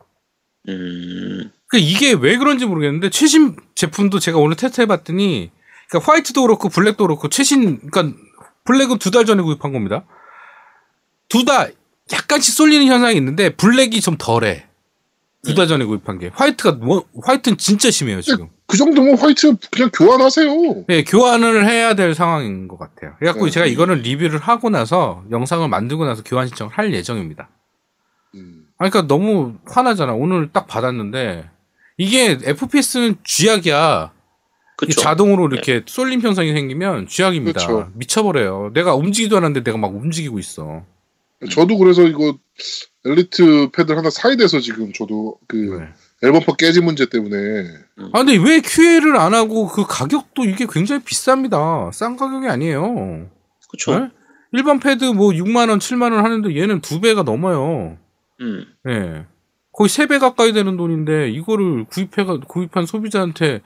음. 0.67 1.51
그 1.67 1.78
이게 1.78 2.13
왜 2.13 2.38
그런지 2.38 2.65
모르겠는데 2.65 3.11
최신 3.11 3.55
제품도 3.76 4.20
제가 4.20 4.39
오늘 4.39 4.57
테스트 4.57 4.82
해봤더니 4.82 5.51
그러니까 5.89 6.11
화이트도 6.11 6.41
그렇고 6.41 6.69
블랙도 6.69 7.05
그렇고 7.05 7.29
최신 7.29 7.79
그러니까 7.89 8.17
블랙은 8.65 8.99
두 8.99 9.11
달 9.11 9.25
전에 9.25 9.41
구입한 9.41 9.73
겁니다. 9.73 10.05
둘다 11.29 11.67
약간씩 12.11 12.53
쏠리는 12.55 12.85
현상이 12.87 13.15
있는데 13.17 13.49
블랙이 13.55 14.01
좀 14.01 14.15
덜해. 14.17 14.65
두 15.43 15.55
달 15.55 15.67
전에 15.67 15.85
구입한 15.85 16.19
게 16.19 16.29
화이트가 16.33 16.73
뭐, 16.73 17.05
화이트는 17.23 17.57
진짜 17.57 17.89
심해요 17.89 18.21
지금. 18.21 18.49
그 18.67 18.75
정도면 18.77 19.17
화이트 19.17 19.55
그냥 19.71 19.89
교환하세요. 19.93 20.85
네, 20.87 21.03
교환을 21.03 21.65
해야 21.65 21.93
될 21.95 22.13
상황인 22.13 22.67
것 22.67 22.77
같아요. 22.77 23.15
그래갖고 23.19 23.45
네. 23.45 23.51
제가 23.51 23.65
이거는 23.65 24.01
리뷰를 24.01 24.37
하고 24.39 24.69
나서 24.69 25.23
영상을 25.31 25.67
만들고 25.67 26.05
나서 26.05 26.23
교환 26.23 26.47
신청을 26.47 26.73
할 26.77 26.93
예정입니다. 26.93 27.49
음. 28.35 28.65
아, 28.77 28.89
그러니까 28.89 29.07
너무 29.07 29.55
화나잖아. 29.65 30.13
오늘 30.13 30.51
딱 30.51 30.67
받았는데 30.67 31.49
이게 31.97 32.37
FPS는 32.43 33.15
쥐약이야. 33.23 34.11
이 34.84 34.88
그쵸. 34.88 35.01
자동으로 35.01 35.47
이렇게 35.47 35.84
쏠림 35.86 36.21
현상이 36.21 36.53
생기면 36.53 37.07
쥐약입니다. 37.07 37.59
그쵸. 37.59 37.89
미쳐버려요. 37.95 38.71
내가 38.73 38.95
움직이도 38.95 39.38
않았는데 39.38 39.63
내가 39.63 39.77
막 39.77 39.93
움직이고 39.95 40.39
있어. 40.39 40.84
저도 41.51 41.77
그래서 41.77 42.03
이거 42.03 42.38
엘리트 43.05 43.69
패드 43.71 43.91
하나 43.93 44.09
사야 44.09 44.36
돼서 44.36 44.59
지금 44.59 44.91
저도 44.93 45.38
그 45.47 45.55
네. 45.80 45.88
L 46.27 46.31
범퍼 46.31 46.55
깨진 46.57 46.84
문제 46.84 47.05
때문에 47.07 47.36
아 48.11 48.23
근데 48.23 48.36
왜 48.38 48.59
QA를 48.59 49.15
안 49.15 49.34
하고 49.34 49.67
그 49.67 49.86
가격도 49.88 50.43
이게 50.45 50.65
굉장히 50.69 51.01
비쌉니다. 51.03 51.93
싼 51.93 52.17
가격이 52.17 52.47
아니에요. 52.47 53.30
그쵸. 53.69 53.97
네? 53.99 54.09
일반 54.51 54.80
패드 54.80 55.05
뭐 55.05 55.30
6만 55.32 55.69
원, 55.69 55.80
7만 55.80 56.11
원 56.13 56.25
하는데 56.25 56.53
얘는 56.55 56.82
두 56.82 56.99
배가 56.99 57.23
넘어요. 57.23 57.97
음. 58.41 58.65
예. 58.89 59.25
거의 59.71 59.88
세 59.88 60.07
배 60.07 60.17
가까이 60.17 60.51
되는 60.51 60.75
돈인데 60.75 61.30
이거를 61.30 61.86
구입해 61.86 62.25
가 62.25 62.38
구입한 62.39 62.86
소비자한테 62.86 63.61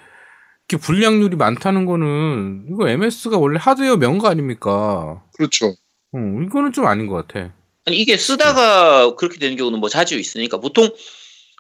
이렇게 0.68 0.84
불량률이 0.84 1.36
많다는 1.36 1.86
거는 1.86 2.68
이거 2.70 2.88
MS가 2.88 3.38
원래 3.38 3.57
하드웨어 3.59 3.97
명가 3.97 4.30
아닙니까? 4.30 5.24
그렇죠. 5.38 5.68
어, 5.68 6.18
이거는 6.45 6.72
좀 6.74 6.86
아닌 6.86 7.07
것 7.07 7.28
같아. 7.28 7.53
아니 7.86 7.97
이게 7.97 8.18
쓰다가 8.18 9.16
그렇게 9.16 9.39
되는 9.39 9.57
경우는 9.57 9.80
뭐 9.80 9.89
자주 9.89 10.18
있으니까 10.18 10.57
보통 10.57 10.89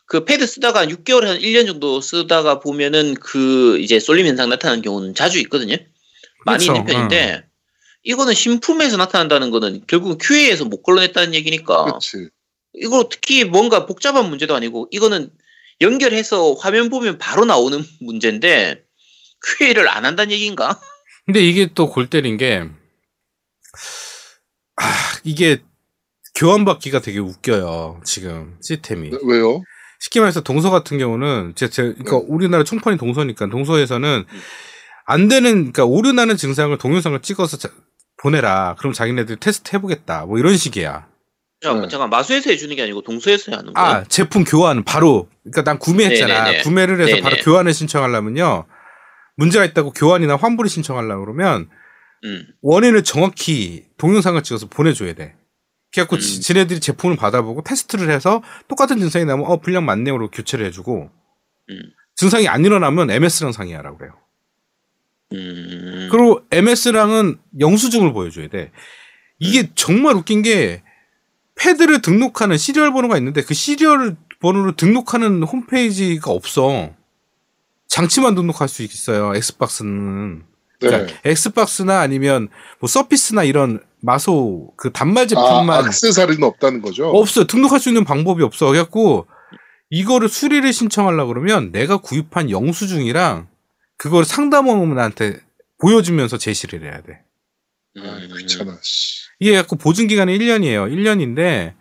그 0.05 0.25
패드 0.25 0.45
쓰다가 0.47 0.81
한 0.81 0.89
6개월 0.89 1.25
한 1.25 1.39
1년 1.39 1.65
정도 1.65 1.99
쓰다가 2.01 2.59
보면은 2.59 3.15
그 3.15 3.79
이제 3.79 3.99
쏠림 3.99 4.25
현상 4.25 4.49
나타나는 4.49 4.81
경우는 4.81 5.15
자주 5.15 5.39
있거든요. 5.39 5.75
많이 6.45 6.65
있는 6.65 6.85
편인데 6.85 7.43
이거는 8.03 8.33
신품에서 8.33 8.97
나타난다는 8.97 9.49
거는 9.49 9.83
결국은 9.87 10.17
QA에서 10.17 10.65
못 10.65 10.83
걸러냈다는 10.83 11.33
얘기니까 11.33 11.85
그렇지. 11.85 12.29
이거 12.75 13.07
특히 13.09 13.43
뭔가 13.43 13.85
복잡한 13.85 14.29
문제도 14.29 14.55
아니고 14.55 14.87
이거는 14.91 15.29
연결해서 15.81 16.53
화면 16.53 16.89
보면 16.89 17.17
바로 17.17 17.45
나오는 17.45 17.83
문제인데 17.99 18.82
QA를 19.59 19.87
안 19.89 20.05
한다는 20.05 20.31
얘기인가? 20.31 20.79
근데 21.25 21.39
이게 21.41 21.67
또 21.73 21.87
골 21.89 22.09
때린 22.09 22.37
게 22.37 22.67
아, 24.77 24.85
이게 25.23 25.61
교환받기가 26.35 26.99
되게 27.01 27.19
웃겨요. 27.19 28.01
지금 28.03 28.57
시스템이. 28.61 29.09
네, 29.11 29.17
왜요? 29.25 29.61
쉽게 29.99 30.19
말해서 30.19 30.41
동서 30.41 30.69
같은 30.69 30.97
경우는 30.97 31.53
제, 31.55 31.69
제 31.69 31.83
그러니까 31.83 32.11
네. 32.17 32.23
우리나라 32.27 32.63
총판이 32.63 32.97
동서니까 32.97 33.47
동서에서는 33.49 34.25
안 35.05 35.27
되는 35.27 35.51
그러니까 35.71 35.85
오류나는 35.85 36.35
증상을 36.37 36.75
동영상을 36.77 37.21
찍어서 37.21 37.57
자- 37.57 37.69
보내라. 38.17 38.75
그럼 38.79 38.93
자기네들이 38.93 39.39
테스트 39.39 39.75
해보겠다. 39.75 40.25
뭐 40.25 40.39
이런 40.39 40.57
식이야. 40.57 41.07
잠깐, 41.61 41.83
네. 41.83 41.87
잠깐 41.87 42.09
마수에서 42.09 42.49
해주는 42.49 42.75
게 42.75 42.81
아니고 42.83 43.01
동서에서 43.03 43.51
하는 43.53 43.73
거야. 43.73 43.85
아 43.85 44.03
제품 44.05 44.43
교환 44.43 44.83
바로 44.83 45.29
그러니까 45.43 45.63
난 45.63 45.77
구매했잖아. 45.79 46.43
네네네. 46.45 46.63
구매를 46.63 46.99
해서 47.01 47.21
바로 47.21 47.35
네네. 47.35 47.43
교환을 47.43 47.73
신청하려면요. 47.73 48.65
문제가 49.35 49.65
있다고 49.65 49.91
교환이나 49.91 50.35
환불을 50.35 50.69
신청하려고 50.69 51.25
그러면 51.25 51.69
음. 52.23 52.47
원인을 52.61 53.03
정확히 53.03 53.85
동영상을 53.97 54.41
찍어서 54.43 54.67
보내줘야 54.67 55.13
돼. 55.13 55.35
그래갖고 55.91 56.15
음. 56.17 56.19
지- 56.19 56.41
지네들이 56.41 56.79
제품을 56.79 57.15
받아보고 57.17 57.63
테스트를 57.63 58.09
해서 58.09 58.41
똑같은 58.67 58.99
증상이 58.99 59.25
나면 59.25 59.45
어 59.45 59.57
불량 59.57 59.85
맞네요. 59.85 60.17
로 60.17 60.29
교체를 60.29 60.65
해주고 60.67 61.09
음. 61.69 61.75
증상이 62.15 62.47
안 62.47 62.63
일어나면 62.63 63.09
MS랑 63.11 63.51
상의하라고 63.51 63.97
그래요. 63.97 64.13
음. 65.33 66.09
그리고 66.11 66.41
MS랑은 66.51 67.39
영수증을 67.59 68.13
보여줘야 68.13 68.47
돼. 68.49 68.71
이게 69.39 69.69
정말 69.75 70.15
웃긴 70.15 70.41
게 70.41 70.83
패드를 71.55 72.01
등록하는 72.01 72.57
시리얼 72.57 72.93
번호가 72.93 73.17
있는데 73.17 73.41
그 73.41 73.53
시리얼 73.53 74.15
번호를 74.39 74.75
등록하는 74.75 75.43
홈페이지가 75.43 76.31
없어. 76.31 76.93
장치만 77.93 78.33
등록할 78.33 78.67
수 78.67 78.81
있어요. 78.81 79.35
엑스박스는. 79.35 80.39
네. 80.81 80.87
그러니까 80.87 81.13
엑스박스나 81.25 81.99
아니면 81.99 82.49
뭐 82.79 82.87
서피스나 82.87 83.43
이런 83.43 83.81
마소 84.01 84.73
그 84.77 84.91
단말 84.91 85.25
아, 85.25 85.27
제품만 85.27 85.85
악세사리는 85.85 86.43
없다는 86.43 86.81
거죠? 86.81 87.09
없어요. 87.11 87.45
등록할 87.45 87.79
수 87.79 87.89
있는 87.89 88.03
방법이 88.03 88.41
없어. 88.41 88.65
그래갖고 88.69 89.27
이거를 89.91 90.27
수리를 90.27 90.73
신청하려고 90.73 91.27
그러면 91.27 91.71
내가 91.71 91.97
구입한 91.97 92.49
영수증이랑 92.49 93.47
그걸 93.97 94.25
상담원한테 94.25 95.39
보여주면서 95.79 96.39
제시를 96.39 96.81
해야 96.81 96.99
돼. 97.03 97.21
아, 97.99 98.01
음. 98.01 98.29
귀찮아. 98.39 98.79
씨. 98.81 99.21
이게 99.39 99.53
갖고 99.53 99.75
보증 99.75 100.07
기간이 100.07 100.35
1년이에요. 100.39 100.91
1년인데 100.91 101.75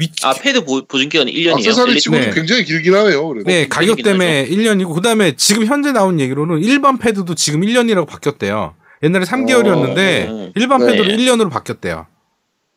미 0.00 0.10
아 0.24 0.32
패드 0.32 0.64
보, 0.64 0.84
보증 0.86 1.08
기간이 1.08 1.32
1년이에요. 1.32 1.54
악세사리 1.54 2.00
치고는 2.00 2.26
네. 2.30 2.34
굉장히 2.34 2.64
길긴 2.64 2.94
하네요. 2.94 3.28
그래도. 3.28 3.48
네, 3.50 3.68
가격 3.68 4.02
때문에 4.02 4.46
1년이고 4.48 4.94
그다음에 4.94 5.36
지금 5.36 5.66
현재 5.66 5.92
나온 5.92 6.18
얘기로는 6.20 6.60
일반 6.62 6.98
패드도 6.98 7.34
지금 7.34 7.60
1년이라고 7.60 8.06
바뀌었대요. 8.06 8.74
옛날에 9.02 9.24
3개월이었는데 9.24 10.28
어, 10.28 10.52
일반 10.56 10.80
네. 10.80 10.86
패드로 10.92 11.08
1년으로 11.16 11.50
바뀌었대요. 11.50 12.06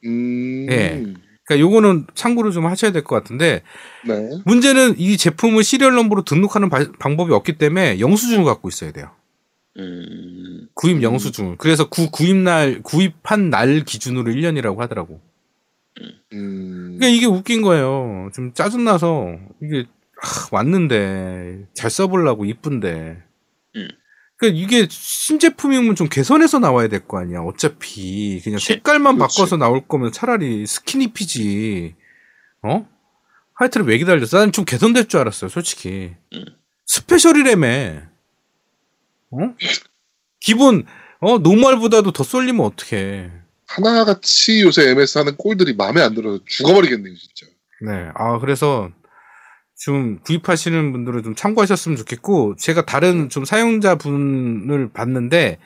음. 0.06 0.68
예. 0.70 1.04
그러니까 1.46 1.60
요거는 1.60 2.08
참고를 2.16 2.52
좀 2.52 2.66
하셔야 2.68 2.92
될 2.92 3.04
것 3.04 3.16
같은데 3.16 3.64
네. 4.08 4.30
문제는 4.46 4.96
이 4.98 5.18
제품을 5.18 5.64
시리얼 5.64 5.94
넘버로 5.96 6.24
등록하는 6.24 6.70
바- 6.70 6.86
방법이 7.00 7.34
없기 7.34 7.58
때문에 7.58 8.00
영수증을 8.00 8.46
갖고 8.46 8.70
있어야 8.70 8.92
돼요. 8.92 9.10
음. 9.78 10.68
구입 10.74 10.98
음. 10.98 11.02
영수증. 11.04 11.56
그래서 11.58 11.90
구 11.90 12.10
구입 12.12 12.36
날 12.38 12.82
구입한 12.84 13.50
날 13.50 13.84
기준으로 13.86 14.32
1년이라고 14.32 14.78
하더라고. 14.78 15.20
음. 16.34 16.98
그러니까 16.98 17.08
이게 17.08 17.26
웃긴 17.26 17.62
거예요. 17.62 18.30
좀 18.34 18.54
짜증 18.54 18.84
나서 18.84 19.36
이게 19.62 19.86
하, 20.22 20.48
왔는데 20.52 21.68
잘 21.74 21.90
써보려고 21.92 22.46
이쁜데. 22.46 23.22
음. 23.76 23.88
그러니까 24.38 24.60
이게 24.62 24.88
신제품이면 24.90 25.96
좀 25.96 26.08
개선해서 26.10 26.60
나와야 26.60 26.88
될 26.88 27.08
거 27.08 27.20
아니야. 27.20 27.42
어차피 27.42 28.42
그냥. 28.44 28.60
색깔만 28.60 29.18
그렇지. 29.18 29.38
바꿔서 29.38 29.58
나올 29.58 29.88
거면 29.88 30.12
차라리 30.12 30.66
스킨 30.66 31.26
입히지. 31.26 31.96
어? 32.64 32.88
하여튼 33.56 33.84
왜 33.86 33.98
기다렸어? 34.00 34.40
난 34.40 34.52
좀 34.52 34.66
개선될 34.66 35.08
줄 35.08 35.20
알았어요, 35.20 35.50
솔직히. 35.50 36.16
음. 36.34 36.46
special이라며. 36.86 38.02
어? 39.32 39.38
기본 40.40 40.86
어 41.22 41.38
normal보다도 41.38 42.12
더 42.12 42.24
쏠리면 42.24 42.66
어떡해. 42.66 43.32
하나같이 43.74 44.62
요새 44.62 44.90
MS 44.90 45.18
하는 45.18 45.36
꼴들이 45.36 45.74
마음에 45.74 46.02
안 46.02 46.14
들어서 46.14 46.40
죽어버리겠네요, 46.46 47.16
진짜. 47.16 47.52
네. 47.82 48.10
아, 48.14 48.38
그래서 48.38 48.92
좀 49.80 50.20
구입하시는 50.20 50.92
분들은 50.92 51.24
좀 51.24 51.36
참고하셨으면 51.36 51.98
좋겠고, 51.98 52.56
제가 52.58 52.86
다른 52.86 53.30
좀 53.30 53.46
사용자 53.46 53.96
분을 53.96 54.92
봤는데, 54.94 55.58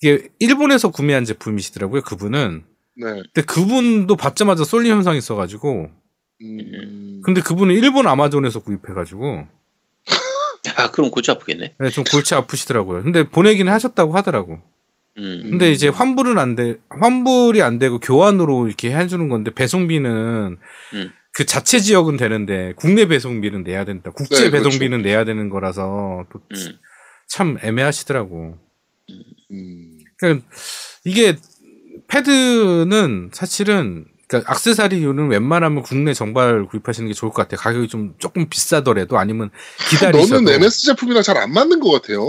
이게 0.00 0.28
일본에서 0.38 0.90
구매한 0.90 1.24
제품이시더라고요, 1.24 2.02
그분은. 2.02 2.64
네. 2.96 3.22
근데 3.34 3.42
그분도 3.42 4.14
받자마자 4.16 4.62
쏠림 4.62 4.92
현상이 4.92 5.18
있어가지고, 5.18 5.90
음. 6.42 7.22
근데 7.24 7.40
그분은 7.40 7.74
일본 7.74 8.06
아마존에서 8.06 8.60
구입해가지고, 8.60 9.46
아 10.76 10.90
그럼 10.92 11.10
골치 11.10 11.30
아프겠네. 11.32 11.74
네, 11.78 11.90
좀 11.90 12.04
골치 12.04 12.36
아프시더라고요. 12.36 13.02
근데 13.02 13.28
보내기는 13.28 13.72
하셨다고 13.72 14.14
하더라고. 14.14 14.60
음. 15.18 15.42
근데 15.50 15.70
이제 15.70 15.88
환불은 15.88 16.38
안 16.38 16.54
돼, 16.54 16.76
환불이 16.88 17.62
안 17.62 17.78
되고 17.78 17.98
교환으로 18.00 18.66
이렇게 18.66 18.94
해주는 18.94 19.28
건데 19.28 19.52
배송비는 19.54 20.56
음. 20.94 21.12
그 21.32 21.44
자체 21.46 21.80
지역은 21.80 22.16
되는데 22.16 22.72
국내 22.76 23.06
배송비는 23.06 23.62
내야 23.64 23.84
된다. 23.84 24.10
국제 24.10 24.44
네, 24.44 24.50
그렇죠. 24.50 24.68
배송비는 24.70 25.02
내야 25.02 25.24
되는 25.24 25.48
거라서 25.50 26.24
또 26.32 26.40
음. 26.52 26.78
참 27.28 27.58
애매하시더라고. 27.62 28.58
음. 29.50 29.98
그러니까 30.18 30.46
이게 31.04 31.36
패드는 32.08 33.30
사실은 33.32 34.04
그러니까 34.28 34.50
악세사리류는 34.52 35.28
웬만하면 35.28 35.82
국내 35.82 36.14
정발 36.14 36.64
구입하시는 36.66 37.06
게 37.08 37.14
좋을 37.14 37.32
것 37.32 37.42
같아요. 37.42 37.58
가격이 37.60 37.88
좀 37.88 38.14
조금 38.18 38.48
비싸더라도 38.48 39.18
아니면 39.18 39.50
기다리셔도 39.90 40.40
너는 40.42 40.54
MS 40.54 40.86
제품이랑 40.86 41.22
잘 41.22 41.36
안 41.36 41.52
맞는 41.52 41.80
것 41.80 41.90
같아요. 41.90 42.22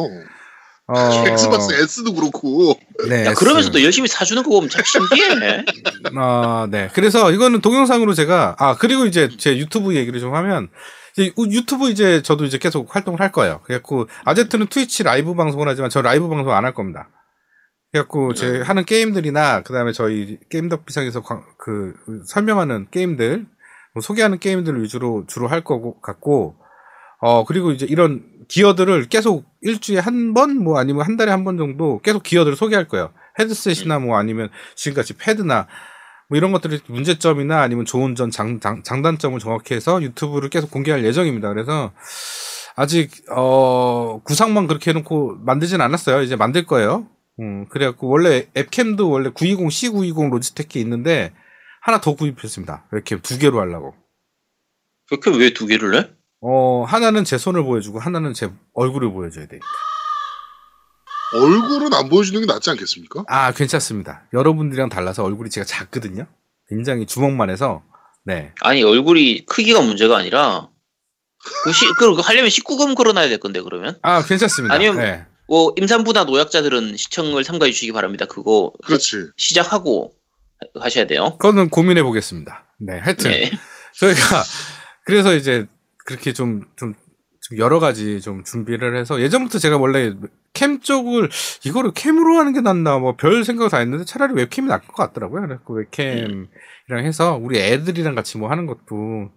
어, 0.88 1.28
엑스박스 1.28 1.74
S도 1.74 2.14
그렇고. 2.14 2.78
네, 3.08 3.26
야 3.26 3.34
그러면서도 3.34 3.82
열심히 3.84 4.08
사주는 4.08 4.44
거 4.44 4.50
보면 4.50 4.70
참 4.70 4.84
신기해. 4.84 5.64
아, 6.18 6.68
네. 6.70 6.90
그래서 6.94 7.32
이거는 7.32 7.62
동영상으로 7.62 8.14
제가 8.14 8.56
아 8.60 8.76
그리고 8.76 9.06
이제 9.06 9.30
제 9.38 9.58
유튜브 9.58 9.96
얘기를 9.96 10.20
좀 10.20 10.36
하면 10.36 10.70
이제 11.16 11.32
유- 11.38 11.52
유튜브 11.58 11.90
이제 11.90 12.22
저도 12.22 12.44
이제 12.46 12.58
계속 12.58 12.94
활동을 12.94 13.22
할 13.22 13.32
거예요. 13.32 13.62
그래갖고 13.64 14.08
아제트는 14.26 14.68
트위치 14.68 15.04
라이브 15.04 15.34
방송을 15.36 15.68
하지만 15.70 15.90
저 15.90 16.02
라이브 16.02 16.28
방송 16.28 16.52
안 16.54 16.66
할 16.66 16.74
겁니다. 16.74 17.10
그래갖고 17.94 18.34
제 18.34 18.60
하는 18.62 18.84
게임들이나 18.86 19.62
그 19.62 19.72
다음에 19.72 19.92
저희 19.94 20.38
게임 20.50 20.68
덕비상에서 20.68 21.22
광- 21.22 21.44
그 21.60 21.94
설명하는 22.28 22.88
게임들 22.92 23.46
뭐 23.94 24.02
소개하는 24.02 24.40
게임들 24.40 24.82
위주로 24.84 25.24
주로 25.28 25.48
할 25.48 25.64
거고 25.64 26.02
같고 26.02 26.56
어 27.26 27.46
그리고 27.46 27.72
이제 27.72 27.86
이런 27.88 28.24
기어들을 28.50 29.06
계속 29.08 29.46
일주일에 29.62 30.02
한 30.02 30.34
번 30.34 30.58
뭐 30.60 30.78
아니면 30.78 31.06
한 31.06 31.16
달에 31.16 31.32
한 31.32 31.46
번 31.46 31.58
정도 31.58 32.00
계속 32.02 32.22
기어들을 32.24 32.58
소개할 32.58 32.88
거예요. 32.90 33.14
헤드셋이나 33.40 34.00
뭐 34.00 34.18
아니면 34.18 34.50
지금같이 34.76 35.14
패드나 35.14 35.68
뭐 36.30 36.38
이런 36.38 36.52
것들의 36.52 36.82
문제점이나 36.88 37.62
아니면 37.62 37.86
좋은 37.86 38.16
점 38.16 38.30
장, 38.30 38.60
장, 38.60 38.84
장단점을 38.84 39.40
정확히 39.40 39.74
해서 39.74 40.02
유튜브를 40.02 40.50
계속 40.50 40.70
공개할 40.70 41.06
예정입니다. 41.06 41.48
그래서 41.50 41.94
아직 42.76 43.12
어 43.32 44.20
구상만 44.24 44.68
그렇게 44.68 44.92
해놓고 44.92 45.38
만들진 45.46 45.80
않았어요. 45.80 46.24
이제 46.24 46.36
만들 46.36 46.66
거예요. 46.66 47.08
음, 47.40 47.68
그래갖고 47.70 48.10
원래 48.10 48.48
앱캠도 48.58 49.10
원래 49.10 49.30
920 49.30 49.94
C920 49.94 50.30
로지텍이 50.32 50.82
있는데 50.84 51.34
하나 51.82 52.02
더 52.02 52.16
구입했습니다. 52.16 52.88
웹캠 52.92 53.22
두 53.22 53.40
개로 53.40 53.60
하려고. 53.62 53.94
그렇게 55.08 55.32
왜두 55.32 55.68
개를 55.68 55.92
내? 55.92 56.10
어 56.46 56.84
하나는 56.86 57.24
제 57.24 57.38
손을 57.38 57.64
보여주고 57.64 58.00
하나는 58.00 58.34
제 58.34 58.50
얼굴을 58.74 59.12
보여줘야 59.14 59.48
돼. 59.48 59.60
얼굴은 61.36 61.94
안 61.94 62.10
보여주는 62.10 62.40
게 62.40 62.46
낫지 62.46 62.70
않겠습니까? 62.70 63.24
아 63.28 63.52
괜찮습니다. 63.54 64.24
여러분들이랑 64.34 64.90
달라서 64.90 65.24
얼굴이 65.24 65.50
제가 65.50 65.66
작거든요. 65.66 66.28
굉장히 66.68 67.06
주먹만 67.06 67.50
해서 67.50 67.84
네. 68.26 68.52
아니 68.62 68.84
얼굴이 68.84 69.46
크기가 69.46 69.82
문제가 69.82 70.18
아니라 70.18 70.70
그 71.64 71.72
시, 71.74 71.86
그 71.98 72.14
하려면 72.22 72.50
19금 72.50 72.96
걸어놔야 72.96 73.30
될 73.30 73.40
건데 73.40 73.62
그러면 73.62 73.98
아 74.02 74.22
괜찮습니다. 74.24 74.76
아니면- 74.76 74.98
네. 74.98 75.26
뭐 75.48 75.74
임산부나 75.78 76.24
노약자들은 76.24 76.96
시청을 76.96 77.44
삼가해 77.44 77.72
주시기 77.72 77.92
바랍니다. 77.92 78.26
그거 78.26 78.72
그렇지. 78.86 79.28
시작하고 79.38 80.14
하- 80.76 80.84
하셔야 80.84 81.06
돼요. 81.06 81.38
그거는 81.38 81.70
고민해 81.70 82.02
보겠습니다. 82.04 82.66
네, 82.80 82.98
하여튼 83.00 83.32
네. 83.32 83.52
저희가 83.98 84.44
그래서 85.06 85.36
이제 85.36 85.68
그렇게 86.06 86.34
좀, 86.34 86.62
좀, 86.76 86.94
좀 87.42 87.58
여러 87.58 87.80
가지 87.80 88.22
좀 88.22 88.44
준비를 88.44 88.98
해서 88.98 89.22
예전부터 89.22 89.60
제가 89.60 89.78
원래 89.78 90.14
캠 90.54 90.80
쪽을 90.80 91.30
이거를 91.66 91.92
캠으로 91.94 92.38
하는 92.38 92.54
게 92.54 92.62
낫나 92.62 93.00
뭐 93.00 93.16
별 93.18 93.44
생각 93.44 93.70
다 93.70 93.78
했는데 93.80 94.06
차라리 94.06 94.34
웹캠이 94.34 94.68
나을 94.68 94.82
것 94.82 94.94
같더라고요. 94.94 95.42
그래서 95.42 95.62
웹캠이랑 95.68 96.48
해서 97.06 97.38
우리 97.42 97.60
애들이랑 97.60 98.16
같이 98.16 98.38
뭐 98.38 98.50
하는 98.50 98.66
것도 98.66 99.32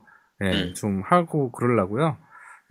예, 0.45 0.51
음. 0.51 0.75
좀 0.75 1.03
하고 1.07 1.51
그러려고요. 1.53 2.19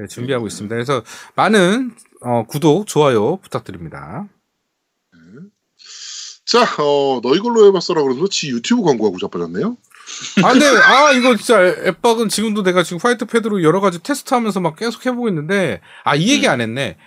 예, 0.02 0.08
준비하고 0.08 0.46
있습니다. 0.48 0.76
그래서 0.76 1.04
많은 1.36 1.96
어, 2.22 2.46
구독, 2.46 2.86
좋아요 2.88 3.38
부탁드립니다. 3.38 4.28
자, 6.46 6.62
어, 6.82 7.22
너 7.24 7.36
이걸로 7.36 7.66
해봤어라 7.68 8.02
그러면서 8.04 8.28
지 8.30 8.52
유튜브 8.52 8.84
광고하고 8.84 9.18
자빠졌네요. 9.18 9.78
아, 10.44 10.52
근데, 10.52 10.66
아, 10.66 11.12
이거 11.12 11.36
진짜 11.36 11.62
엑박은 11.66 12.30
지금도 12.30 12.64
내가 12.64 12.84
지금 12.84 13.00
화이트 13.02 13.26
패드로 13.26 13.64
여러 13.64 13.82
가지 13.82 14.02
테스트 14.02 14.34
하면서 14.34 14.60
막 14.60 14.76
계속 14.76 15.06
해보고 15.06 15.28
있는데, 15.30 15.82
아, 16.04 16.16
이 16.16 16.30
얘기 16.30 16.48
음. 16.48 16.52
안 16.52 16.62
했네. 16.62 16.98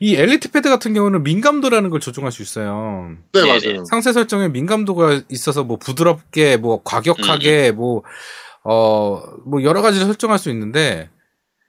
이 0.00 0.14
엘리트 0.14 0.52
패드 0.52 0.68
같은 0.68 0.94
경우는 0.94 1.24
민감도라는 1.24 1.90
걸 1.90 1.98
조정할 1.98 2.30
수 2.30 2.42
있어요. 2.42 3.16
네, 3.32 3.40
네네. 3.42 3.48
맞아요. 3.48 3.84
상세 3.84 4.12
설정에 4.12 4.48
민감도가 4.48 5.22
있어서 5.28 5.64
뭐 5.64 5.76
부드럽게 5.76 6.56
뭐 6.56 6.82
과격하게 6.84 7.72
뭐 7.72 8.04
어, 8.62 9.20
뭐 9.44 9.62
여러 9.64 9.82
가지를 9.82 10.06
설정할 10.06 10.38
수 10.38 10.50
있는데 10.50 11.10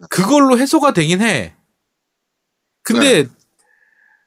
그걸로 0.09 0.59
해소가 0.59 0.93
되긴 0.93 1.21
해. 1.21 1.55
근데 2.83 3.25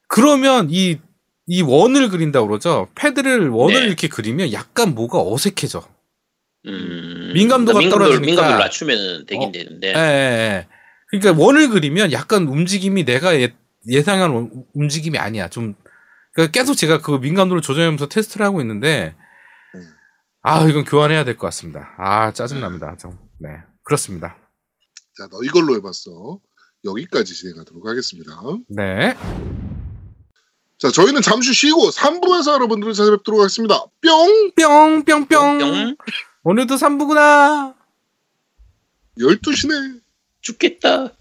그러면 0.08 0.68
이, 0.70 0.98
이 1.46 1.62
원을 1.62 2.08
그린다고 2.08 2.48
그러죠. 2.48 2.88
패드를 2.94 3.50
원을 3.50 3.80
네. 3.80 3.86
이렇게 3.86 4.08
그리면 4.08 4.52
약간 4.52 4.94
뭐가 4.94 5.20
어색해져. 5.20 5.86
음, 6.66 7.32
민감도가 7.34 7.80
민감도를- 7.80 7.90
떨어지니까. 7.90 8.26
민감도를 8.26 8.58
낮추면 8.60 9.26
되긴 9.26 9.48
어, 9.48 9.52
되는데. 9.52 9.88
예, 9.88 9.92
예, 9.94 9.96
예. 9.98 10.68
그러니까 11.08 11.42
원을 11.42 11.68
그리면 11.70 12.12
약간 12.12 12.46
움직임이 12.46 13.04
내가 13.04 13.34
예, 13.40 13.54
예상한 13.88 14.30
우- 14.30 14.64
움직임이 14.74 15.18
아니야. 15.18 15.48
좀 15.48 15.74
그러니까 16.34 16.52
계속 16.52 16.74
제가 16.74 17.00
그 17.02 17.12
민감도를 17.12 17.62
조정하면서 17.62 18.08
테스트를 18.08 18.46
하고 18.46 18.60
있는데 18.60 19.14
음. 19.74 19.80
아 20.42 20.66
이건 20.68 20.84
교환해야 20.84 21.24
될 21.24 21.36
것 21.36 21.46
같습니다. 21.48 21.94
아 21.98 22.32
짜증납니다. 22.32 22.96
좀. 22.96 23.18
네 23.38 23.48
그렇습니다. 23.82 24.36
자, 25.18 25.26
너 25.30 25.38
이걸로 25.44 25.74
해봤어. 25.76 26.38
여기까지 26.84 27.34
진행하도록 27.34 27.86
하겠습니다. 27.86 28.32
네 28.68 29.14
자, 30.78 30.90
저희는 30.90 31.22
잠시 31.22 31.52
쉬고 31.52 31.90
3부에서 31.90 32.52
여러분들을 32.54 32.92
찾아뵙도록 32.92 33.40
하겠습니다. 33.40 33.84
뿅! 34.02 34.50
뿅 34.56 35.04
뿅 35.04 35.26
뿅 35.28 35.58
뿅. 35.58 35.96
오늘도 36.44 36.74
3부구나. 36.74 37.74
12시네. 39.18 40.00
죽겠다. 40.40 41.12